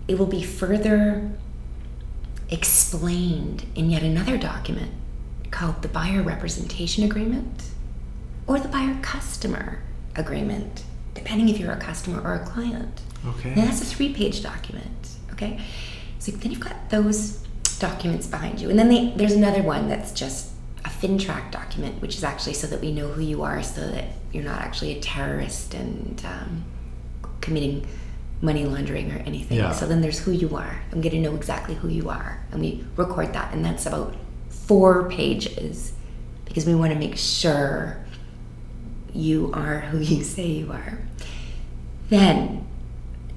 it 0.08 0.18
will 0.18 0.26
be 0.26 0.42
further 0.42 1.32
explained 2.50 3.66
in 3.76 3.90
yet 3.90 4.04
another 4.04 4.38
document 4.38 4.92
called 5.52 5.82
the 5.82 5.88
Buyer 5.88 6.22
Representation 6.22 7.04
Agreement 7.04 7.64
or 8.48 8.60
the 8.60 8.68
Buyer 8.68 8.98
Customer 9.02 9.82
Agreement, 10.16 10.84
depending 11.14 11.50
if 11.50 11.58
you're 11.58 11.72
a 11.72 11.78
customer 11.78 12.22
or 12.22 12.36
a 12.36 12.46
client. 12.46 13.02
Okay. 13.26 13.50
And 13.50 13.58
that's 13.58 13.82
a 13.82 13.86
three 13.86 14.14
page 14.14 14.44
document. 14.44 15.10
Okay. 15.32 15.60
So 16.20 16.32
then 16.32 16.52
you've 16.52 16.60
got 16.60 16.90
those 16.90 17.44
documents 17.80 18.28
behind 18.28 18.62
you. 18.62 18.70
And 18.70 18.78
then 18.78 18.90
they, 18.90 19.14
there's 19.16 19.34
another 19.34 19.62
one 19.62 19.88
that's 19.88 20.12
just 20.12 20.52
a 20.84 20.90
FINTRAC 20.90 21.52
document, 21.52 22.02
which 22.02 22.16
is 22.16 22.24
actually 22.24 22.54
so 22.54 22.68
that 22.68 22.80
we 22.82 22.92
know 22.92 23.08
who 23.08 23.22
you 23.22 23.42
are, 23.44 23.62
so 23.64 23.82
that 23.88 24.10
you're 24.32 24.44
not 24.44 24.62
actually 24.62 24.98
a 24.98 25.02
terrorist 25.02 25.74
and 25.74 26.24
um, 26.26 26.64
committing 27.42 27.88
money 28.42 28.66
laundering 28.66 29.12
or 29.12 29.18
anything. 29.20 29.58
Yeah. 29.58 29.72
So 29.72 29.88
then 29.88 30.02
there's 30.02 30.20
who 30.20 30.32
you 30.32 30.56
are. 30.56 30.82
I'm 30.92 31.02
going 31.02 31.14
to 31.14 31.20
know 31.20 31.36
exactly 31.36 31.76
who 31.76 31.88
you 31.88 32.10
are. 32.10 32.44
And 32.52 32.62
we 32.62 32.86
record 32.96 33.34
that. 33.34 33.54
And 33.54 33.64
that's 33.64 33.86
about 33.86 34.16
four 34.50 35.10
pages 35.10 35.94
because 36.46 36.66
we 36.66 36.76
want 36.76 36.94
to 36.94 37.00
make 37.00 37.18
sure 37.18 37.98
you 39.14 39.52
are 39.54 39.80
who 39.80 40.00
you 40.00 40.24
say 40.24 40.48
you 40.48 40.72
are. 40.72 41.00
Then, 42.10 42.68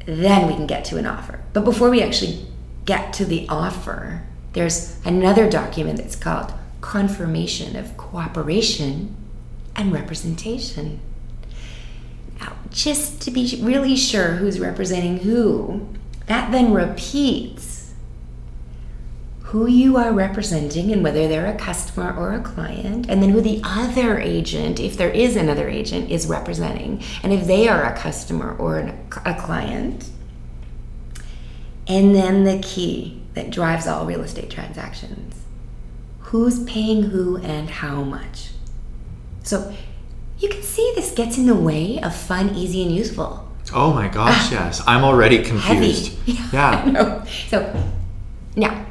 then 0.04 0.46
we 0.46 0.54
can 0.54 0.66
get 0.66 0.84
to 0.86 0.98
an 0.98 1.06
offer. 1.06 1.40
But 1.52 1.64
before 1.64 1.90
we 1.90 2.02
actually 2.02 2.46
get 2.84 3.12
to 3.14 3.24
the 3.24 3.46
offer, 3.48 4.22
there's 4.52 4.98
another 5.04 5.48
document 5.48 5.98
that's 5.98 6.16
called 6.16 6.52
Confirmation 6.80 7.76
of 7.76 7.96
Cooperation 7.96 9.14
and 9.76 9.92
Representation. 9.92 11.00
Now, 12.40 12.56
just 12.70 13.20
to 13.22 13.30
be 13.30 13.58
really 13.62 13.96
sure 13.96 14.32
who's 14.32 14.60
representing 14.60 15.18
who, 15.18 15.88
that 16.26 16.52
then 16.52 16.72
repeats 16.72 17.78
who 19.48 19.66
you 19.66 19.96
are 19.96 20.12
representing 20.12 20.92
and 20.92 21.02
whether 21.02 21.26
they're 21.26 21.46
a 21.46 21.56
customer 21.56 22.14
or 22.14 22.34
a 22.34 22.40
client, 22.40 23.08
and 23.08 23.22
then 23.22 23.30
who 23.30 23.40
the 23.40 23.62
other 23.64 24.18
agent, 24.18 24.78
if 24.78 24.98
there 24.98 25.08
is 25.08 25.36
another 25.36 25.70
agent, 25.70 26.10
is 26.10 26.26
representing, 26.26 27.02
and 27.22 27.32
if 27.32 27.46
they 27.46 27.66
are 27.66 27.82
a 27.84 27.96
customer 27.96 28.54
or 28.56 28.94
a 29.24 29.34
client. 29.34 30.10
And 31.86 32.14
then 32.14 32.44
the 32.44 32.58
key 32.58 33.22
that 33.32 33.50
drives 33.50 33.86
all 33.86 34.04
real 34.04 34.20
estate 34.20 34.50
transactions 34.50 35.34
who's 36.18 36.62
paying 36.64 37.04
who 37.04 37.38
and 37.38 37.70
how 37.70 38.02
much. 38.02 38.50
So 39.44 39.74
you 40.38 40.48
can 40.48 40.62
see 40.62 40.92
this 40.94 41.10
gets 41.12 41.36
in 41.38 41.46
the 41.46 41.54
way 41.54 42.00
of 42.00 42.14
fun, 42.14 42.54
easy, 42.54 42.82
and 42.82 42.92
useful. 42.94 43.44
Oh 43.74 43.92
my 43.92 44.08
gosh, 44.08 44.34
ah, 44.34 44.48
yes. 44.52 44.82
I'm 44.86 45.04
already 45.04 45.42
confused. 45.42 46.16
Heavy. 46.26 46.38
I 46.56 46.90
Yeah. 46.90 47.24
So 47.48 47.90
now, 48.56 48.86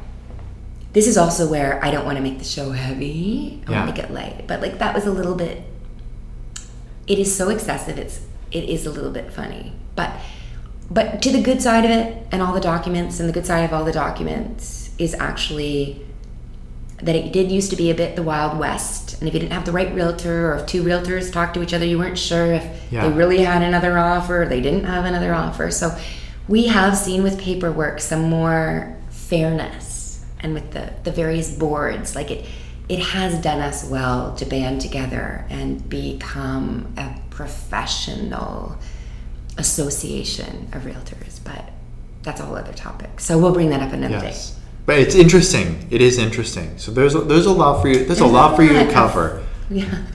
this 0.92 1.06
is 1.06 1.16
also 1.18 1.48
where 1.50 1.82
I 1.84 1.90
don't 1.90 2.04
want 2.04 2.16
to 2.16 2.22
make 2.22 2.38
the 2.38 2.44
show 2.44 2.70
heavy. 2.70 3.62
I 3.66 3.70
Yeah. 3.72 3.84
want 3.84 3.96
to 3.96 4.02
make 4.02 4.10
it 4.10 4.14
light. 4.14 4.46
But 4.46 4.60
like 4.60 4.78
that 4.78 4.94
was 4.94 5.06
a 5.06 5.10
little 5.10 5.34
bit. 5.34 5.62
It 7.06 7.18
is 7.18 7.34
so 7.34 7.48
excessive. 7.48 7.98
It's 7.98 8.20
it 8.50 8.64
is 8.64 8.86
a 8.86 8.90
little 8.90 9.10
bit 9.10 9.32
funny. 9.32 9.72
But 9.96 10.12
but 10.90 11.20
to 11.22 11.30
the 11.32 11.42
good 11.42 11.60
side 11.60 11.84
of 11.84 11.90
it, 11.90 12.26
and 12.32 12.40
all 12.40 12.52
the 12.54 12.60
documents, 12.60 13.20
and 13.20 13.28
the 13.28 13.32
good 13.32 13.46
side 13.46 13.64
of 13.64 13.72
all 13.72 13.84
the 13.84 13.92
documents 13.92 14.90
is 14.98 15.14
actually 15.14 16.04
that 17.02 17.14
it 17.14 17.32
did 17.32 17.50
used 17.52 17.70
to 17.70 17.76
be 17.76 17.90
a 17.90 17.94
bit 17.94 18.16
the 18.16 18.22
Wild 18.22 18.58
West. 18.58 19.18
And 19.20 19.28
if 19.28 19.34
you 19.34 19.40
didn't 19.40 19.52
have 19.52 19.64
the 19.64 19.72
right 19.72 19.94
realtor, 19.94 20.52
or 20.52 20.56
if 20.56 20.66
two 20.66 20.82
realtors 20.82 21.32
talked 21.32 21.54
to 21.54 21.62
each 21.62 21.72
other, 21.72 21.84
you 21.84 21.98
weren't 21.98 22.18
sure 22.18 22.52
if 22.52 22.64
Yeah. 22.90 23.08
they 23.08 23.14
really 23.16 23.38
had 23.42 23.62
another 23.62 23.96
offer, 23.98 24.42
or 24.42 24.46
they 24.46 24.60
didn't 24.60 24.84
have 24.84 25.04
another 25.04 25.32
offer. 25.34 25.70
So 25.70 25.96
we 26.48 26.66
have 26.66 26.96
seen 26.96 27.22
with 27.22 27.38
paperwork 27.40 28.00
some 28.00 28.28
more 28.28 28.96
fairness 29.10 30.24
and 30.40 30.54
with 30.54 30.72
the, 30.72 30.92
the 31.04 31.12
various 31.12 31.50
boards. 31.54 32.16
Like 32.16 32.30
it, 32.30 32.44
it 32.88 32.98
has 33.00 33.40
done 33.42 33.60
us 33.60 33.84
well 33.84 34.34
to 34.36 34.44
band 34.46 34.80
together 34.80 35.44
and 35.50 35.88
become 35.88 36.92
a 36.96 37.14
professional 37.30 38.76
association 39.56 40.68
of 40.72 40.82
realtors. 40.82 41.38
But 41.44 41.70
that's 42.22 42.40
a 42.40 42.44
whole 42.44 42.56
other 42.56 42.72
topic. 42.72 43.20
So 43.20 43.38
we'll 43.38 43.52
bring 43.52 43.70
that 43.70 43.82
up 43.82 43.92
another 43.92 44.14
Yes. 44.14 44.57
But 44.88 45.00
it's 45.00 45.14
interesting. 45.14 45.86
It 45.90 46.00
is 46.00 46.16
interesting. 46.16 46.78
So 46.78 46.90
there's 46.90 47.14
a, 47.14 47.20
there's 47.20 47.44
a 47.44 47.52
lot 47.52 47.82
for 47.82 47.88
you. 47.88 48.06
There's 48.06 48.20
a 48.20 48.26
lot 48.26 48.56
for 48.56 48.62
you 48.62 48.72
to 48.72 48.90
cover. 48.90 49.44
Yeah. 49.68 50.06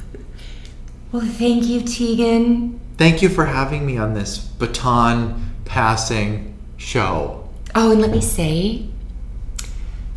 Well, 1.11 1.21
thank 1.21 1.65
you, 1.65 1.81
Tegan. 1.81 2.79
Thank 2.97 3.21
you 3.21 3.29
for 3.29 3.45
having 3.45 3.85
me 3.85 3.99
on 3.99 4.15
this 4.15 4.39
baton 4.39 5.53
passing 5.63 6.55
show. 6.77 7.47
Oh, 7.75 7.91
and 7.91 8.01
let 8.01 8.09
me 8.09 8.19
say, 8.19 8.87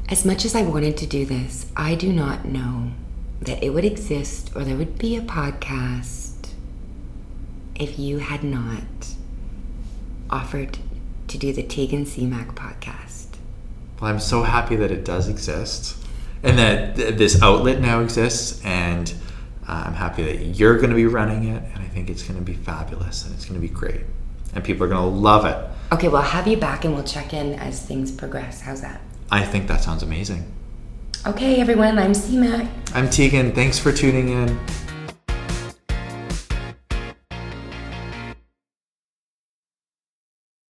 as 0.09 0.25
much 0.25 0.47
as 0.47 0.55
I 0.55 0.63
wanted 0.63 0.97
to 0.97 1.07
do 1.07 1.27
this, 1.27 1.71
I 1.77 1.95
do 1.95 2.11
not 2.11 2.47
know 2.47 2.93
that 3.43 3.63
it 3.63 3.75
would 3.75 3.85
exist 3.85 4.53
or 4.57 4.65
there 4.65 4.77
would 4.77 4.97
be 4.97 5.19
a 5.19 5.21
podcast 5.21 6.49
if 7.75 7.99
you 7.99 8.21
had 8.21 8.43
not 8.43 9.13
offered 10.31 10.79
to 11.29 11.37
do 11.37 11.53
the 11.53 11.63
Tegan 11.63 12.07
CMAC 12.07 12.55
podcast. 12.55 13.06
Well, 14.01 14.11
I'm 14.11 14.21
so 14.21 14.43
happy 14.43 14.77
that 14.77 14.91
it 14.91 15.05
does 15.05 15.29
exist 15.29 15.97
and 16.43 16.59
that 16.59 16.97
th- 16.97 17.15
this 17.15 17.43
outlet 17.43 17.81
now 17.81 18.01
exists. 18.01 18.63
And 18.65 19.13
uh, 19.67 19.85
I'm 19.87 19.95
happy 19.95 20.23
that 20.25 20.57
you're 20.57 20.77
going 20.77 20.91
to 20.91 20.97
be 20.97 21.07
running 21.07 21.45
it. 21.49 21.63
And 21.75 21.83
I 21.83 21.89
think 21.89 22.11
it's 22.11 22.23
going 22.23 22.39
to 22.39 22.45
be 22.45 22.55
fabulous 22.55 23.25
and 23.25 23.35
it's 23.35 23.45
going 23.45 23.61
to 23.61 23.67
be 23.67 23.73
great. 23.73 24.03
And 24.55 24.63
people 24.63 24.85
are 24.85 24.89
going 24.89 25.01
to 25.01 25.19
love 25.19 25.45
it. 25.45 25.57
Okay, 25.93 26.09
well, 26.09 26.23
I'll 26.23 26.29
have 26.29 26.47
you 26.47 26.57
back 26.57 26.85
and 26.85 26.95
we'll 26.95 27.05
check 27.05 27.33
in 27.33 27.55
as 27.55 27.85
things 27.85 28.11
progress. 28.13 28.61
How's 28.61 28.81
that? 28.83 29.01
I 29.31 29.45
think 29.45 29.67
that 29.69 29.83
sounds 29.83 30.03
amazing. 30.03 30.53
Okay, 31.27 31.61
everyone, 31.61 31.99
I'm 31.99 32.13
CMAC. 32.13 32.69
I'm 32.95 33.11
Tegan. 33.11 33.53
Thanks 33.53 33.79
for 33.79 33.93
tuning 33.93 34.29
in. 34.29 34.59